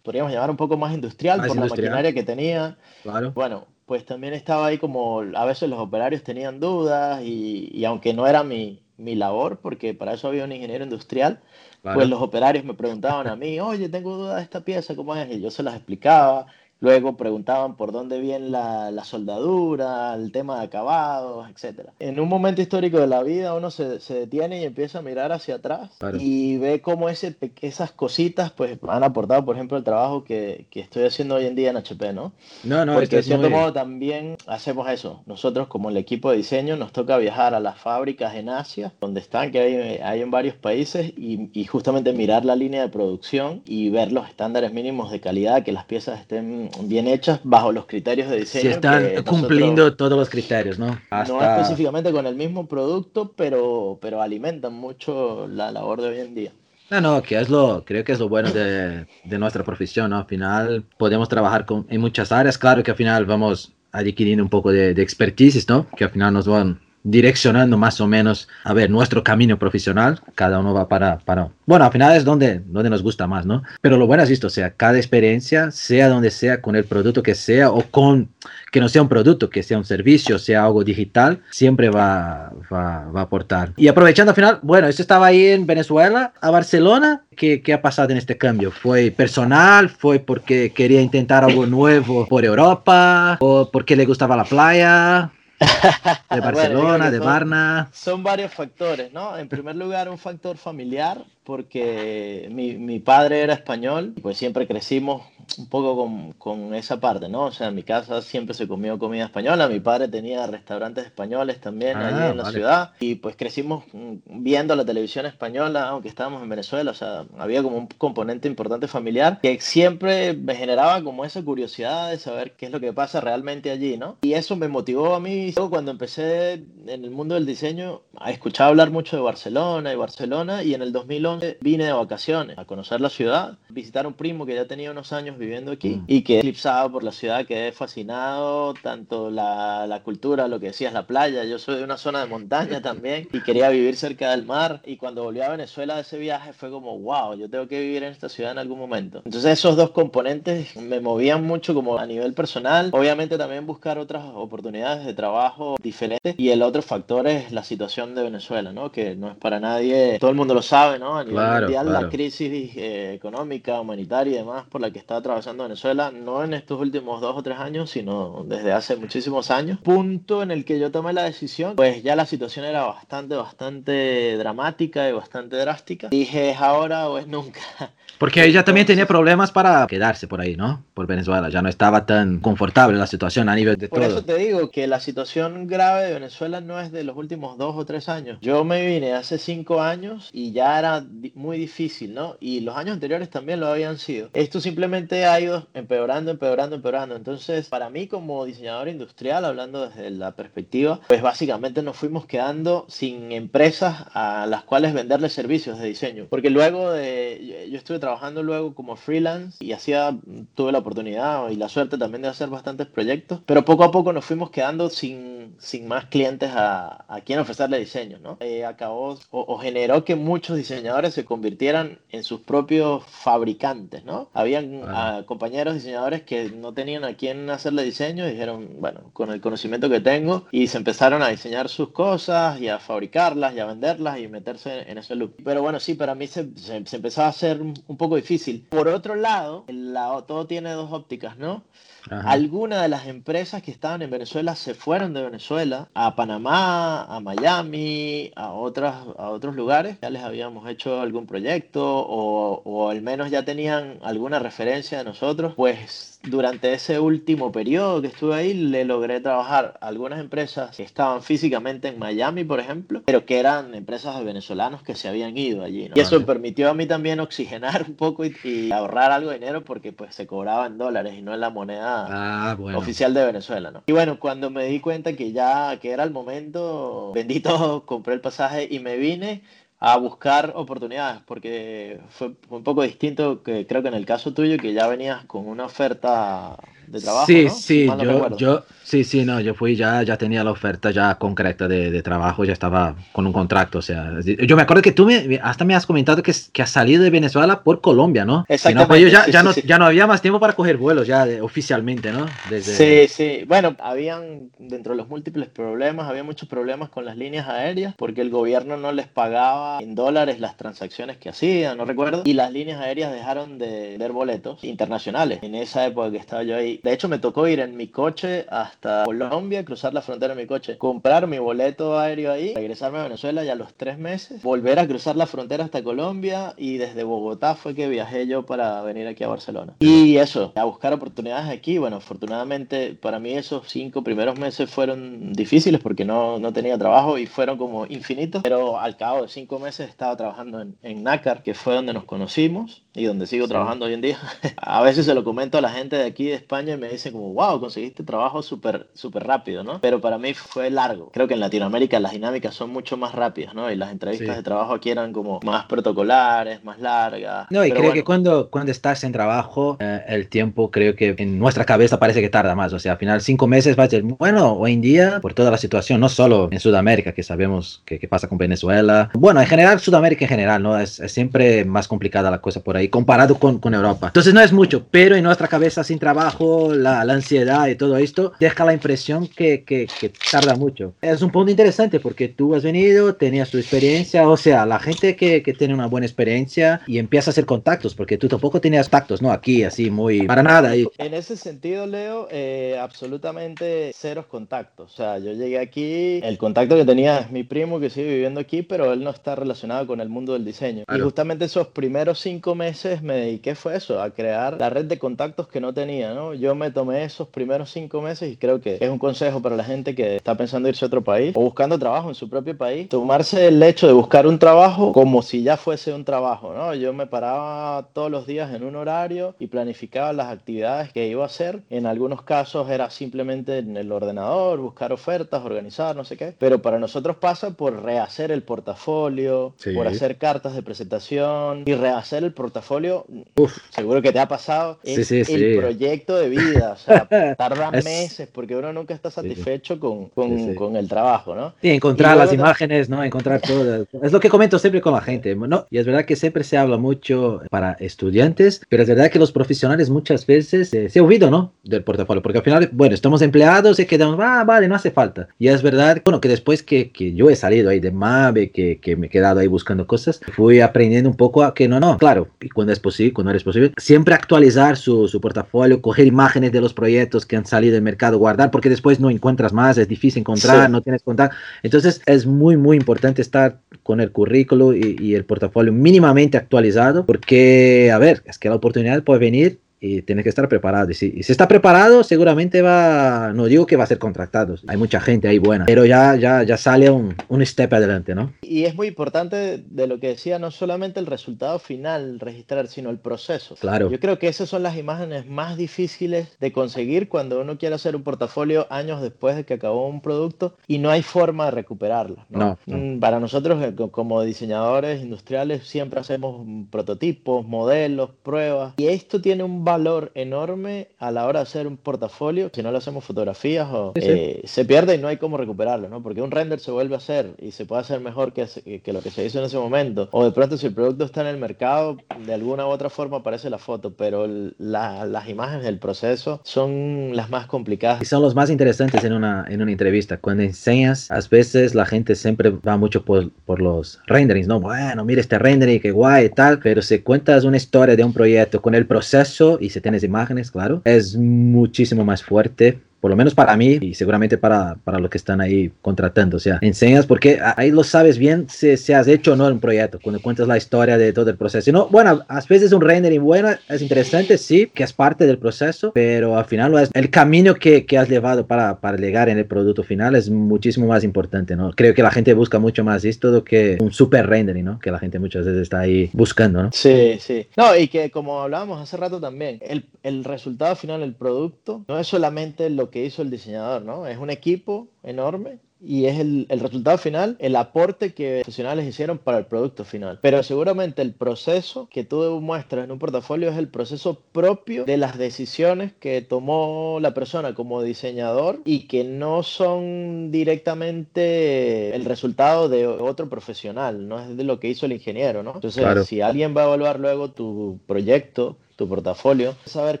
podríamos 0.06 0.32
llamar 0.32 0.50
un 0.50 0.56
poco 0.56 0.76
más 0.76 0.94
industrial 0.94 1.44
por 1.44 1.56
la 1.56 1.66
maquinaria 1.66 2.14
que 2.14 2.22
tenía. 2.22 2.78
Claro. 3.02 3.32
Bueno, 3.32 3.66
pues 3.86 4.06
también 4.06 4.34
estaba 4.34 4.66
ahí 4.66 4.78
como 4.78 5.20
a 5.34 5.44
veces 5.44 5.68
los 5.68 5.80
operarios 5.80 6.22
tenían 6.22 6.60
dudas 6.60 7.20
y, 7.24 7.70
y 7.74 7.84
aunque 7.84 8.14
no 8.14 8.24
era 8.28 8.44
mi, 8.44 8.80
mi, 8.98 9.16
labor, 9.16 9.58
porque 9.58 9.94
para 9.94 10.14
eso 10.14 10.28
había 10.28 10.44
un 10.44 10.52
ingeniero 10.52 10.84
industrial, 10.84 11.40
pues 11.82 12.08
los 12.08 12.22
operarios 12.22 12.64
me 12.64 12.74
preguntaban 12.74 13.26
a 13.26 13.34
mí, 13.34 13.58
oye, 13.58 13.88
tengo 13.88 14.16
dudas 14.16 14.36
de 14.36 14.42
esta 14.42 14.60
pieza, 14.60 14.94
¿cómo 14.94 15.16
es? 15.16 15.28
Y 15.28 15.40
yo 15.40 15.50
se 15.50 15.64
las 15.64 15.74
explicaba 15.74 16.46
Luego 16.80 17.16
preguntaban 17.16 17.74
por 17.76 17.90
dónde 17.90 18.20
viene 18.20 18.50
la, 18.50 18.90
la, 18.90 19.02
soldadura, 19.04 20.12
el 20.14 20.30
tema 20.30 20.58
de 20.58 20.66
acabados, 20.66 21.48
etc. 21.48 21.88
En 21.98 22.20
un 22.20 22.28
momento 22.28 22.60
histórico 22.60 22.98
de 22.98 23.06
la 23.06 23.22
vida 23.22 23.54
uno 23.54 23.70
se, 23.70 23.98
se 23.98 24.12
detiene 24.12 24.60
y 24.60 24.64
empieza 24.64 24.98
a 24.98 25.02
mirar 25.02 25.32
hacia 25.32 25.54
atrás 25.54 25.90
y 26.20 26.58
ve 26.58 26.82
cómo 26.82 27.08
ese, 27.08 27.34
esas 27.62 27.92
cositas 27.92 28.52
pues 28.52 28.78
han 28.88 29.04
aportado, 29.04 29.42
por 29.44 29.56
ejemplo, 29.56 29.78
el 29.78 29.84
trabajo 29.84 30.24
que, 30.24 30.66
que, 30.70 30.80
estoy 30.80 31.04
haciendo 31.04 31.36
hoy 31.36 31.46
en 31.46 31.54
día 31.54 31.70
en 31.70 31.78
HP, 31.78 32.12
¿no? 32.12 32.32
No, 32.62 32.84
no, 32.84 32.94
Porque 32.94 33.16
de 33.16 33.22
cierto 33.22 33.48
modo 33.48 33.72
también 33.72 34.36
hacemos 34.46 34.88
eso. 34.90 35.22
Nosotros 35.24 35.68
como 35.68 35.88
el 35.88 35.96
equipo 35.96 36.30
de 36.30 36.36
diseño 36.36 36.76
nos 36.76 36.92
toca 36.92 37.16
viajar 37.16 37.54
a 37.54 37.60
las 37.60 37.78
fábricas 37.78 38.34
en 38.34 38.50
Asia, 38.50 38.92
donde 39.00 39.20
están, 39.20 39.50
que 39.50 39.60
hay, 39.60 39.76
hay 40.02 40.20
en 40.20 40.30
varios 40.30 40.56
países, 40.56 41.14
y, 41.16 41.48
y 41.58 41.64
justamente 41.64 42.12
mirar 42.12 42.44
la 42.44 42.54
línea 42.54 42.82
de 42.82 42.88
producción 42.90 43.62
y 43.64 43.88
ver 43.88 44.12
los 44.12 44.28
estándares 44.28 44.74
mínimos 44.74 45.10
de 45.10 45.20
calidad, 45.20 45.62
que 45.62 45.72
las 45.72 45.86
piezas 45.86 46.20
estén 46.20 46.65
bien 46.82 47.08
hechas 47.08 47.40
bajo 47.44 47.72
los 47.72 47.86
criterios 47.86 48.28
de 48.30 48.38
diseño. 48.38 48.62
Si 48.62 48.68
están 48.68 49.24
cumpliendo 49.24 49.94
todos 49.94 50.18
los 50.18 50.28
criterios, 50.28 50.78
¿no? 50.78 50.98
No 51.28 51.42
específicamente 51.42 52.12
con 52.12 52.26
el 52.26 52.34
mismo 52.34 52.66
producto, 52.66 53.32
pero, 53.36 53.98
pero 54.00 54.22
alimentan 54.22 54.74
mucho 54.74 55.46
la 55.48 55.70
labor 55.70 56.02
de 56.02 56.08
hoy 56.08 56.20
en 56.20 56.34
día. 56.34 56.52
No, 56.90 57.00
no, 57.00 57.22
que 57.22 57.38
es 57.38 57.48
lo, 57.48 57.84
creo 57.84 58.04
que 58.04 58.12
es 58.12 58.20
lo 58.20 58.28
bueno 58.28 58.50
de, 58.52 59.06
de 59.24 59.38
nuestra 59.38 59.64
profesión, 59.64 60.10
¿no? 60.10 60.18
Al 60.18 60.26
final 60.26 60.84
podemos 60.98 61.28
trabajar 61.28 61.66
con, 61.66 61.84
en 61.88 62.00
muchas 62.00 62.30
áreas, 62.30 62.56
claro 62.56 62.82
que 62.82 62.92
al 62.92 62.96
final 62.96 63.26
vamos 63.26 63.72
adquiriendo 63.90 64.44
un 64.44 64.50
poco 64.50 64.70
de, 64.70 64.94
de 64.94 65.02
expertise, 65.02 65.68
¿no? 65.68 65.88
Que 65.96 66.04
al 66.04 66.10
final 66.10 66.32
nos 66.32 66.46
van 66.46 66.80
direccionando 67.06 67.78
más 67.78 68.00
o 68.00 68.08
menos, 68.08 68.48
a 68.64 68.72
ver, 68.72 68.90
nuestro 68.90 69.22
camino 69.22 69.58
profesional, 69.58 70.20
cada 70.34 70.58
uno 70.58 70.74
va 70.74 70.88
para, 70.88 71.18
para 71.18 71.50
bueno, 71.64 71.84
al 71.84 71.92
final 71.92 72.16
es 72.16 72.24
donde, 72.24 72.60
donde 72.66 72.90
nos 72.90 73.02
gusta 73.02 73.28
más, 73.28 73.46
¿no? 73.46 73.62
Pero 73.80 73.96
lo 73.96 74.08
bueno 74.08 74.24
es 74.24 74.30
esto, 74.30 74.48
o 74.48 74.50
sea, 74.50 74.70
cada 74.70 74.96
experiencia, 74.96 75.70
sea 75.70 76.08
donde 76.08 76.32
sea, 76.32 76.60
con 76.60 76.74
el 76.74 76.84
producto 76.84 77.22
que 77.22 77.36
sea 77.36 77.70
o 77.70 77.82
con, 77.82 78.28
que 78.72 78.80
no 78.80 78.88
sea 78.88 79.02
un 79.02 79.08
producto, 79.08 79.48
que 79.50 79.62
sea 79.62 79.78
un 79.78 79.84
servicio, 79.84 80.38
sea 80.40 80.64
algo 80.64 80.82
digital, 80.82 81.40
siempre 81.50 81.90
va, 81.90 82.52
va, 82.72 83.04
va 83.12 83.20
a 83.20 83.24
aportar. 83.24 83.72
Y 83.76 83.86
aprovechando 83.86 84.32
al 84.32 84.36
final, 84.36 84.58
bueno, 84.62 84.88
esto 84.88 85.02
estaba 85.02 85.26
ahí 85.26 85.46
en 85.46 85.64
Venezuela, 85.64 86.32
a 86.40 86.50
Barcelona, 86.50 87.22
¿qué, 87.36 87.62
¿qué 87.62 87.72
ha 87.72 87.82
pasado 87.82 88.10
en 88.10 88.16
este 88.16 88.36
cambio? 88.36 88.72
¿Fue 88.72 89.12
personal? 89.12 89.90
¿Fue 89.90 90.18
porque 90.18 90.72
quería 90.74 91.00
intentar 91.00 91.44
algo 91.44 91.66
nuevo 91.66 92.26
por 92.26 92.44
Europa? 92.44 93.36
¿O 93.38 93.70
porque 93.70 93.94
le 93.94 94.06
gustaba 94.06 94.36
la 94.36 94.44
playa? 94.44 95.30
De 95.58 96.40
Barcelona, 96.40 97.10
de 97.10 97.18
Varna. 97.18 97.88
Son 97.92 98.22
varios 98.22 98.52
factores, 98.52 99.12
¿no? 99.12 99.36
En 99.36 99.48
primer 99.48 99.76
lugar, 99.76 100.08
un 100.08 100.18
factor 100.18 100.56
familiar, 100.56 101.24
porque 101.46 102.48
mi, 102.50 102.74
mi 102.74 102.98
padre 102.98 103.42
era 103.42 103.54
español, 103.54 104.14
pues 104.22 104.36
siempre 104.36 104.66
crecimos 104.66 105.22
un 105.58 105.68
poco 105.68 105.96
con, 105.96 106.32
con, 106.32 106.74
esa 106.74 106.98
parte, 106.98 107.28
¿no? 107.28 107.44
O 107.44 107.52
sea, 107.52 107.68
en 107.68 107.76
mi 107.76 107.84
casa 107.84 108.20
siempre 108.20 108.54
se 108.54 108.66
comió 108.66 108.98
comida 108.98 109.26
española, 109.26 109.68
mi 109.68 109.78
padre 109.78 110.08
tenía 110.08 110.46
restaurantes 110.46 111.04
españoles 111.04 111.60
también 111.60 111.96
allí 111.98 112.18
ah, 112.20 112.30
en 112.30 112.36
la 112.36 112.50
ciudad 112.50 112.92
y 112.98 113.14
pues 113.16 113.36
crecimos 113.36 113.84
viendo 114.26 114.74
la 114.74 114.84
televisión 114.84 115.24
española, 115.24 115.88
aunque 115.88 116.08
estábamos 116.08 116.42
en 116.42 116.48
Venezuela, 116.48 116.90
o 116.90 116.94
sea, 116.94 117.26
había 117.38 117.62
como 117.62 117.76
un 117.76 117.86
componente 117.86 118.48
importante 118.48 118.88
familiar 118.88 119.38
que 119.40 119.60
siempre 119.60 120.34
me 120.34 120.56
generaba 120.56 121.02
como 121.04 121.24
esa 121.24 121.42
curiosidad 121.42 122.10
de 122.10 122.18
saber 122.18 122.52
qué 122.56 122.66
es 122.66 122.72
lo 122.72 122.80
que 122.80 122.92
pasa 122.92 123.20
realmente 123.20 123.70
allí, 123.70 123.96
¿no? 123.96 124.16
Y 124.22 124.32
eso 124.32 124.56
me 124.56 124.66
motivó 124.66 125.14
a 125.14 125.20
mí 125.20 125.26
mí, 125.26 125.52
cuando 125.70 125.90
empecé 125.90 126.64
en 126.86 127.04
el 127.04 127.10
mundo 127.10 127.34
del 127.34 127.46
diseño, 127.46 128.02
escuchaba 128.26 128.70
hablar 128.70 128.90
mucho 128.90 129.16
de 129.16 129.22
Barcelona 129.22 129.92
y 129.92 129.96
Barcelona 129.96 130.62
y 130.62 130.74
en 130.74 130.82
el 130.82 130.92
2011 130.92 131.35
vine 131.60 131.84
de 131.84 131.92
vacaciones 131.92 132.58
a 132.58 132.64
conocer 132.64 133.00
la 133.00 133.10
ciudad, 133.10 133.58
visitar 133.68 134.04
a 134.04 134.08
un 134.08 134.14
primo 134.14 134.46
que 134.46 134.54
ya 134.54 134.66
tenía 134.66 134.90
unos 134.90 135.12
años 135.12 135.38
viviendo 135.38 135.72
aquí 135.72 135.96
mm. 135.96 136.04
y 136.06 136.22
que 136.22 136.38
eclipsado 136.38 136.90
por 136.92 137.04
la 137.04 137.12
ciudad, 137.12 137.46
quedé 137.46 137.72
fascinado, 137.72 138.74
tanto 138.74 139.30
la, 139.30 139.86
la 139.86 140.02
cultura, 140.02 140.48
lo 140.48 140.60
que 140.60 140.66
decías, 140.66 140.92
la 140.92 141.06
playa, 141.06 141.44
yo 141.44 141.58
soy 141.58 141.76
de 141.76 141.84
una 141.84 141.96
zona 141.96 142.20
de 142.20 142.26
montaña 142.26 142.80
también 142.82 143.28
y 143.32 143.42
quería 143.42 143.68
vivir 143.68 143.96
cerca 143.96 144.30
del 144.30 144.44
mar 144.44 144.82
y 144.84 144.96
cuando 144.96 145.24
volví 145.24 145.40
a 145.40 145.48
Venezuela 145.48 145.96
de 145.96 146.02
ese 146.02 146.18
viaje 146.18 146.52
fue 146.52 146.70
como, 146.70 146.98
wow, 146.98 147.34
yo 147.34 147.48
tengo 147.48 147.66
que 147.68 147.80
vivir 147.80 148.02
en 148.02 148.12
esta 148.12 148.28
ciudad 148.28 148.52
en 148.52 148.58
algún 148.58 148.78
momento. 148.78 149.22
Entonces 149.24 149.52
esos 149.52 149.76
dos 149.76 149.90
componentes 149.90 150.76
me 150.76 151.00
movían 151.00 151.44
mucho 151.44 151.74
como 151.74 151.98
a 151.98 152.06
nivel 152.06 152.34
personal, 152.34 152.90
obviamente 152.92 153.38
también 153.38 153.66
buscar 153.66 153.98
otras 153.98 154.24
oportunidades 154.34 155.06
de 155.06 155.14
trabajo 155.14 155.76
diferentes 155.82 156.34
y 156.38 156.50
el 156.50 156.62
otro 156.62 156.82
factor 156.82 157.26
es 157.26 157.52
la 157.52 157.64
situación 157.64 158.14
de 158.14 158.22
Venezuela, 158.22 158.72
¿no? 158.72 158.92
Que 158.92 159.16
no 159.16 159.30
es 159.30 159.36
para 159.36 159.60
nadie, 159.60 160.18
todo 160.18 160.30
el 160.30 160.36
mundo 160.36 160.54
lo 160.54 160.62
sabe, 160.62 160.98
¿no? 160.98 161.24
Nivel 161.26 161.60
mundial 161.62 161.92
la 161.92 162.08
crisis 162.08 162.76
eh, 162.76 163.12
económica, 163.14 163.80
humanitaria 163.80 164.34
y 164.34 164.36
demás 164.36 164.64
por 164.68 164.80
la 164.80 164.90
que 164.90 164.98
está 164.98 165.16
atravesando 165.16 165.64
Venezuela, 165.64 166.10
no 166.10 166.44
en 166.44 166.54
estos 166.54 166.80
últimos 166.80 167.20
dos 167.20 167.36
o 167.36 167.42
tres 167.42 167.58
años, 167.58 167.90
sino 167.90 168.44
desde 168.46 168.72
hace 168.72 168.96
muchísimos 168.96 169.50
años. 169.50 169.78
Punto 169.80 170.42
en 170.42 170.50
el 170.50 170.64
que 170.64 170.78
yo 170.78 170.90
tomé 170.90 171.12
la 171.12 171.24
decisión, 171.24 171.76
pues 171.76 172.02
ya 172.02 172.16
la 172.16 172.26
situación 172.26 172.64
era 172.64 172.84
bastante, 172.84 173.36
bastante 173.36 174.36
dramática 174.36 175.08
y 175.08 175.12
bastante 175.12 175.56
drástica. 175.56 176.08
Dije, 176.08 176.50
es 176.50 176.60
ahora 176.60 177.08
o 177.08 177.18
es 177.18 177.26
nunca. 177.26 177.60
Porque 178.18 178.44
ella 178.44 178.64
también 178.64 178.86
tenía 178.86 179.06
problemas 179.06 179.52
para 179.52 179.86
quedarse 179.86 180.26
por 180.26 180.40
ahí, 180.40 180.56
¿no? 180.56 180.82
Por 180.94 181.06
Venezuela. 181.06 181.50
Ya 181.50 181.60
no 181.60 181.68
estaba 181.68 182.06
tan 182.06 182.40
confortable 182.40 182.96
la 182.96 183.06
situación 183.06 183.50
a 183.50 183.54
nivel 183.54 183.76
de 183.76 183.88
por 183.88 183.98
todo. 183.98 184.08
Por 184.08 184.18
eso 184.18 184.24
te 184.24 184.36
digo 184.38 184.70
que 184.70 184.86
la 184.86 185.00
situación 185.00 185.66
grave 185.66 186.06
de 186.06 186.14
Venezuela 186.14 186.62
no 186.62 186.80
es 186.80 186.92
de 186.92 187.04
los 187.04 187.14
últimos 187.16 187.58
dos 187.58 187.76
o 187.76 187.84
tres 187.84 188.08
años. 188.08 188.38
Yo 188.40 188.64
me 188.64 188.86
vine 188.86 189.12
hace 189.12 189.36
cinco 189.36 189.82
años 189.82 190.30
y 190.32 190.52
ya 190.52 190.78
era 190.78 191.04
muy 191.34 191.58
difícil, 191.58 192.14
¿no? 192.14 192.36
Y 192.40 192.60
los 192.60 192.76
años 192.76 192.94
anteriores 192.94 193.30
también 193.30 193.60
lo 193.60 193.66
habían 193.66 193.98
sido. 193.98 194.30
Esto 194.32 194.60
simplemente 194.60 195.26
ha 195.26 195.40
ido 195.40 195.66
empeorando, 195.74 196.30
empeorando, 196.30 196.76
empeorando. 196.76 197.16
Entonces, 197.16 197.68
para 197.68 197.90
mí 197.90 198.06
como 198.06 198.44
diseñador 198.44 198.88
industrial, 198.88 199.44
hablando 199.44 199.88
desde 199.88 200.10
la 200.10 200.36
perspectiva, 200.36 201.00
pues 201.08 201.22
básicamente 201.22 201.82
nos 201.82 201.96
fuimos 201.96 202.26
quedando 202.26 202.86
sin 202.88 203.32
empresas 203.32 204.04
a 204.12 204.46
las 204.46 204.64
cuales 204.64 204.94
venderle 204.94 205.28
servicios 205.28 205.78
de 205.78 205.88
diseño. 205.88 206.26
Porque 206.28 206.50
luego 206.50 206.92
de... 206.92 207.68
Yo 207.70 207.78
estuve 207.78 207.98
trabajando 207.98 208.42
luego 208.42 208.74
como 208.74 208.96
freelance 208.96 209.62
y 209.64 209.72
hacía, 209.72 210.16
tuve 210.54 210.72
la 210.72 210.78
oportunidad 210.78 211.50
y 211.50 211.56
la 211.56 211.68
suerte 211.68 211.98
también 211.98 212.22
de 212.22 212.28
hacer 212.28 212.48
bastantes 212.48 212.86
proyectos, 212.86 213.40
pero 213.46 213.64
poco 213.64 213.84
a 213.84 213.90
poco 213.90 214.12
nos 214.12 214.24
fuimos 214.24 214.50
quedando 214.50 214.90
sin, 214.90 215.54
sin 215.58 215.88
más 215.88 216.06
clientes 216.06 216.50
a, 216.52 217.04
a 217.08 217.20
quien 217.20 217.38
ofrecerle 217.38 217.78
diseño, 217.78 218.18
¿no? 218.18 218.36
Eh, 218.40 218.64
acabó 218.64 219.18
o, 219.30 219.58
generó 219.58 220.04
que 220.04 220.16
muchos 220.16 220.56
diseñadores 220.56 221.05
se 221.10 221.24
convirtieran 221.24 221.98
en 222.10 222.24
sus 222.24 222.40
propios 222.40 223.04
fabricantes, 223.06 224.04
¿no? 224.04 224.28
Habían 224.32 224.82
ah, 224.86 225.22
compañeros 225.26 225.74
diseñadores 225.74 226.22
que 226.22 226.50
no 226.50 226.72
tenían 226.72 227.04
a 227.04 227.14
quién 227.14 227.48
hacerle 227.50 227.84
diseño 227.84 228.26
y 228.26 228.32
dijeron, 228.32 228.80
bueno, 228.80 229.10
con 229.12 229.30
el 229.30 229.40
conocimiento 229.40 229.88
que 229.88 230.00
tengo 230.00 230.46
y 230.50 230.66
se 230.68 230.78
empezaron 230.78 231.22
a 231.22 231.28
diseñar 231.28 231.68
sus 231.68 231.90
cosas 231.90 232.60
y 232.60 232.68
a 232.68 232.78
fabricarlas 232.78 233.54
y 233.54 233.60
a 233.60 233.66
venderlas 233.66 234.18
y 234.18 234.28
meterse 234.28 234.90
en 234.90 234.98
ese 234.98 235.14
loop. 235.14 235.34
Pero 235.44 235.62
bueno, 235.62 235.80
sí, 235.80 235.94
para 235.94 236.14
mí 236.14 236.26
se, 236.26 236.56
se, 236.56 236.84
se 236.86 236.96
empezó 236.96 237.22
a 237.22 237.28
hacer 237.28 237.60
un 237.60 237.96
poco 237.96 238.16
difícil. 238.16 238.66
Por 238.68 238.88
otro 238.88 239.14
lado, 239.14 239.64
la, 239.68 240.24
todo 240.26 240.46
tiene 240.46 240.72
dos 240.72 240.92
ópticas, 240.92 241.36
¿no? 241.36 241.62
Algunas 242.10 242.82
de 242.82 242.88
las 242.88 243.06
empresas 243.06 243.62
que 243.62 243.70
estaban 243.70 244.02
en 244.02 244.10
Venezuela 244.10 244.54
se 244.54 244.74
fueron 244.74 245.12
de 245.12 245.22
Venezuela 245.22 245.88
a 245.94 246.14
Panamá, 246.14 247.04
a 247.04 247.20
Miami, 247.20 248.32
a, 248.36 248.52
otras, 248.52 248.94
a 249.18 249.30
otros 249.30 249.56
lugares. 249.56 249.98
Ya 250.00 250.10
les 250.10 250.22
habíamos 250.22 250.68
hecho 250.68 251.00
algún 251.00 251.26
proyecto 251.26 251.84
o, 251.84 252.62
o 252.64 252.90
al 252.90 253.02
menos 253.02 253.30
ya 253.30 253.44
tenían 253.44 253.98
alguna 254.02 254.38
referencia 254.38 254.98
de 254.98 255.04
nosotros. 255.04 255.54
Pues 255.56 256.15
durante 256.26 256.72
ese 256.72 257.00
último 257.00 257.52
periodo 257.52 258.02
que 258.02 258.08
estuve 258.08 258.34
ahí, 258.34 258.54
le 258.54 258.84
logré 258.84 259.20
trabajar 259.20 259.78
algunas 259.80 260.20
empresas 260.20 260.76
que 260.76 260.82
estaban 260.82 261.22
físicamente 261.22 261.88
en 261.88 261.98
Miami, 261.98 262.44
por 262.44 262.60
ejemplo, 262.60 263.02
pero 263.04 263.24
que 263.24 263.38
eran 263.38 263.74
empresas 263.74 264.18
de 264.18 264.24
venezolanos 264.24 264.82
que 264.82 264.94
se 264.94 265.08
habían 265.08 265.36
ido 265.36 265.62
allí. 265.62 265.90
Y 265.94 266.00
eso 266.00 266.24
permitió 266.26 266.70
a 266.70 266.74
mí 266.74 266.86
también 266.86 267.20
oxigenar 267.20 267.84
un 267.88 267.94
poco 267.94 268.24
y, 268.24 268.70
ahorrar 268.72 269.12
algo 269.12 269.30
de 269.30 269.38
dinero 269.38 269.64
porque 269.64 269.92
pues 269.92 270.14
se 270.14 270.26
cobraba 270.26 270.66
en 270.66 270.78
dólares 270.78 271.14
y 271.16 271.22
no 271.22 271.32
en 271.32 271.40
la 271.40 271.50
moneda 271.50 272.06
ah, 272.08 272.56
oficial 272.74 273.14
de 273.14 273.24
Venezuela. 273.24 273.70
¿no? 273.70 273.82
Y 273.86 273.92
bueno, 273.92 274.18
cuando 274.18 274.50
me 274.50 274.66
di 274.66 274.80
cuenta 274.80 275.12
que 275.14 275.32
ya 275.32 275.78
que 275.80 275.90
era 275.90 276.04
el 276.04 276.10
momento, 276.10 277.12
vendí 277.14 277.40
todo, 277.40 277.86
compré 277.86 278.14
el 278.14 278.20
pasaje 278.20 278.66
y 278.70 278.80
me 278.80 278.96
vine 278.96 279.42
a 279.88 279.96
buscar 279.98 280.52
oportunidades, 280.56 281.22
porque 281.24 282.00
fue 282.10 282.32
un 282.50 282.64
poco 282.64 282.82
distinto 282.82 283.44
que 283.44 283.68
creo 283.68 283.82
que 283.82 283.88
en 283.88 283.94
el 283.94 284.04
caso 284.04 284.34
tuyo, 284.34 284.58
que 284.58 284.72
ya 284.72 284.88
venías 284.88 285.24
con 285.26 285.46
una 285.46 285.66
oferta 285.66 286.56
de 286.88 287.00
trabajo. 287.00 287.26
Sí, 287.26 287.48
sí, 287.50 287.86
yo, 288.02 288.36
yo, 288.36 288.64
sí, 288.86 289.04
sí, 289.04 289.24
no, 289.24 289.40
yo 289.40 289.54
fui 289.54 289.76
ya, 289.76 290.02
ya 290.02 290.16
tenía 290.16 290.44
la 290.44 290.50
oferta 290.50 290.90
ya 290.90 291.14
concreta 291.16 291.68
de, 291.68 291.90
de, 291.90 292.02
trabajo, 292.02 292.44
ya 292.44 292.52
estaba 292.52 292.94
con 293.12 293.26
un 293.26 293.32
contrato, 293.32 293.78
o 293.78 293.82
sea, 293.82 294.12
yo 294.22 294.56
me 294.56 294.62
acuerdo 294.62 294.82
que 294.82 294.92
tú 294.92 295.06
me, 295.06 295.40
hasta 295.42 295.64
me 295.64 295.74
has 295.74 295.86
comentado 295.86 296.22
que, 296.22 296.32
que 296.52 296.62
has 296.62 296.70
salido 296.70 297.02
de 297.02 297.10
Venezuela 297.10 297.62
por 297.62 297.80
Colombia, 297.80 298.24
¿no? 298.24 298.44
Pues 298.46 298.64
Exactamente. 298.64 299.00
yo 299.00 299.08
ya, 299.08 299.26
ya, 299.26 299.42
no, 299.42 299.52
ya 299.52 299.78
no 299.78 299.86
había 299.86 300.06
más 300.06 300.22
tiempo 300.22 300.40
para 300.40 300.54
coger 300.54 300.76
vuelos 300.76 301.06
ya 301.06 301.26
oficialmente, 301.42 302.12
¿no? 302.12 302.26
Desde... 302.48 303.08
Sí, 303.08 303.12
sí, 303.12 303.44
bueno, 303.46 303.76
habían, 303.80 304.50
dentro 304.58 304.92
de 304.92 304.98
los 304.98 305.08
múltiples 305.08 305.48
problemas, 305.48 306.08
había 306.08 306.24
muchos 306.24 306.48
problemas 306.48 306.88
con 306.88 307.04
las 307.04 307.16
líneas 307.16 307.48
aéreas, 307.48 307.94
porque 307.96 308.20
el 308.20 308.30
gobierno 308.30 308.76
no 308.76 308.92
les 308.92 309.06
pagaba 309.06 309.80
en 309.80 309.94
dólares 309.94 310.40
las 310.40 310.56
transacciones 310.56 311.16
que 311.16 311.28
hacían, 311.28 311.76
no 311.76 311.84
recuerdo, 311.84 312.22
y 312.24 312.34
las 312.34 312.52
líneas 312.52 312.80
aéreas 312.80 313.12
dejaron 313.12 313.58
de 313.58 313.96
ver 313.98 314.12
boletos 314.12 314.62
internacionales. 314.64 315.40
En 315.42 315.54
esa 315.54 315.86
época 315.86 316.10
que 316.10 316.18
estaba 316.18 316.42
yo 316.42 316.56
ahí 316.56 316.80
de 316.82 316.92
hecho, 316.92 317.08
me 317.08 317.18
tocó 317.18 317.48
ir 317.48 317.60
en 317.60 317.76
mi 317.76 317.88
coche 317.88 318.46
hasta 318.48 318.75
Colombia, 319.04 319.64
cruzar 319.64 319.94
la 319.94 320.02
frontera 320.02 320.34
en 320.34 320.38
mi 320.38 320.46
coche, 320.46 320.78
comprar 320.78 321.26
mi 321.26 321.38
boleto 321.38 321.98
aéreo 321.98 322.32
ahí, 322.32 322.54
regresarme 322.54 322.98
a 322.98 323.04
Venezuela 323.04 323.44
ya 323.44 323.52
a 323.52 323.56
los 323.56 323.74
tres 323.74 323.98
meses, 323.98 324.42
volver 324.42 324.78
a 324.78 324.86
cruzar 324.86 325.16
la 325.16 325.26
frontera 325.26 325.64
hasta 325.64 325.82
Colombia 325.82 326.54
y 326.56 326.78
desde 326.78 327.04
Bogotá 327.04 327.54
fue 327.54 327.74
que 327.74 327.88
viajé 327.88 328.26
yo 328.26 328.44
para 328.44 328.82
venir 328.82 329.06
aquí 329.06 329.24
a 329.24 329.28
Barcelona. 329.28 329.74
Y 329.80 330.16
eso, 330.16 330.52
a 330.54 330.64
buscar 330.64 330.92
oportunidades 330.92 331.50
aquí. 331.50 331.78
Bueno, 331.78 331.96
afortunadamente 331.96 332.94
para 333.00 333.18
mí 333.18 333.32
esos 333.32 333.68
cinco 333.68 334.02
primeros 334.02 334.38
meses 334.38 334.70
fueron 334.70 335.32
difíciles 335.32 335.80
porque 335.80 336.04
no, 336.04 336.38
no 336.38 336.52
tenía 336.52 336.78
trabajo 336.78 337.18
y 337.18 337.26
fueron 337.26 337.58
como 337.58 337.86
infinitos, 337.86 338.42
pero 338.42 338.78
al 338.80 338.96
cabo 338.96 339.22
de 339.22 339.28
cinco 339.28 339.58
meses 339.58 339.88
estaba 339.88 340.16
trabajando 340.16 340.60
en, 340.60 340.76
en 340.82 341.02
Nácar, 341.02 341.42
que 341.42 341.54
fue 341.54 341.74
donde 341.74 341.92
nos 341.92 342.04
conocimos 342.04 342.82
y 342.94 343.04
donde 343.04 343.26
sigo 343.26 343.46
trabajando 343.46 343.86
hoy 343.86 343.92
en 343.92 344.00
día. 344.00 344.18
a 344.56 344.82
veces 344.82 345.06
se 345.06 345.14
lo 345.14 345.22
comento 345.22 345.58
a 345.58 345.60
la 345.60 345.70
gente 345.70 345.96
de 345.96 346.04
aquí 346.04 346.24
de 346.24 346.34
España 346.34 346.74
y 346.74 346.78
me 346.78 346.88
dicen 346.88 347.12
como, 347.12 347.32
wow, 347.34 347.60
conseguiste 347.60 348.02
trabajo 348.02 348.42
súper 348.42 348.65
súper 348.94 349.24
rápido, 349.24 349.62
¿no? 349.62 349.80
Pero 349.80 350.00
para 350.00 350.18
mí 350.18 350.34
fue 350.34 350.70
largo. 350.70 351.10
Creo 351.12 351.28
que 351.28 351.34
en 351.34 351.40
Latinoamérica 351.40 352.00
las 352.00 352.12
dinámicas 352.12 352.54
son 352.54 352.70
mucho 352.70 352.96
más 352.96 353.14
rápidas, 353.14 353.54
¿no? 353.54 353.70
Y 353.70 353.76
las 353.76 353.90
entrevistas 353.90 354.36
de 354.36 354.42
trabajo 354.42 354.74
aquí 354.74 354.90
eran 354.90 355.12
como 355.12 355.40
más 355.44 355.66
protocolares, 355.66 356.64
más 356.64 356.78
largas. 356.78 357.46
No, 357.50 357.64
y 357.64 357.72
creo 357.72 357.92
que 357.92 358.04
cuando, 358.04 358.50
cuando 358.50 358.72
estás 358.72 359.04
en 359.04 359.12
trabajo, 359.12 359.76
eh, 359.80 360.02
el 360.08 360.28
tiempo 360.28 360.70
creo 360.70 360.94
que 360.94 361.14
en 361.18 361.38
nuestra 361.38 361.64
cabeza 361.64 361.98
parece 361.98 362.20
que 362.20 362.28
tarda 362.28 362.54
más. 362.54 362.72
O 362.72 362.78
sea, 362.78 362.92
al 362.92 362.98
final 362.98 363.20
cinco 363.20 363.46
meses 363.46 363.78
va 363.78 363.84
a 363.84 363.88
ser, 363.88 364.02
bueno, 364.02 364.54
hoy 364.54 364.74
en 364.74 364.80
día, 364.80 365.20
por 365.20 365.34
toda 365.34 365.50
la 365.50 365.58
situación, 365.58 366.00
no 366.00 366.08
solo 366.08 366.48
en 366.50 366.60
Sudamérica, 366.60 367.12
que 367.12 367.22
sabemos 367.22 367.82
que, 367.84 368.06
pasa 368.06 368.28
con 368.28 368.38
Venezuela. 368.38 369.10
Bueno, 369.14 369.40
en 369.40 369.48
general, 369.48 369.80
Sudamérica 369.80 370.24
en 370.24 370.28
general, 370.28 370.62
¿no? 370.62 370.78
Es, 370.78 371.00
es, 371.00 371.10
siempre 371.10 371.64
más 371.64 371.88
complicada 371.88 372.30
la 372.30 372.40
cosa 372.40 372.60
por 372.60 372.76
ahí, 372.76 372.88
comparado 372.88 373.34
con, 373.36 373.58
con 373.58 373.74
Europa. 373.74 374.08
Entonces 374.08 374.32
no 374.32 374.40
es 374.40 374.52
mucho, 374.52 374.86
pero 374.90 375.16
en 375.16 375.24
nuestra 375.24 375.48
cabeza 375.48 375.82
sin 375.82 375.98
trabajo 375.98 376.72
la, 376.72 377.00
ansiedad 377.00 377.66
y 377.68 377.76
todo 377.76 377.96
esto, 377.96 378.32
deja 378.38 378.55
la 378.64 378.72
impresión 378.72 379.26
que, 379.28 379.64
que, 379.64 379.86
tarda 380.30 380.56
mucho. 380.56 380.94
Es 381.02 381.22
un 381.22 381.30
punto 381.30 381.50
interesante 381.50 382.00
porque 382.00 382.28
tú 382.28 382.54
has 382.54 382.62
venido, 382.62 383.14
tenías 383.14 383.50
tu 383.50 383.58
experiencia, 383.58 384.28
o 384.28 384.36
sea, 384.36 384.64
la 384.66 384.78
gente 384.78 385.14
que, 385.16 385.42
que 385.42 385.52
tiene 385.52 385.74
una 385.74 385.86
buena 385.86 386.06
experiencia 386.06 386.80
y 386.86 386.98
empieza 386.98 387.30
a 387.30 387.32
hacer 387.32 387.46
contactos, 387.46 387.94
porque 387.94 388.18
tú 388.18 388.28
tampoco 388.28 388.60
tenías 388.60 388.88
tactos, 388.88 389.20
¿no? 389.20 389.30
Aquí, 389.30 389.62
así, 389.62 389.90
muy... 389.90 390.26
Para 390.26 390.42
nada. 390.42 390.74
Y... 390.74 390.88
En 390.98 391.14
ese 391.14 391.36
sentido, 391.36 391.86
Leo, 391.86 392.28
eh, 392.30 392.78
absolutamente 392.80 393.92
ceros 393.94 394.26
contactos. 394.26 394.92
O 394.92 394.96
sea, 394.96 395.18
yo 395.18 395.32
llegué 395.32 395.58
aquí, 395.58 396.20
el 396.22 396.38
contacto 396.38 396.76
que 396.76 396.84
tenía 396.84 397.18
es 397.18 397.30
mi 397.30 397.44
primo 397.44 397.78
que 397.80 397.90
sigue 397.90 398.14
viviendo 398.14 398.40
aquí, 398.40 398.62
pero 398.62 398.92
él 398.92 399.04
no 399.04 399.10
está 399.10 399.34
relacionado 399.34 399.86
con 399.86 400.00
el 400.00 400.08
mundo 400.08 400.32
del 400.32 400.44
diseño. 400.44 400.84
Y 400.94 401.00
justamente 401.00 401.44
esos 401.44 401.68
primeros 401.68 402.20
cinco 402.20 402.54
meses 402.54 403.02
me 403.02 403.14
dediqué 403.14 403.54
fue 403.54 403.76
eso, 403.76 404.00
a 404.00 404.10
crear 404.10 404.58
la 404.58 404.70
red 404.70 404.86
de 404.86 404.98
contactos 404.98 405.48
que 405.48 405.60
no 405.60 405.74
tenía, 405.74 406.14
¿no? 406.14 406.32
Yo 406.34 406.46
yo 406.46 406.54
me 406.54 406.70
tomé 406.70 407.02
esos 407.02 407.26
primeros 407.26 407.72
cinco 407.72 408.00
meses 408.00 408.32
y 408.32 408.36
creo 408.46 408.60
que 408.60 408.78
es 408.80 408.88
un 408.88 408.98
consejo 408.98 409.42
para 409.42 409.56
la 409.56 409.64
gente 409.64 409.94
que 409.96 410.16
está 410.16 410.36
pensando 410.36 410.68
irse 410.68 410.84
a 410.84 410.86
otro 410.88 411.02
país 411.02 411.32
o 411.34 411.40
buscando 411.40 411.78
trabajo 411.78 412.08
en 412.08 412.14
su 412.14 412.30
propio 412.30 412.56
país, 412.56 412.88
tomarse 412.88 413.48
el 413.48 413.60
hecho 413.62 413.88
de 413.88 413.92
buscar 413.92 414.26
un 414.26 414.38
trabajo 414.38 414.92
como 414.92 415.22
si 415.22 415.42
ya 415.42 415.56
fuese 415.56 415.92
un 415.92 416.04
trabajo, 416.04 416.54
¿no? 416.54 416.74
Yo 416.74 416.92
me 416.92 417.06
paraba 417.06 417.88
todos 417.92 418.10
los 418.10 418.26
días 418.26 418.54
en 418.54 418.62
un 418.62 418.76
horario 418.76 419.34
y 419.40 419.48
planificaba 419.48 420.12
las 420.12 420.28
actividades 420.28 420.92
que 420.92 421.08
iba 421.08 421.24
a 421.24 421.26
hacer. 421.26 421.62
En 421.70 421.86
algunos 421.86 422.22
casos 422.22 422.70
era 422.70 422.88
simplemente 422.90 423.58
en 423.58 423.76
el 423.76 423.90
ordenador, 423.90 424.60
buscar 424.60 424.92
ofertas, 424.92 425.44
organizar, 425.44 425.96
no 425.96 426.04
sé 426.04 426.16
qué. 426.16 426.34
Pero 426.38 426.62
para 426.62 426.78
nosotros 426.78 427.16
pasa 427.16 427.50
por 427.50 427.82
rehacer 427.82 428.30
el 428.30 428.42
portafolio, 428.42 429.54
por 429.74 429.88
hacer 429.88 430.18
cartas 430.18 430.54
de 430.54 430.62
presentación 430.62 431.64
y 431.66 431.74
rehacer 431.74 432.22
el 432.22 432.32
portafolio. 432.32 433.06
Uf. 433.36 433.58
Seguro 433.70 434.00
que 434.02 434.12
te 434.12 434.20
ha 434.20 434.28
pasado. 434.28 434.78
Es 434.84 435.10
el 435.10 435.58
proyecto 435.58 436.16
de 436.16 436.28
vida. 436.28 436.72
O 436.72 436.76
sea, 436.76 437.08
tarda 437.38 437.70
meses 437.70 438.28
porque 438.36 438.54
uno 438.54 438.70
nunca 438.70 438.92
está 438.92 439.10
satisfecho 439.10 439.80
con, 439.80 440.10
con, 440.10 440.54
con, 440.54 440.76
el 440.76 440.88
trabajo, 440.88 441.34
¿no? 441.34 441.54
Sí, 441.62 441.70
encontrar 441.70 442.18
las 442.18 442.34
imágenes, 442.34 442.90
¿no? 442.90 443.02
Encontrar 443.02 443.40
todo. 443.40 443.86
es 444.02 444.12
lo 444.12 444.20
que 444.20 444.28
comento 444.28 444.58
siempre 444.58 444.82
con 444.82 444.92
la 444.92 445.00
gente, 445.00 445.34
¿no? 445.34 445.66
Y 445.70 445.78
es 445.78 445.86
verdad 445.86 446.04
que 446.04 446.16
siempre 446.16 446.44
se 446.44 446.58
habla 446.58 446.76
mucho 446.76 447.40
para 447.48 447.72
estudiantes, 447.80 448.60
pero 448.68 448.82
es 448.82 448.88
verdad 448.90 449.10
que 449.10 449.18
los 449.18 449.32
profesionales 449.32 449.88
muchas 449.88 450.26
veces 450.26 450.74
eh, 450.74 450.90
se 450.90 451.00
olvidan, 451.00 451.30
¿no? 451.30 451.54
Del 451.64 451.82
portafolio, 451.82 452.22
porque 452.22 452.36
al 452.36 452.44
final, 452.44 452.68
bueno, 452.72 452.94
estamos 452.94 453.22
empleados 453.22 453.80
y 453.80 453.86
quedamos, 453.86 454.20
ah, 454.20 454.44
vale, 454.46 454.68
no 454.68 454.74
hace 454.74 454.90
falta. 454.90 455.28
Y 455.38 455.48
es 455.48 455.62
verdad, 455.62 456.02
bueno, 456.04 456.20
que 456.20 456.28
después 456.28 456.62
que, 456.62 456.90
que 456.90 457.14
yo 457.14 457.30
he 457.30 457.36
salido 457.36 457.70
ahí 457.70 457.80
de 457.80 457.90
MAVE, 457.90 458.50
que, 458.50 458.78
que 458.80 458.96
me 458.96 459.06
he 459.06 459.10
quedado 459.10 459.40
ahí 459.40 459.46
buscando 459.46 459.86
cosas, 459.86 460.20
fui 460.34 460.60
aprendiendo 460.60 461.08
un 461.08 461.16
poco 461.16 461.42
a 461.42 461.54
que 461.54 461.68
no, 461.68 461.80
no, 461.80 461.96
claro, 461.96 462.28
y 462.42 462.50
cuando 462.50 462.74
es 462.74 462.80
posible, 462.80 463.14
cuando 463.14 463.30
eres 463.30 463.44
posible, 463.44 463.72
siempre 463.78 464.14
actualizar 464.14 464.76
su, 464.76 465.08
su 465.08 465.22
portafolio, 465.22 465.80
coger 465.80 466.06
imágenes 466.06 466.52
de 466.52 466.60
los 466.60 466.74
proyectos 466.74 467.24
que 467.24 467.36
han 467.36 467.46
salido 467.46 467.72
del 467.72 467.82
mercado, 467.82 468.18
guardar, 468.26 468.50
porque 468.50 468.68
después 468.68 468.98
no 468.98 469.08
encuentras 469.08 469.52
más, 469.52 469.78
es 469.78 469.86
difícil 469.86 470.20
encontrar, 470.20 470.68
no 470.68 470.80
tienes 470.80 471.02
contacto. 471.02 471.36
Entonces 471.62 472.00
es 472.06 472.26
muy, 472.26 472.56
muy 472.56 472.76
importante 472.76 473.22
estar 473.22 473.60
con 473.84 474.00
el 474.00 474.10
currículo 474.10 474.74
y, 474.74 474.96
y 475.00 475.14
el 475.14 475.24
portafolio 475.24 475.72
mínimamente 475.72 476.36
actualizado, 476.36 477.06
porque, 477.06 477.92
a 477.94 477.98
ver, 477.98 478.22
es 478.26 478.38
que 478.38 478.48
la 478.48 478.56
oportunidad 478.56 479.04
puede 479.04 479.20
venir 479.20 479.60
y 479.86 480.02
tiene 480.02 480.22
que 480.22 480.28
estar 480.28 480.48
preparado. 480.48 480.90
Y 480.90 480.94
si, 480.94 481.22
si, 481.22 481.32
está 481.32 481.48
preparado, 481.48 482.02
seguramente 482.02 482.62
va, 482.62 483.32
no 483.34 483.46
digo 483.46 483.66
que 483.66 483.76
va 483.76 483.84
a 483.84 483.86
ser 483.86 483.98
contratado, 483.98 484.56
hay 484.66 484.76
mucha 484.76 485.00
gente 485.00 485.28
ahí 485.28 485.38
buena, 485.38 485.66
pero 485.66 485.84
ya, 485.84 486.16
ya, 486.16 486.42
ya 486.42 486.56
sale 486.56 486.90
un, 486.90 487.14
un 487.28 487.44
step 487.44 487.72
adelante, 487.72 488.14
¿no? 488.14 488.32
Y 488.42 488.64
es 488.64 488.74
muy 488.74 488.88
importante 488.88 489.62
de 489.68 489.86
lo 489.86 490.00
que 490.00 490.08
decía, 490.08 490.38
no 490.38 490.50
solamente 490.50 491.00
el 491.00 491.06
resultado 491.06 491.58
final 491.58 492.20
registrar, 492.20 492.68
sino 492.68 492.90
el 492.90 492.98
proceso. 492.98 493.56
Claro. 493.56 493.90
Yo 493.90 494.00
creo 494.00 494.18
que 494.18 494.28
esas 494.28 494.48
son 494.48 494.62
las 494.62 494.76
imágenes 494.76 495.26
más 495.26 495.56
difíciles 495.56 496.36
de 496.40 496.52
conseguir 496.52 497.08
cuando 497.08 497.40
uno 497.40 497.58
quiere 497.58 497.74
hacer 497.74 497.96
un 497.96 498.02
portafolio 498.02 498.66
años 498.70 499.02
después 499.02 499.36
de 499.36 499.44
que 499.44 499.54
acabó 499.54 499.88
un 499.88 500.00
producto 500.00 500.56
y 500.66 500.78
no 500.78 500.90
hay 500.90 501.02
forma 501.02 501.46
de 501.46 501.50
recuperarla. 501.52 502.26
¿no? 502.28 502.58
Mm, 502.66 502.98
para 502.98 503.20
nosotros, 503.20 503.62
eh, 503.62 503.74
como 503.90 504.22
diseñadores 504.22 505.02
industriales, 505.02 505.66
siempre 505.66 506.00
hacemos 506.00 506.46
prototipos, 506.70 507.46
modelos, 507.46 508.10
pruebas, 508.22 508.74
y 508.76 508.86
esto 508.88 509.20
tiene 509.20 509.42
un 509.42 509.64
valor 509.64 509.75
enorme 510.14 510.88
a 510.98 511.10
la 511.10 511.26
hora 511.26 511.40
de 511.40 511.44
hacer 511.44 511.66
un 511.66 511.76
portafolio. 511.76 512.50
Si 512.52 512.62
no 512.62 512.72
le 512.72 512.78
hacemos 512.78 513.04
fotografías, 513.04 513.68
o, 513.70 513.92
eh, 513.96 514.42
se 514.44 514.64
pierde 514.64 514.94
y 514.94 514.98
no 514.98 515.08
hay 515.08 515.16
cómo 515.16 515.36
recuperarlo, 515.36 515.88
¿no? 515.88 516.02
Porque 516.02 516.22
un 516.22 516.30
render 516.30 516.60
se 516.60 516.70
vuelve 516.70 516.94
a 516.94 516.98
hacer 516.98 517.34
y 517.38 517.52
se 517.52 517.66
puede 517.66 517.82
hacer 517.82 518.00
mejor 518.00 518.32
que, 518.32 518.46
que 518.82 518.92
lo 518.92 519.02
que 519.02 519.10
se 519.10 519.24
hizo 519.24 519.38
en 519.38 519.44
ese 519.44 519.58
momento. 519.58 520.08
O 520.12 520.24
de 520.24 520.32
pronto, 520.32 520.56
si 520.56 520.66
el 520.66 520.74
producto 520.74 521.04
está 521.04 521.22
en 521.22 521.28
el 521.28 521.36
mercado, 521.38 521.96
de 522.24 522.34
alguna 522.34 522.66
u 522.66 522.70
otra 522.70 522.90
forma 522.90 523.18
aparece 523.18 523.50
la 523.50 523.58
foto, 523.58 523.94
pero 523.94 524.26
las 524.58 525.28
imágenes 525.28 525.64
del 525.64 525.78
proceso 525.78 526.40
son 526.44 527.14
las 527.14 527.30
más 527.30 527.46
complicadas. 527.46 528.02
Y 528.02 528.04
son 528.04 528.22
los 528.22 528.34
más 528.34 528.50
interesantes 528.50 529.04
en 529.04 529.12
una, 529.12 529.44
en 529.48 529.62
una 529.62 529.70
entrevista. 529.70 530.18
Cuando 530.18 530.42
enseñas, 530.42 531.10
a 531.10 531.20
veces 531.30 531.74
la 531.74 531.86
gente 531.86 532.14
siempre 532.14 532.50
va 532.50 532.76
mucho 532.76 533.04
por, 533.04 533.30
por 533.44 533.60
los 533.60 534.00
renderings, 534.06 534.48
¿no? 534.48 534.60
Bueno, 534.60 535.04
mira 535.04 535.20
este 535.20 535.38
rendering, 535.38 535.80
qué 535.80 535.90
guay 535.90 536.26
y 536.26 536.28
tal, 536.30 536.58
pero 536.60 536.82
si 536.82 537.00
cuentas 537.00 537.44
una 537.44 537.56
historia 537.56 537.96
de 537.96 538.04
un 538.04 538.12
proyecto 538.12 538.62
con 538.62 538.74
el 538.74 538.86
proceso 538.86 539.55
y 539.60 539.70
si 539.70 539.80
tienes 539.80 540.02
imágenes, 540.02 540.50
claro, 540.50 540.82
es 540.84 541.16
muchísimo 541.16 542.04
más 542.04 542.22
fuerte 542.22 542.80
por 543.06 543.12
lo 543.12 543.16
menos 543.16 543.36
para 543.36 543.56
mí 543.56 543.78
y 543.80 543.94
seguramente 543.94 544.36
para, 544.36 544.74
para 544.82 544.98
los 544.98 545.08
que 545.08 545.16
están 545.16 545.40
ahí 545.40 545.70
contratando. 545.80 546.38
O 546.38 546.40
sea, 546.40 546.58
enseñas 546.60 547.06
porque 547.06 547.38
ahí 547.56 547.70
lo 547.70 547.84
sabes 547.84 548.18
bien 548.18 548.46
si, 548.48 548.76
si 548.76 548.92
has 548.94 549.06
hecho 549.06 549.34
o 549.34 549.36
no 549.36 549.46
un 549.46 549.60
proyecto, 549.60 550.00
cuando 550.02 550.20
cuentas 550.20 550.48
la 550.48 550.56
historia 550.56 550.98
de 550.98 551.12
todo 551.12 551.30
el 551.30 551.36
proceso. 551.36 551.70
no, 551.70 551.86
bueno, 551.86 552.24
a 552.26 552.40
veces 552.48 552.72
un 552.72 552.80
rendering 552.80 553.22
bueno 553.22 553.50
es 553.68 553.80
interesante, 553.80 554.38
sí, 554.38 554.68
que 554.74 554.82
es 554.82 554.92
parte 554.92 555.24
del 555.24 555.38
proceso, 555.38 555.92
pero 555.94 556.36
al 556.36 556.46
final 556.46 556.76
es 556.80 556.90
el 556.94 557.08
camino 557.08 557.54
que, 557.54 557.86
que 557.86 557.96
has 557.96 558.08
llevado 558.08 558.44
para, 558.44 558.80
para 558.80 558.96
llegar 558.96 559.28
en 559.28 559.38
el 559.38 559.46
producto 559.46 559.84
final 559.84 560.16
es 560.16 560.28
muchísimo 560.28 560.88
más 560.88 561.04
importante, 561.04 561.54
¿no? 561.54 561.70
Creo 561.76 561.94
que 561.94 562.02
la 562.02 562.10
gente 562.10 562.34
busca 562.34 562.58
mucho 562.58 562.82
más 562.82 563.04
esto 563.04 563.44
que 563.44 563.78
un 563.80 563.92
super 563.92 564.26
rendering, 564.26 564.64
¿no? 564.64 564.80
Que 564.80 564.90
la 564.90 564.98
gente 564.98 565.20
muchas 565.20 565.46
veces 565.46 565.62
está 565.62 565.78
ahí 565.78 566.10
buscando, 566.12 566.60
¿no? 566.60 566.70
Sí, 566.72 567.18
sí. 567.20 567.46
No, 567.56 567.76
y 567.76 567.86
que 567.86 568.10
como 568.10 568.42
hablábamos 568.42 568.82
hace 568.82 568.96
rato 568.96 569.20
también, 569.20 569.60
el, 569.60 569.84
el 570.02 570.24
resultado 570.24 570.74
final, 570.74 571.04
el 571.04 571.14
producto, 571.14 571.84
no 571.86 572.00
es 572.00 572.08
solamente 572.08 572.68
lo 572.68 572.90
que 572.90 572.95
hizo 573.04 573.22
el 573.22 573.30
diseñador, 573.30 573.82
¿no? 573.82 574.06
Es 574.06 574.18
un 574.18 574.30
equipo 574.30 574.88
enorme 575.02 575.58
y 575.80 576.06
es 576.06 576.18
el, 576.18 576.46
el, 576.48 576.60
resultado 576.60 576.96
final, 576.96 577.36
el 577.38 577.54
aporte 577.54 578.14
que 578.14 578.40
profesionales 578.42 578.86
hicieron 578.86 579.18
para 579.18 579.38
el 579.38 579.46
producto 579.46 579.84
final. 579.84 580.18
Pero 580.22 580.42
seguramente 580.42 581.02
el 581.02 581.12
proceso 581.12 581.88
que 581.90 582.02
tú 582.02 582.40
muestras 582.40 582.84
en 582.84 582.92
un 582.92 582.98
portafolio 582.98 583.50
es 583.50 583.58
el 583.58 583.68
proceso 583.68 584.20
propio 584.32 584.84
de 584.84 584.96
las 584.96 585.18
decisiones 585.18 585.92
que 586.00 586.22
tomó 586.22 586.98
la 587.00 587.12
persona 587.12 587.54
como 587.54 587.82
diseñador 587.82 588.60
y 588.64 588.86
que 588.86 589.04
no 589.04 589.42
son 589.42 590.30
directamente 590.32 591.94
el 591.94 592.04
resultado 592.04 592.68
de 592.68 592.86
otro 592.86 593.28
profesional, 593.28 594.08
no 594.08 594.18
es 594.18 594.36
de 594.36 594.44
lo 594.44 594.58
que 594.58 594.68
hizo 594.68 594.86
el 594.86 594.92
ingeniero, 594.92 595.42
¿no? 595.42 595.54
Entonces, 595.54 596.06
si 596.06 596.20
alguien 596.22 596.56
va 596.56 596.62
a 596.62 596.66
evaluar 596.66 596.98
luego 596.98 597.30
tu 597.30 597.78
proyecto, 597.86 598.56
tu 598.76 598.86
portafolio, 598.86 599.56
saber 599.64 600.00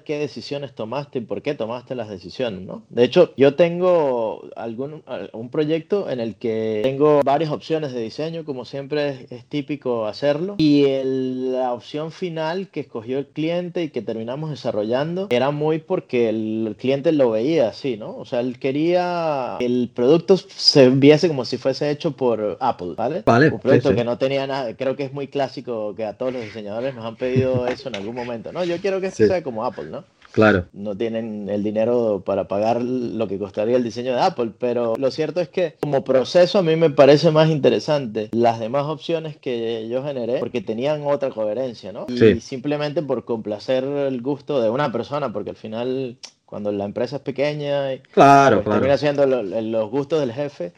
qué 0.00 0.18
decisiones 0.18 0.74
tomaste 0.74 1.18
y 1.18 1.22
por 1.22 1.40
qué 1.40 1.54
tomaste 1.54 1.94
las 1.94 2.10
decisiones, 2.10 2.60
¿no? 2.60 2.82
De 2.90 3.04
hecho, 3.04 3.32
yo 3.36 3.54
tengo 3.54 4.42
algún, 4.54 5.02
un 5.32 5.48
proyecto 5.48 6.10
en 6.10 6.20
el 6.20 6.36
que 6.36 6.80
tengo 6.84 7.22
varias 7.24 7.50
opciones 7.50 7.92
de 7.92 8.02
diseño, 8.02 8.44
como 8.44 8.66
siempre 8.66 9.26
es, 9.30 9.44
típico 9.46 10.06
hacerlo, 10.06 10.56
y 10.58 10.84
la 11.02 11.72
opción 11.72 12.12
final 12.12 12.68
que 12.68 12.80
escogió 12.80 13.18
el 13.18 13.26
cliente 13.26 13.82
y 13.82 13.88
que 13.88 14.02
terminamos 14.02 14.50
desarrollando 14.50 15.28
era 15.30 15.50
muy 15.50 15.78
porque 15.78 16.28
el, 16.28 16.76
cliente 16.78 17.12
lo 17.12 17.30
veía 17.30 17.68
así, 17.68 17.96
¿no? 17.96 18.14
O 18.16 18.26
sea, 18.26 18.40
él 18.40 18.58
quería 18.58 19.56
que 19.58 19.64
el 19.64 19.90
producto 19.94 20.36
se 20.36 20.90
viese 20.90 21.28
como 21.28 21.46
si 21.46 21.56
fuese 21.56 21.90
hecho 21.90 22.12
por 22.12 22.58
Apple, 22.60 22.92
¿vale? 22.96 23.22
Vale. 23.24 23.48
Un 23.48 23.60
producto 23.60 23.94
que 23.94 24.04
no 24.04 24.18
tenía 24.18 24.46
nada, 24.46 24.76
creo 24.76 24.96
que 24.96 25.04
es 25.04 25.12
muy 25.14 25.28
clásico 25.28 25.94
que 25.94 26.04
a 26.04 26.18
todos 26.18 26.34
los 26.34 26.42
diseñadores 26.42 26.94
nos 26.94 27.06
han 27.06 27.16
pedido 27.16 27.66
eso 27.66 27.88
en 27.88 27.96
algún 27.96 28.14
momento, 28.14 28.52
¿no? 28.52 28.65
Yo 28.66 28.78
quiero 28.78 29.00
que 29.00 29.10
sea 29.10 29.42
como 29.42 29.64
Apple, 29.64 29.86
¿no? 29.86 30.04
Claro. 30.36 30.66
No 30.74 30.94
tienen 30.94 31.48
el 31.48 31.62
dinero 31.62 32.22
para 32.24 32.46
pagar 32.46 32.82
lo 32.82 33.26
que 33.26 33.38
costaría 33.38 33.74
el 33.74 33.82
diseño 33.82 34.14
de 34.14 34.20
Apple, 34.20 34.50
pero 34.58 34.94
lo 34.96 35.10
cierto 35.10 35.40
es 35.40 35.48
que 35.48 35.76
como 35.80 36.04
proceso 36.04 36.58
a 36.58 36.62
mí 36.62 36.76
me 36.76 36.90
parece 36.90 37.30
más 37.30 37.48
interesante 37.48 38.28
las 38.32 38.60
demás 38.60 38.84
opciones 38.84 39.38
que 39.38 39.88
yo 39.88 40.04
generé 40.04 40.38
porque 40.38 40.60
tenían 40.60 41.06
otra 41.06 41.30
coherencia, 41.30 41.90
¿no? 41.90 42.04
Y 42.08 42.40
simplemente 42.40 43.00
por 43.00 43.24
complacer 43.24 43.84
el 43.84 44.20
gusto 44.20 44.60
de 44.60 44.68
una 44.68 44.92
persona, 44.92 45.32
porque 45.32 45.50
al 45.50 45.56
final 45.56 46.18
cuando 46.44 46.70
la 46.70 46.84
empresa 46.84 47.16
es 47.16 47.22
pequeña 47.22 47.94
y 47.94 48.00
claro, 48.00 48.62
pues, 48.62 48.74
termina 48.74 48.98
siendo 48.98 49.26
los 49.26 49.90
gustos 49.90 50.20
del 50.20 50.34
jefe, 50.34 50.74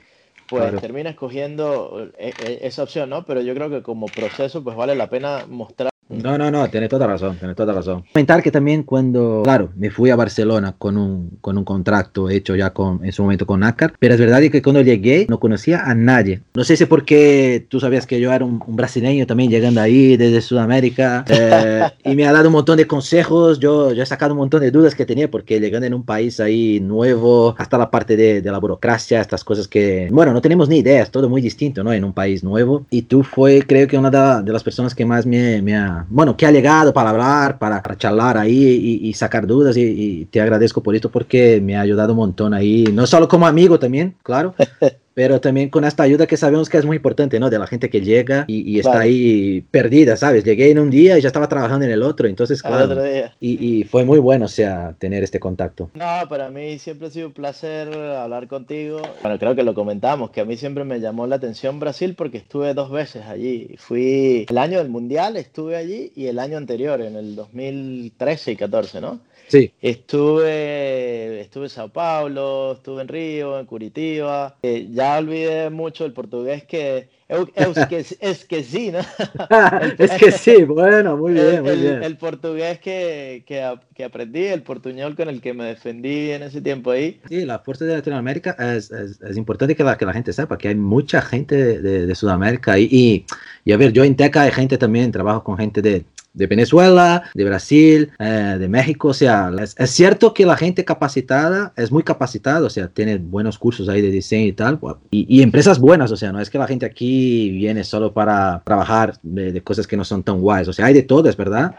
pues 0.48 0.80
termina 0.80 1.10
escogiendo 1.10 2.10
e, 2.16 2.32
e, 2.46 2.58
esa 2.62 2.84
opción, 2.84 3.10
¿no? 3.10 3.24
Pero 3.24 3.40
yo 3.40 3.54
creo 3.54 3.68
que 3.70 3.82
como 3.82 4.06
proceso 4.06 4.62
pues 4.62 4.76
vale 4.76 4.94
la 4.94 5.10
pena 5.10 5.46
mostrar 5.48 5.90
no, 6.08 6.38
no, 6.38 6.50
no, 6.50 6.68
tienes 6.70 6.88
toda 6.88 7.06
razón, 7.06 7.36
tienes 7.36 7.54
toda 7.54 7.72
razón. 7.74 8.04
Comentar 8.12 8.42
que 8.42 8.50
también 8.50 8.82
cuando, 8.82 9.42
claro, 9.44 9.70
me 9.76 9.90
fui 9.90 10.10
a 10.10 10.16
Barcelona 10.16 10.74
con 10.78 10.96
un, 10.96 11.38
con 11.40 11.58
un 11.58 11.64
contrato 11.64 12.30
hecho 12.30 12.56
ya 12.56 12.70
con, 12.70 13.04
en 13.04 13.12
su 13.12 13.22
momento 13.22 13.46
con 13.46 13.60
NACAR, 13.60 13.94
pero 13.98 14.14
es 14.14 14.20
verdad 14.20 14.40
que 14.40 14.62
cuando 14.62 14.80
llegué 14.80 15.26
no 15.28 15.38
conocía 15.38 15.84
a 15.84 15.94
nadie. 15.94 16.40
No 16.54 16.64
sé 16.64 16.76
si 16.76 16.86
porque 16.86 17.66
tú 17.68 17.78
sabías 17.78 18.06
que 18.06 18.20
yo 18.20 18.32
era 18.32 18.44
un, 18.44 18.58
brasileño 18.68 19.26
también 19.26 19.50
llegando 19.50 19.80
ahí 19.80 20.16
desde 20.16 20.40
Sudamérica 20.40 21.24
eh, 21.28 21.82
y 22.04 22.14
me 22.14 22.26
ha 22.26 22.32
dado 22.32 22.48
un 22.48 22.54
montón 22.54 22.78
de 22.78 22.86
consejos, 22.86 23.58
yo, 23.58 23.92
yo 23.92 24.02
he 24.02 24.06
sacado 24.06 24.32
un 24.32 24.38
montón 24.38 24.60
de 24.62 24.70
dudas 24.70 24.94
que 24.94 25.04
tenía 25.04 25.30
porque 25.30 25.60
llegando 25.60 25.86
en 25.86 25.94
un 25.94 26.04
país 26.04 26.40
ahí 26.40 26.80
nuevo, 26.80 27.54
hasta 27.58 27.76
la 27.76 27.90
parte 27.90 28.16
de, 28.16 28.40
de 28.40 28.50
la 28.50 28.58
burocracia, 28.58 29.20
estas 29.20 29.44
cosas 29.44 29.68
que, 29.68 30.08
bueno, 30.10 30.32
no 30.32 30.40
tenemos 30.40 30.68
ni 30.68 30.78
idea, 30.78 31.02
es 31.02 31.10
todo 31.10 31.28
muy 31.28 31.42
distinto, 31.42 31.84
¿no? 31.84 31.92
En 31.92 32.04
un 32.04 32.12
país 32.12 32.42
nuevo. 32.42 32.86
Y 32.90 33.02
tú 33.02 33.22
fue, 33.22 33.62
creo 33.66 33.86
que 33.86 33.98
una 33.98 34.10
de, 34.10 34.44
de 34.44 34.52
las 34.52 34.62
personas 34.62 34.94
que 34.94 35.04
más 35.04 35.26
me, 35.26 35.60
me 35.60 35.76
ha 35.76 35.97
bueno, 36.08 36.36
que 36.36 36.46
ha 36.46 36.50
llegado 36.50 36.92
para 36.92 37.10
hablar, 37.10 37.58
para, 37.58 37.82
charlar 37.96 38.38
ahí 38.38 39.00
y, 39.02 39.12
sacar 39.14 39.46
dudas 39.46 39.76
y, 39.76 40.26
te 40.26 40.40
agradezco 40.40 40.82
por 40.82 40.94
esto 40.94 41.10
porque 41.10 41.60
me 41.60 41.76
ha 41.76 41.80
ayudado 41.80 42.12
un 42.12 42.18
montón 42.18 42.54
ahí, 42.54 42.84
no 42.92 43.06
solo 43.06 43.28
como 43.28 43.46
amigo 43.46 43.78
también, 43.78 44.14
claro, 44.22 44.54
pero 45.18 45.40
también 45.40 45.68
con 45.68 45.84
esta 45.84 46.04
ayuda 46.04 46.28
que 46.28 46.36
sabemos 46.36 46.68
que 46.68 46.78
es 46.78 46.84
muy 46.84 46.98
importante, 46.98 47.40
¿no? 47.40 47.50
De 47.50 47.58
la 47.58 47.66
gente 47.66 47.90
que 47.90 48.02
llega 48.02 48.44
y, 48.46 48.78
está 48.78 49.00
ahí 49.00 49.62
perdida, 49.68 50.16
¿sabes? 50.16 50.44
Llegué 50.44 50.70
en 50.70 50.78
un 50.78 50.90
día 50.90 51.18
y 51.18 51.22
ya 51.22 51.26
estaba 51.26 51.48
trabajando 51.48 51.84
en 51.84 51.90
el 51.90 52.04
otro, 52.04 52.28
entonces, 52.28 52.62
claro. 52.62 53.04
Y, 53.40 53.80
y, 53.80 53.82
fue 53.82 54.04
muy 54.04 54.20
bueno, 54.20 54.44
o 54.44 54.48
sea, 54.48 54.94
tener 54.96 55.24
este 55.24 55.40
contacto. 55.40 55.90
No, 55.94 56.28
para 56.28 56.50
mí 56.50 56.78
siempre 56.78 57.08
ha 57.08 57.10
sido 57.10 57.26
un 57.26 57.32
placer 57.32 57.92
hablar 57.92 58.46
contigo. 58.46 59.02
Bueno, 59.20 59.40
creo 59.40 59.56
que 59.56 59.64
lo 59.64 59.74
comentamos, 59.74 60.30
que 60.30 60.40
a 60.40 60.44
mí 60.44 60.56
siempre 60.56 60.84
me 60.84 61.00
llamó 61.00 61.26
la 61.26 61.34
atención 61.34 61.80
Brasil 61.80 62.14
porque 62.16 62.38
estuve 62.38 62.72
dos 62.72 62.92
veces 62.92 63.26
allí. 63.26 63.74
Fui 63.76 64.46
el 64.48 64.56
año 64.56 64.78
del 64.78 64.88
Mundial, 64.88 65.36
estuve 65.36 65.74
allí, 65.74 66.12
y 66.14 66.26
el 66.26 66.38
año 66.38 66.56
anterior, 66.56 67.00
en 67.00 67.16
el 67.16 67.34
2013 67.34 68.52
y 68.52 68.56
14, 68.56 69.00
¿no? 69.00 69.18
Sí. 69.48 69.72
Estuve, 69.80 71.40
estuve 71.40 71.64
en 71.64 71.70
Sao 71.70 71.88
Paulo, 71.88 72.72
estuve 72.72 73.02
en 73.02 73.08
Río, 73.08 73.58
en 73.58 73.66
Curitiba. 73.66 74.56
Eh, 74.62 74.88
ya 74.90 75.18
olvidé 75.18 75.70
mucho 75.70 76.04
el 76.04 76.12
portugués 76.12 76.64
que 76.64 77.08
es 77.28 77.86
que, 77.88 77.98
es 78.20 78.44
que 78.46 78.64
sí, 78.64 78.90
¿no? 78.90 79.00
es 79.98 80.10
que 80.12 80.32
sí, 80.32 80.64
bueno, 80.64 81.16
muy 81.16 81.34
bien, 81.34 81.62
muy 81.62 81.76
bien. 81.76 82.02
El, 82.02 82.16
portugués 82.16 82.78
que, 82.80 83.44
que, 83.46 83.78
que, 83.94 84.04
aprendí, 84.04 84.44
el 84.46 84.62
portuñol 84.62 85.14
con 85.14 85.28
el 85.28 85.40
que 85.40 85.52
me 85.52 85.64
defendí 85.64 86.30
en 86.30 86.42
ese 86.42 86.62
tiempo 86.62 86.90
ahí. 86.90 87.20
Sí, 87.28 87.44
la 87.44 87.58
fuerza 87.58 87.84
de 87.84 87.96
Latinoamérica 87.96 88.56
es, 88.58 88.90
es, 88.90 89.20
es 89.20 89.36
importante 89.36 89.76
que 89.76 89.84
la, 89.84 89.98
que 89.98 90.06
la 90.06 90.14
gente 90.14 90.32
sepa 90.32 90.56
que 90.56 90.68
hay 90.68 90.74
mucha 90.74 91.20
gente 91.20 91.80
de, 91.80 92.06
de, 92.06 92.14
Sudamérica 92.14 92.78
y, 92.78 92.88
y, 92.90 93.26
y, 93.68 93.72
a 93.72 93.76
ver, 93.76 93.92
yo 93.92 94.02
en 94.02 94.16
Teca 94.16 94.40
hay 94.40 94.50
gente 94.50 94.78
también, 94.78 95.12
trabajo 95.12 95.44
con 95.44 95.58
gente 95.58 95.82
de, 95.82 96.06
de 96.32 96.46
Venezuela, 96.46 97.24
de 97.34 97.44
Brasil, 97.44 98.10
eh, 98.18 98.56
de 98.58 98.66
México. 98.66 99.08
O 99.08 99.12
sea, 99.12 99.50
es, 99.60 99.90
cierto 99.90 100.32
que 100.32 100.46
la 100.46 100.56
gente 100.56 100.86
capacitada 100.86 101.74
es 101.76 101.92
muy 101.92 102.02
capacitada, 102.02 102.64
o 102.64 102.70
sea, 102.70 102.88
tiene 102.88 103.18
buenos 103.18 103.58
cursos 103.58 103.90
ahí 103.90 104.00
de 104.00 104.10
diseño 104.10 104.46
y 104.46 104.52
tal, 104.52 104.80
y, 105.10 105.42
empresas 105.42 105.78
buenas, 105.78 106.10
o 106.10 106.16
sea, 106.16 106.32
no 106.32 106.40
es 106.40 106.48
que 106.48 106.56
la 106.56 106.66
gente 106.66 106.86
aquí 106.86 107.50
viene 107.50 107.84
solo 107.84 108.14
para 108.14 108.62
trabajar 108.64 109.18
de, 109.22 109.60
cosas 109.60 109.86
que 109.86 109.98
no 109.98 110.04
son 110.06 110.22
tan 110.22 110.40
guays, 110.40 110.68
o 110.68 110.72
sea, 110.72 110.86
hay 110.86 110.94
de 110.94 111.02
todo, 111.02 111.28
es 111.28 111.36
verdad. 111.36 111.76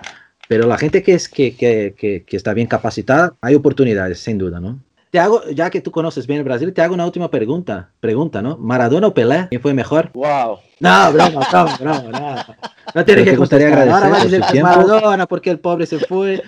Pero 0.47 0.67
la 0.67 0.77
gente 0.77 1.01
que, 1.01 1.15
es, 1.15 1.27
que, 1.27 1.55
que, 1.55 1.95
que, 1.97 2.23
que 2.23 2.37
está 2.37 2.53
bien 2.53 2.67
capacitada, 2.67 3.33
hay 3.41 3.55
oportunidades, 3.55 4.19
sin 4.19 4.37
duda, 4.37 4.59
¿no? 4.59 4.79
Te 5.11 5.19
hago, 5.19 5.43
ya 5.49 5.71
que 5.71 5.81
tú 5.81 5.89
conoces 5.89 6.27
bien 6.27 6.39
el 6.39 6.43
Brasil, 6.43 6.71
te 6.71 6.83
hago 6.83 6.93
una 6.93 7.05
última 7.05 7.31
pregunta, 7.31 7.89
pregunta, 7.99 8.43
¿no? 8.43 8.57
¿Maradona 8.57 9.07
o 9.07 9.13
Pelé? 9.13 9.47
¿Quién 9.49 9.61
fue 9.61 9.73
mejor? 9.73 10.11
Wow. 10.13 10.59
No, 10.79 11.11
broma, 11.11 11.47
broma, 11.49 11.77
broma, 11.77 12.19
no. 12.19 12.55
No 12.93 13.05
tienes 13.05 13.25
que 13.25 13.35
gustaría 13.35 13.67
agradecer 13.67 13.93
Ahora 13.93 14.09
vas 14.09 14.25
a 14.25 14.27
decir 14.27 14.63
Maradona 14.63 15.25
porque 15.25 15.49
el 15.49 15.59
pobre 15.59 15.87
se 15.87 15.99
fue. 15.99 16.43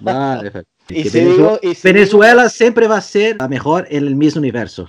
Vale, 0.00 0.64
y 0.88 1.04
si 1.04 1.20
Venezuela, 1.20 1.58
digo, 1.58 1.58
y 1.62 1.74
si 1.74 1.88
Venezuela 1.92 2.42
digo... 2.42 2.48
siempre 2.48 2.88
va 2.88 2.96
a 2.96 3.02
ser 3.02 3.36
la 3.38 3.48
mejor 3.48 3.86
en 3.90 4.06
el 4.06 4.16
mismo 4.16 4.38
universo. 4.38 4.88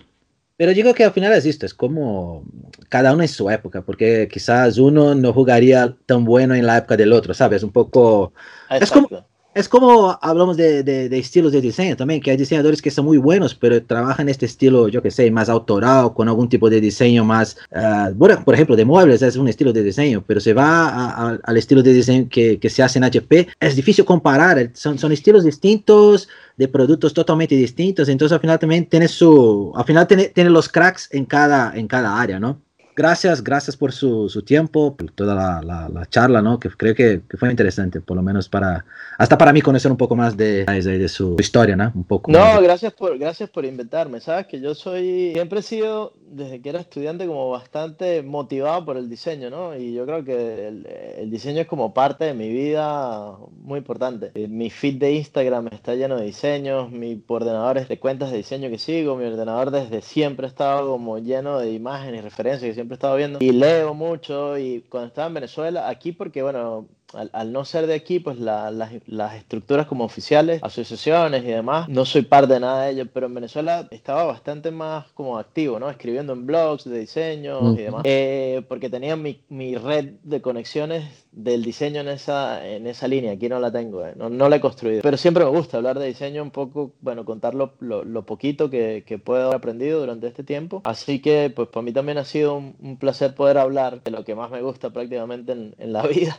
Pero 0.56 0.74
digo 0.74 0.94
que 0.94 1.04
al 1.04 1.12
final 1.12 1.34
es 1.34 1.46
esto, 1.46 1.66
es 1.66 1.74
como 1.74 2.44
cada 2.88 3.14
uno 3.14 3.24
en 3.24 3.30
su 3.30 3.50
época, 3.50 3.82
porque 3.82 4.30
quizás 4.32 4.78
uno 4.78 5.16
no 5.16 5.34
jugaría 5.34 5.96
tan 6.06 6.24
bueno 6.24 6.54
en 6.56 6.66
la 6.66 6.78
época 6.78 6.96
del 6.96 7.14
otro, 7.14 7.34
¿sabes? 7.34 7.64
Un 7.64 7.72
poco... 7.72 8.32
Exacto. 8.70 8.84
Es 8.84 8.92
como, 8.92 9.26
es 9.54 9.68
como 9.68 10.18
hablamos 10.22 10.56
de, 10.56 10.84
de, 10.84 11.18
estilos 11.18 11.52
de 11.52 11.62
diseño 11.62 11.98
también, 11.98 12.22
que 12.22 12.32
hay 12.32 12.38
diseñadores 12.38 12.82
que 12.82 12.90
son 12.90 13.06
muy 13.06 13.18
buenos, 13.18 13.54
pero 13.54 13.84
trabajan 13.84 14.30
este 14.30 14.46
estilo, 14.46 14.88
yo 14.88 15.02
que 15.02 15.12
sé, 15.12 15.30
más 15.30 15.50
autoral, 15.50 16.14
con 16.14 16.28
algún 16.30 16.48
tipo 16.48 16.70
de 16.70 16.80
diseño 16.80 17.26
más, 17.26 17.58
uh, 17.72 18.14
bueno, 18.16 18.42
por 18.46 18.54
ejemplo, 18.54 18.76
de 18.76 18.86
muebles 18.86 19.22
es 19.22 19.36
un 19.36 19.48
estilo 19.48 19.74
de 19.74 19.84
diseño, 19.84 20.24
pero 20.26 20.40
se 20.40 20.54
va 20.54 21.38
al 21.44 21.58
estilo 21.58 21.84
de 21.84 21.94
diseño 21.94 22.28
que, 22.30 22.60
que, 22.60 22.70
se 22.70 22.82
hace 22.82 23.00
en 23.00 23.04
HP, 23.04 23.50
es 23.60 23.76
difícil 23.76 24.06
comparar, 24.06 24.72
son, 24.74 24.98
son 24.98 25.12
estilos 25.12 25.44
distintos, 25.44 26.30
de 26.58 26.68
productos 26.68 27.14
totalmente 27.14 27.56
distintos, 27.56 28.08
entonces 28.08 28.34
al 28.34 28.40
final 28.40 28.60
también 28.60 28.86
tiene 28.86 29.08
su, 29.08 29.72
al 29.76 29.84
final 29.84 30.08
tiene, 30.08 30.26
tiene 30.26 30.50
los 30.50 30.70
cracks 30.70 31.10
en 31.12 31.26
cada, 31.26 31.76
en 31.76 31.88
cada 31.88 32.22
área, 32.22 32.40
¿no? 32.40 32.62
Gracias, 33.02 33.44
gracias 33.44 33.76
por 33.76 33.92
su, 33.94 34.30
su 34.30 34.44
tiempo, 34.44 34.96
por 34.96 35.12
toda 35.12 35.34
la, 35.34 35.62
la, 35.64 35.90
la, 35.90 36.06
charla, 36.06 36.42
¿no? 36.42 36.60
Que 36.60 36.70
creo 36.70 36.94
que, 36.94 37.22
que, 37.28 37.36
fue 37.36 37.50
interesante, 37.50 38.00
por 38.00 38.16
lo 38.16 38.22
menos 38.22 38.48
para, 38.48 38.86
hasta 39.18 39.40
para 39.40 39.52
mí 39.52 39.62
conocer 39.62 39.90
un 39.90 39.98
poco 39.98 40.16
más 40.16 40.38
de, 40.38 40.66
de, 40.66 40.98
de 41.00 41.10
su 41.10 41.36
historia, 41.40 41.76
¿no? 41.76 41.92
Un 41.96 42.04
poco. 42.04 42.32
No, 42.32 42.62
gracias 42.62 42.94
por, 42.94 43.18
gracias 43.18 43.50
por 43.50 43.66
invitarme. 43.66 44.20
Sabes 44.20 44.46
que 44.46 44.62
yo 44.62 44.76
soy, 44.76 45.32
siempre 45.34 45.62
he 45.62 45.64
sido, 45.64 46.14
desde 46.32 46.62
que 46.62 46.70
era 46.70 46.80
estudiante, 46.80 47.28
como 47.28 47.50
bastante 47.50 48.24
motivado 48.24 48.86
por 48.86 48.98
el 48.98 49.10
diseño, 49.10 49.50
¿no? 49.50 49.76
Y 49.76 49.94
yo 49.94 50.06
creo 50.06 50.24
que 50.24 50.68
el, 50.68 51.30
diseño 51.30 51.62
es 51.62 51.68
como 51.68 51.94
parte 51.94 52.26
de 52.26 52.34
mi 52.34 52.50
vida 52.50 53.38
muy 53.62 53.80
importante. 53.80 54.32
Eh, 54.36 54.48
mi 54.48 54.70
feed 54.70 55.00
de 55.00 55.14
Instagram 55.14 55.68
está 55.72 55.96
lleno 55.96 56.18
de 56.18 56.26
diseños, 56.26 56.92
mi 56.92 57.22
ordenador 57.28 57.78
es 57.78 57.88
de 57.88 58.00
cuentas 58.00 58.32
de 58.32 58.38
diseño 58.38 58.70
que 58.70 58.78
sigo, 58.78 59.16
mi 59.16 59.26
ordenador 59.26 59.72
desde 59.72 60.02
siempre 60.02 60.46
ha 60.46 60.50
estado 60.50 60.90
como 60.92 61.20
lleno 61.20 61.60
de 61.60 61.72
imágenes 61.72 62.22
y 62.22 62.24
referencias 62.24 62.70
que 62.70 62.74
siempre 62.74 62.96
he 62.96 62.98
estado 62.98 63.16
viendo. 63.18 63.40
Y 63.42 63.52
leo 63.52 63.94
mucho 63.94 64.58
y 64.58 64.82
cuando 64.90 65.08
estaba 65.08 65.28
en 65.28 65.34
Venezuela, 65.36 65.90
aquí 65.90 66.12
porque, 66.12 66.42
bueno, 66.42 66.88
al, 67.14 67.30
al, 67.34 67.52
no 67.52 67.66
ser 67.66 67.88
de 67.88 67.94
aquí, 67.94 68.20
pues 68.20 68.40
la, 68.40 68.72
las, 68.72 68.92
las, 69.08 69.36
estructuras 69.36 69.88
como 69.88 70.04
oficiales, 70.04 70.62
asociaciones 70.64 71.44
y 71.44 71.48
demás, 71.48 71.90
no 71.90 72.06
soy 72.06 72.24
parte 72.24 72.54
de 72.54 72.60
nada 72.60 72.86
de 72.86 72.92
ello, 72.92 73.06
pero 73.14 73.28
en 73.28 73.34
Venezuela 73.34 73.88
estaba 73.92 74.24
bastante 74.24 74.72
más 74.72 75.08
como 75.14 75.38
activo, 75.38 75.80
¿no? 75.80 75.90
Escribiendo 75.90 76.34
en 76.34 76.46
blogs 76.46 76.86
de 76.86 77.00
diseño 77.00 77.60
uh 77.60 77.64
-huh. 77.64 77.80
y 77.80 77.84
demás, 77.84 78.02
eh, 78.06 78.64
porque 78.68 78.90
tenía 78.90 79.16
mi, 79.16 79.42
mi, 79.50 79.76
red 79.76 80.16
de 80.24 80.42
conexiones 80.42 81.26
del 81.32 81.64
diseño 81.64 82.02
en 82.02 82.10
esa, 82.10 82.68
en 82.68 82.88
esa 82.88 83.08
línea, 83.08 83.34
aquí 83.34 83.50
no 83.50 83.60
la 83.60 83.72
tengo, 83.72 84.06
eh, 84.06 84.14
no, 84.16 84.30
no, 84.30 84.50
la 84.50 84.58
he 84.58 84.62
construido, 84.62 85.02
pero 85.02 85.18
siempre 85.18 85.44
me 85.46 85.52
gusta 85.52 85.78
hablar 85.78 85.98
de 85.98 86.08
diseño 86.08 86.44
un 86.44 86.52
poco, 86.52 86.92
bueno, 87.02 87.26
contar 87.26 87.56
lo, 87.56 87.74
lo, 87.80 88.04
lo 88.04 88.26
poquito 88.26 88.70
que, 88.70 89.04
que, 89.06 89.18
puedo 89.18 89.44
haber 89.44 89.56
aprendido 89.56 90.00
durante 90.00 90.28
este 90.28 90.44
tiempo, 90.44 90.82
así 90.84 91.22
que 91.22 91.52
pues 91.56 91.70
para 91.70 91.84
mí 91.84 91.94
también 91.94 92.18
ha 92.18 92.26
sido 92.26 92.56
un, 92.56 92.76
un 92.82 92.98
placer 92.98 93.36
poder 93.36 93.58
hablar 93.58 94.02
de 94.04 94.12
lo 94.12 94.24
que 94.26 94.36
más 94.36 94.52
me 94.52 94.62
gusta 94.62 94.90
prácticamente 94.90 95.52
en, 95.54 95.76
en 95.78 95.94
la 95.94 96.02
vida. 96.08 96.38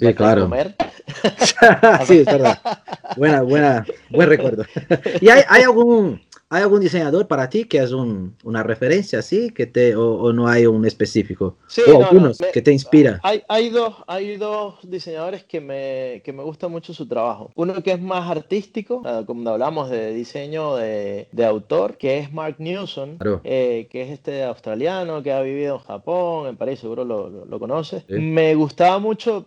Sí, 0.00 0.14
claro. 0.14 0.42
Comer. 0.42 0.74
sí, 2.06 2.18
es 2.18 2.24
verdad. 2.24 2.58
Buena, 3.16 3.42
buena, 3.42 3.86
buen 4.08 4.28
recuerdo. 4.28 4.64
¿Y 5.20 5.28
hay, 5.28 5.42
hay 5.46 5.62
algún, 5.62 6.22
¿Hay 6.52 6.62
algún 6.62 6.80
diseñador 6.80 7.28
para 7.28 7.48
ti 7.48 7.64
que 7.64 7.78
es 7.78 7.92
un, 7.92 8.34
una 8.42 8.64
referencia 8.64 9.20
así 9.20 9.50
que 9.50 9.66
te, 9.66 9.94
o, 9.94 10.14
o, 10.14 10.32
no 10.32 10.48
hay 10.48 10.66
un 10.66 10.84
específico? 10.84 11.56
Sí, 11.68 11.82
o 11.86 11.92
no, 11.92 12.06
algunos 12.06 12.40
no, 12.40 12.46
me, 12.46 12.52
que 12.52 12.60
te 12.60 12.72
inspira. 12.72 13.20
Hay, 13.22 13.44
hay, 13.48 13.70
dos, 13.70 13.94
hay 14.08 14.36
dos 14.36 14.74
diseñadores 14.82 15.44
que 15.44 15.60
me, 15.60 16.22
que 16.24 16.32
me 16.32 16.42
gusta 16.42 16.66
mucho 16.66 16.92
su 16.92 17.06
trabajo. 17.06 17.52
Uno 17.54 17.80
que 17.84 17.92
es 17.92 18.00
más 18.00 18.28
artístico, 18.28 18.96
uh, 18.96 19.24
como 19.24 19.48
hablamos 19.48 19.90
de 19.90 20.12
diseño 20.12 20.74
de, 20.74 21.28
de, 21.30 21.44
autor, 21.44 21.96
que 21.96 22.18
es 22.18 22.32
Mark 22.32 22.56
Newson, 22.58 23.18
claro. 23.18 23.40
eh, 23.44 23.86
que 23.88 24.02
es 24.02 24.10
este 24.10 24.42
australiano 24.42 25.22
que 25.22 25.32
ha 25.32 25.42
vivido 25.42 25.76
en 25.76 25.82
Japón, 25.82 26.48
en 26.48 26.56
París, 26.56 26.80
seguro 26.80 27.04
lo, 27.04 27.30
lo, 27.30 27.44
lo 27.44 27.58
conoces. 27.60 28.02
Sí. 28.08 28.14
Me 28.14 28.56
gustaba 28.56 28.98
mucho, 28.98 29.46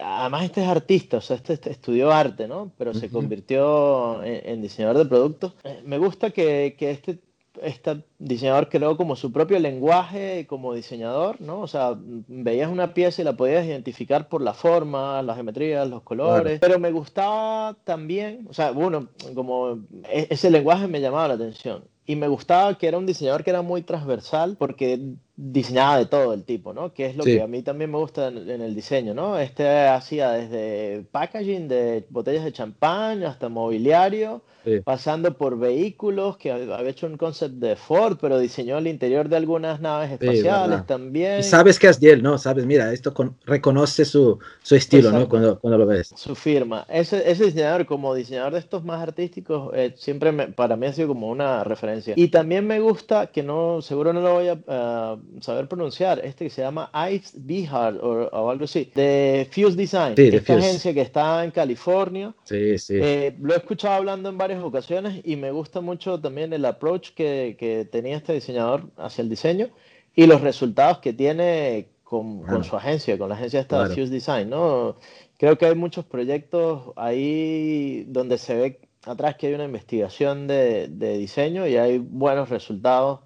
además 0.00 0.44
este 0.44 0.62
es 0.62 0.68
artista, 0.68 1.18
o 1.18 1.20
sea, 1.20 1.36
este, 1.36 1.52
este 1.52 1.70
estudió 1.72 2.10
arte, 2.10 2.48
¿no? 2.48 2.70
Pero 2.78 2.92
uh 2.92 2.94
-huh. 2.94 3.00
se 3.00 3.10
convirtió 3.10 4.24
en, 4.24 4.40
en, 4.50 4.62
diseñador 4.62 4.96
de 4.96 5.04
productos. 5.04 5.52
Eh, 5.64 5.82
me 5.84 5.98
gusta 5.98 6.30
que, 6.30 6.37
que 6.44 6.90
este, 6.90 7.20
este, 7.62 8.04
diseñador 8.18 8.68
creó 8.68 8.96
como 8.96 9.16
su 9.16 9.32
propio 9.32 9.58
lenguaje 9.58 10.46
como 10.46 10.74
diseñador, 10.74 11.40
¿no? 11.40 11.60
O 11.60 11.66
sea, 11.66 11.94
veías 11.98 12.70
una 12.70 12.94
pieza 12.94 13.22
y 13.22 13.24
la 13.24 13.36
podías 13.36 13.66
identificar 13.66 14.28
por 14.28 14.42
la 14.42 14.54
forma, 14.54 15.22
las 15.22 15.36
geometrías, 15.36 15.88
los 15.88 16.02
colores, 16.02 16.58
claro. 16.58 16.60
pero 16.60 16.78
me 16.78 16.92
gustaba 16.92 17.76
también, 17.84 18.46
o 18.48 18.54
sea, 18.54 18.70
bueno, 18.70 19.08
como 19.34 19.78
e, 20.04 20.28
ese 20.30 20.50
lenguaje 20.50 20.86
me 20.86 21.00
llamaba 21.00 21.28
la 21.28 21.34
atención. 21.34 21.84
Y 22.06 22.16
me 22.16 22.28
gustaba 22.28 22.76
que 22.78 22.88
era 22.88 22.98
un 22.98 23.06
diseñador 23.06 23.44
que 23.44 23.50
era 23.50 23.62
muy 23.62 23.82
transversal 23.82 24.56
porque 24.58 24.98
diseñaba 25.40 25.98
de 25.98 26.06
todo 26.06 26.34
el 26.34 26.42
tipo, 26.42 26.74
¿no? 26.74 26.92
Que 26.92 27.06
es 27.06 27.16
lo 27.16 27.22
sí. 27.22 27.36
que 27.36 27.42
a 27.42 27.46
mí 27.46 27.62
también 27.62 27.92
me 27.92 27.98
gusta 27.98 28.26
en, 28.26 28.50
en, 28.50 28.60
el 28.60 28.74
diseño, 28.74 29.14
¿no? 29.14 29.38
Este 29.38 29.86
hacía 29.86 30.32
desde 30.32 31.04
packaging 31.12 31.68
de 31.68 32.04
botellas 32.10 32.44
de 32.44 32.52
champán 32.52 33.22
hasta 33.22 33.48
mobiliario, 33.48 34.42
sí. 34.64 34.80
pasando 34.80 35.38
por 35.38 35.56
vehículos, 35.56 36.38
que 36.38 36.50
había 36.50 36.90
hecho 36.90 37.06
un 37.06 37.16
concept 37.16 37.54
de 37.54 37.76
Ford, 37.76 38.18
pero 38.20 38.40
diseñó 38.40 38.78
el 38.78 38.88
interior 38.88 39.28
de 39.28 39.36
algunas 39.36 39.80
naves 39.80 40.10
espaciales 40.10 40.80
sí, 40.80 40.86
también. 40.88 41.38
Y 41.38 41.42
sabes 41.44 41.78
que 41.78 41.86
es 41.86 42.00
de 42.00 42.10
él, 42.10 42.22
¿no? 42.22 42.36
Sabes, 42.36 42.66
mira, 42.66 42.92
esto 42.92 43.14
con, 43.14 43.36
reconoce 43.46 44.04
su, 44.04 44.40
su 44.64 44.74
estilo, 44.74 45.10
Exacto. 45.10 45.20
¿no? 45.20 45.28
Cuando, 45.28 45.60
cuando, 45.60 45.78
lo 45.78 45.86
ves. 45.86 46.12
Su 46.16 46.34
firma. 46.34 46.84
Ese, 46.88 47.30
ese 47.30 47.44
diseñador, 47.44 47.86
como 47.86 48.12
diseñador 48.12 48.54
de 48.54 48.58
estos 48.58 48.82
más 48.82 49.00
artísticos, 49.00 49.70
eh, 49.72 49.94
siempre 49.96 50.32
me, 50.32 50.48
para 50.48 50.74
mí 50.74 50.86
ha 50.86 50.92
sido 50.92 51.06
como 51.06 51.28
una 51.28 51.62
referencia 51.62 52.14
y 52.16 52.26
también 52.26 52.66
me 52.66 52.80
gusta, 52.80 53.28
que 53.28 53.44
no, 53.44 53.80
seguro 53.82 54.12
no 54.12 54.20
lo 54.20 54.34
voy 54.34 54.48
a 54.48 54.54
uh, 54.54 55.27
saber 55.40 55.68
pronunciar, 55.68 56.20
este 56.24 56.44
que 56.44 56.50
se 56.50 56.62
llama 56.62 56.90
Ives 56.94 57.32
Bihar 57.34 57.94
o, 57.96 58.28
o, 58.28 58.50
algo 58.50 58.64
así, 58.64 58.90
de 58.94 59.48
Fuse 59.50 59.76
Design, 59.76 60.14
sí, 60.16 60.28
esta 60.28 60.54
Fuse. 60.54 60.66
agencia 60.66 60.94
que 60.94 61.00
está 61.00 61.44
en 61.44 61.50
California. 61.50 62.34
Sí, 62.44 62.78
sí. 62.78 62.98
Eh, 63.00 63.36
lo 63.40 63.54
he 63.54 63.56
escuchado 63.56 63.94
hablando 63.94 64.28
en 64.28 64.38
varias 64.38 64.62
ocasiones 64.62 65.20
y 65.24 65.36
me 65.36 65.50
gusta 65.50 65.80
mucho 65.80 66.20
también 66.20 66.52
el 66.52 66.64
approach 66.64 67.10
que, 67.10 67.56
que 67.58 67.84
tenía 67.84 68.16
este 68.16 68.32
diseñador 68.32 68.84
hacia 68.96 69.22
el 69.22 69.28
diseño 69.28 69.70
y 70.14 70.26
los 70.26 70.40
resultados 70.40 70.98
que 70.98 71.12
tiene 71.12 71.88
con, 72.02 72.42
con 72.42 72.64
su 72.64 72.74
agencia, 72.74 73.18
con 73.18 73.28
la 73.28 73.34
agencia 73.34 73.60
esta 73.60 73.76
claro. 73.76 73.94
Fuse 73.94 74.10
Design, 74.10 74.50
¿no? 74.50 74.96
Creo 75.36 75.58
que 75.58 75.66
hay 75.66 75.74
muchos 75.74 76.04
proyectos 76.04 76.92
ahí 76.96 78.04
donde 78.08 78.38
se 78.38 78.56
ve 78.56 78.80
atrás 79.04 79.36
que 79.36 79.46
hay 79.46 79.54
una 79.54 79.64
investigación 79.64 80.46
de, 80.46 80.88
de, 80.88 81.18
diseño 81.18 81.66
y 81.66 81.76
hay 81.76 81.98
buenos 81.98 82.48
resultados 82.48 83.20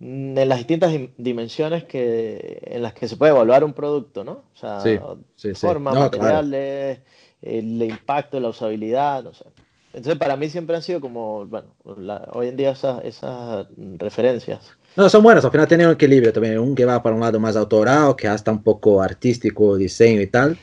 en 0.00 0.48
las 0.48 0.58
distintas 0.58 0.92
dimensiones 1.16 1.84
que, 1.84 2.60
en 2.66 2.82
las 2.82 2.92
que 2.92 3.08
se 3.08 3.16
puede 3.16 3.32
evaluar 3.32 3.64
un 3.64 3.72
producto, 3.72 4.24
¿no? 4.24 4.42
O 4.54 4.56
sea, 4.56 4.82
forma, 5.54 5.92
materiales, 5.92 7.00
el 7.40 7.82
impacto, 7.82 8.38
la 8.38 8.48
usabilidad, 8.48 9.24
no 9.24 9.32
sé. 9.32 9.44
Entonces, 9.94 10.18
para 10.18 10.36
mí 10.36 10.50
siempre 10.50 10.76
han 10.76 10.82
sido 10.82 11.00
como, 11.00 11.46
bueno, 11.46 11.68
hoy 12.32 12.48
en 12.48 12.56
día 12.56 12.72
esas, 12.72 13.02
esas 13.02 13.66
referencias. 13.96 14.72
No, 14.94 15.08
son 15.08 15.22
buenas, 15.22 15.44
al 15.44 15.50
final 15.50 15.66
tienen 15.66 15.86
un 15.86 15.94
equilibrio 15.94 16.32
también, 16.32 16.58
un 16.58 16.74
que 16.74 16.84
va 16.84 17.02
para 17.02 17.14
un 17.14 17.20
lado 17.22 17.40
más 17.40 17.56
autorado, 17.56 18.14
que 18.14 18.28
hasta 18.28 18.50
un 18.50 18.62
poco 18.62 19.00
artístico, 19.00 19.76
diseño 19.76 20.20
y 20.20 20.26
tal, 20.26 20.58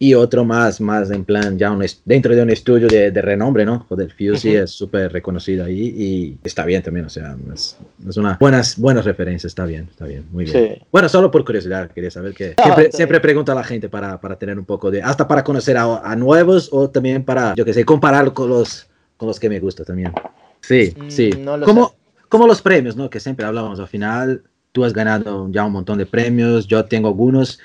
y 0.00 0.14
otro 0.14 0.44
más, 0.44 0.80
más 0.80 1.10
en 1.10 1.24
plan, 1.24 1.58
ya 1.58 1.72
un, 1.72 1.84
dentro 2.04 2.34
de 2.34 2.42
un 2.42 2.50
estudio 2.50 2.86
de, 2.86 3.10
de 3.10 3.22
renombre, 3.22 3.64
¿no? 3.64 3.80
Joder, 3.88 4.12
Fuse 4.12 4.62
es 4.62 4.70
súper 4.70 5.12
reconocido 5.12 5.64
ahí 5.64 5.94
y 5.96 6.38
está 6.44 6.64
bien 6.64 6.82
también, 6.82 7.06
o 7.06 7.08
sea, 7.08 7.36
es, 7.52 7.76
es, 8.08 8.16
una 8.16 8.36
buenas, 8.38 8.78
buenas 8.78 9.04
referencias, 9.04 9.50
está 9.50 9.64
bien, 9.64 9.88
está 9.90 10.06
bien, 10.06 10.24
muy 10.30 10.44
bien. 10.44 10.78
Bueno, 10.92 11.08
solo 11.08 11.32
por 11.32 11.44
curiosidad, 11.44 11.90
quería 11.90 12.12
saber 12.12 12.32
que 12.32 12.54
siempre, 12.62 12.92
siempre 12.92 13.20
pregunto 13.20 13.50
a 13.50 13.56
la 13.56 13.64
gente 13.64 13.88
para, 13.88 14.20
para, 14.20 14.36
tener 14.36 14.56
un 14.56 14.64
poco 14.64 14.90
de, 14.90 15.02
hasta 15.02 15.26
para 15.26 15.42
conocer 15.42 15.76
a, 15.76 15.98
a 15.98 16.14
nuevos 16.14 16.68
o 16.70 16.88
también 16.88 17.24
para, 17.24 17.54
yo 17.56 17.64
qué 17.64 17.74
sé, 17.74 17.84
compararlo 17.84 18.32
con 18.32 18.48
los, 18.48 18.86
con 19.16 19.26
los 19.26 19.40
que 19.40 19.48
me 19.48 19.58
gustan 19.58 19.84
también. 19.84 20.12
Sí, 20.60 20.94
mm, 20.96 21.10
sí. 21.10 21.30
como, 21.64 21.94
como 22.28 22.46
los 22.46 22.62
premios, 22.62 22.94
¿no? 22.94 23.10
Que 23.10 23.18
siempre 23.18 23.44
hablamos 23.44 23.80
al 23.80 23.88
final, 23.88 24.42
tú 24.70 24.84
has 24.84 24.92
ganado 24.92 25.48
ya 25.50 25.64
un 25.64 25.72
montón 25.72 25.98
de 25.98 26.06
premios, 26.06 26.68
yo 26.68 26.84
tengo 26.84 27.08
algunos 27.08 27.58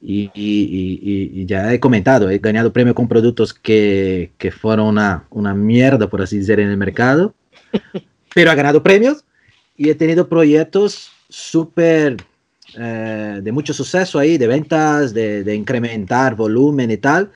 y, 0.00 0.30
y, 0.34 1.40
y, 1.40 1.46
ya 1.46 1.72
he 1.72 1.80
comentado, 1.80 2.30
he 2.30 2.38
ganado 2.38 2.72
premio 2.72 2.94
con 2.94 3.08
productos 3.08 3.54
que, 3.54 4.32
que 4.38 4.50
fueron 4.50 4.88
una, 4.88 5.24
una, 5.30 5.54
mierda, 5.54 6.08
por 6.08 6.22
así 6.22 6.38
decir, 6.38 6.60
en 6.60 6.68
el 6.68 6.76
mercado, 6.76 7.34
pero 8.34 8.52
he 8.52 8.54
ganado 8.54 8.82
premios 8.82 9.24
y 9.76 9.88
he 9.88 9.94
tenido 9.94 10.28
proyectos 10.28 11.10
súper 11.28 12.16
eh, 12.78 13.40
de 13.42 13.52
mucho 13.52 13.72
suceso 13.72 14.18
ahí, 14.18 14.38
de 14.38 14.46
ventas, 14.46 15.14
de, 15.14 15.42
de, 15.42 15.54
incrementar 15.54 16.34
volumen 16.34 16.90
y 16.90 16.98
tal, 16.98 17.32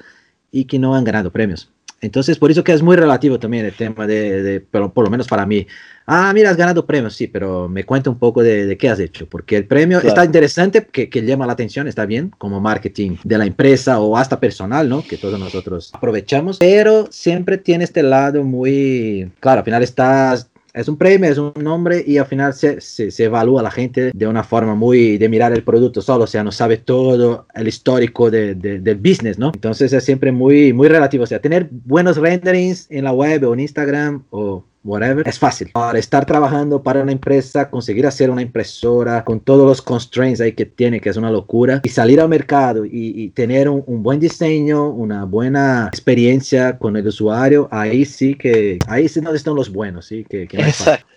y 0.52 0.64
que 0.64 0.78
no 0.78 0.94
han 0.94 1.04
ganado 1.04 1.30
premios. 1.30 1.70
Entonces, 2.02 2.38
por 2.38 2.50
eso 2.50 2.64
que 2.64 2.72
es 2.72 2.82
muy 2.82 2.96
relativo 2.96 3.38
también 3.38 3.66
el 3.66 3.74
tema 3.74 4.06
de, 4.06 4.42
de 4.42 4.60
pero 4.60 4.92
por 4.92 5.04
lo 5.04 5.10
menos 5.10 5.28
para 5.28 5.44
mí, 5.46 5.66
Ah, 6.12 6.32
mira, 6.34 6.50
has 6.50 6.56
ganado 6.56 6.84
premios, 6.84 7.14
sí, 7.14 7.28
pero 7.28 7.68
me 7.68 7.84
cuenta 7.84 8.10
un 8.10 8.18
poco 8.18 8.42
de, 8.42 8.76
qué 8.76 8.88
has 8.88 8.98
hecho, 8.98 9.28
porque 9.28 9.56
el 9.56 9.64
premio 9.64 10.00
está 10.00 10.24
interesante, 10.24 10.84
que, 10.84 11.08
que, 11.08 11.22
llama 11.24 11.46
la 11.46 11.52
atención, 11.52 11.86
está 11.86 12.04
bien, 12.04 12.32
como 12.36 12.60
marketing 12.60 13.16
de 13.22 13.38
la 13.38 13.46
empresa 13.46 14.00
o 14.00 14.16
hasta 14.16 14.40
personal, 14.40 14.88
¿no? 14.88 15.04
Que 15.04 15.16
todos 15.16 15.38
nosotros 15.38 15.92
aprovechamos, 15.92 16.58
pero 16.58 17.06
siempre 17.12 17.58
tiene 17.58 17.84
este 17.84 18.02
lado 18.02 18.42
muy, 18.42 19.30
claro, 19.38 19.60
al 19.60 19.64
final 19.64 19.84
estás 19.84 20.50
es 20.72 20.88
un 20.88 20.96
premio, 20.96 21.30
es 21.30 21.38
un 21.38 21.52
nombre 21.60 22.02
y 22.06 22.18
al 22.18 22.26
final 22.26 22.54
se, 22.54 22.80
se, 22.80 23.24
evalúa 23.24 23.60
a 23.60 23.64
la 23.64 23.70
gente 23.70 24.12
de 24.14 24.26
una 24.26 24.44
forma 24.44 24.74
muy 24.74 25.18
de 25.18 25.28
mirar 25.28 25.52
el 25.52 25.62
producto 25.62 26.00
solo, 26.00 26.24
o 26.24 26.26
sea, 26.26 26.44
no 26.44 26.52
sabe 26.52 26.76
todo 26.76 27.46
el 27.54 27.68
histórico 27.68 28.30
de, 28.30 28.54
del 28.54 28.96
business, 28.96 29.38
¿no? 29.38 29.50
Entonces 29.54 29.92
es 29.92 30.04
siempre 30.04 30.32
muy, 30.32 30.72
muy 30.72 30.88
relativo, 30.88 31.24
o 31.24 31.26
sea, 31.26 31.40
tener 31.40 31.68
buenos 31.70 32.16
renderings 32.16 32.86
en 32.90 33.04
la 33.04 33.12
web 33.12 33.44
o 33.44 33.54
en 33.54 33.60
Instagram 33.60 34.24
o 34.30 34.64
whatever, 34.84 35.26
es 35.28 35.38
fácil. 35.38 35.70
Para 35.72 35.98
estar 35.98 36.24
trabajando 36.26 36.82
para 36.82 37.02
una 37.02 37.12
empresa, 37.12 37.70
conseguir 37.70 38.06
hacer 38.06 38.30
una 38.30 38.42
impresora 38.42 39.24
con 39.24 39.40
todos 39.40 39.66
los 39.66 39.82
constraints 39.82 40.40
ahí 40.40 40.52
que 40.52 40.66
tiene, 40.66 41.00
que 41.00 41.10
es 41.10 41.16
una 41.16 41.30
locura, 41.30 41.80
y 41.82 41.88
salir 41.88 42.20
al 42.20 42.28
mercado 42.28 42.84
y, 42.84 43.30
tener 43.30 43.68
un, 43.68 44.02
buen 44.02 44.18
diseño, 44.18 44.88
una 44.88 45.24
buena 45.24 45.86
experiencia 45.88 46.78
con 46.78 46.96
el 46.96 47.06
usuario, 47.06 47.68
ahí 47.70 48.04
sí 48.04 48.34
que, 48.34 48.78
ahí 48.86 49.08
sí 49.08 49.20
donde 49.20 49.36
están 49.36 49.54
los 49.54 49.70
buenos, 49.70 50.06
sí, 50.06 50.24
que, 50.28 50.48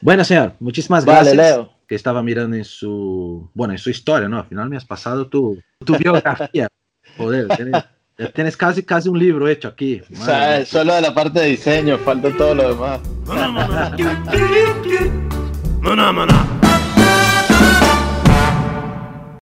Bueno, 0.02 0.24
señor, 0.24 0.54
muchísimas 0.60 1.06
gracias. 1.06 1.36
Vale, 1.38 1.50
Leo. 1.50 1.74
Que 1.88 1.96
estaba 1.96 2.24
mirando 2.24 2.56
en 2.56 2.66
su, 2.66 3.50
bueno, 3.54 3.74
en 3.74 3.78
su 3.78 3.90
historia, 3.90 4.30
¿no? 4.30 4.40
Al 4.40 4.46
final 4.46 4.70
me 4.70 4.78
has 4.78 4.86
pasado 4.86 5.28
tu, 5.28 5.60
tu 5.86 5.98
biografía. 5.98 6.68
Joder, 7.18 7.48
ya 8.24 8.32
tienes 8.32 8.56
casi, 8.56 8.84
casi 8.84 9.10
un 9.10 9.20
libro 9.20 9.48
hecho 9.48 9.68
aquí. 9.68 10.02
O 10.20 10.24
sea, 10.24 10.66
solo 10.66 10.94
de 10.96 11.02
la 11.02 11.14
parte 11.14 11.42
de 11.42 11.48
diseño, 11.48 11.98
falta 11.98 12.30
todo 12.38 12.56
lo 12.56 12.70
demás. 12.70 13.00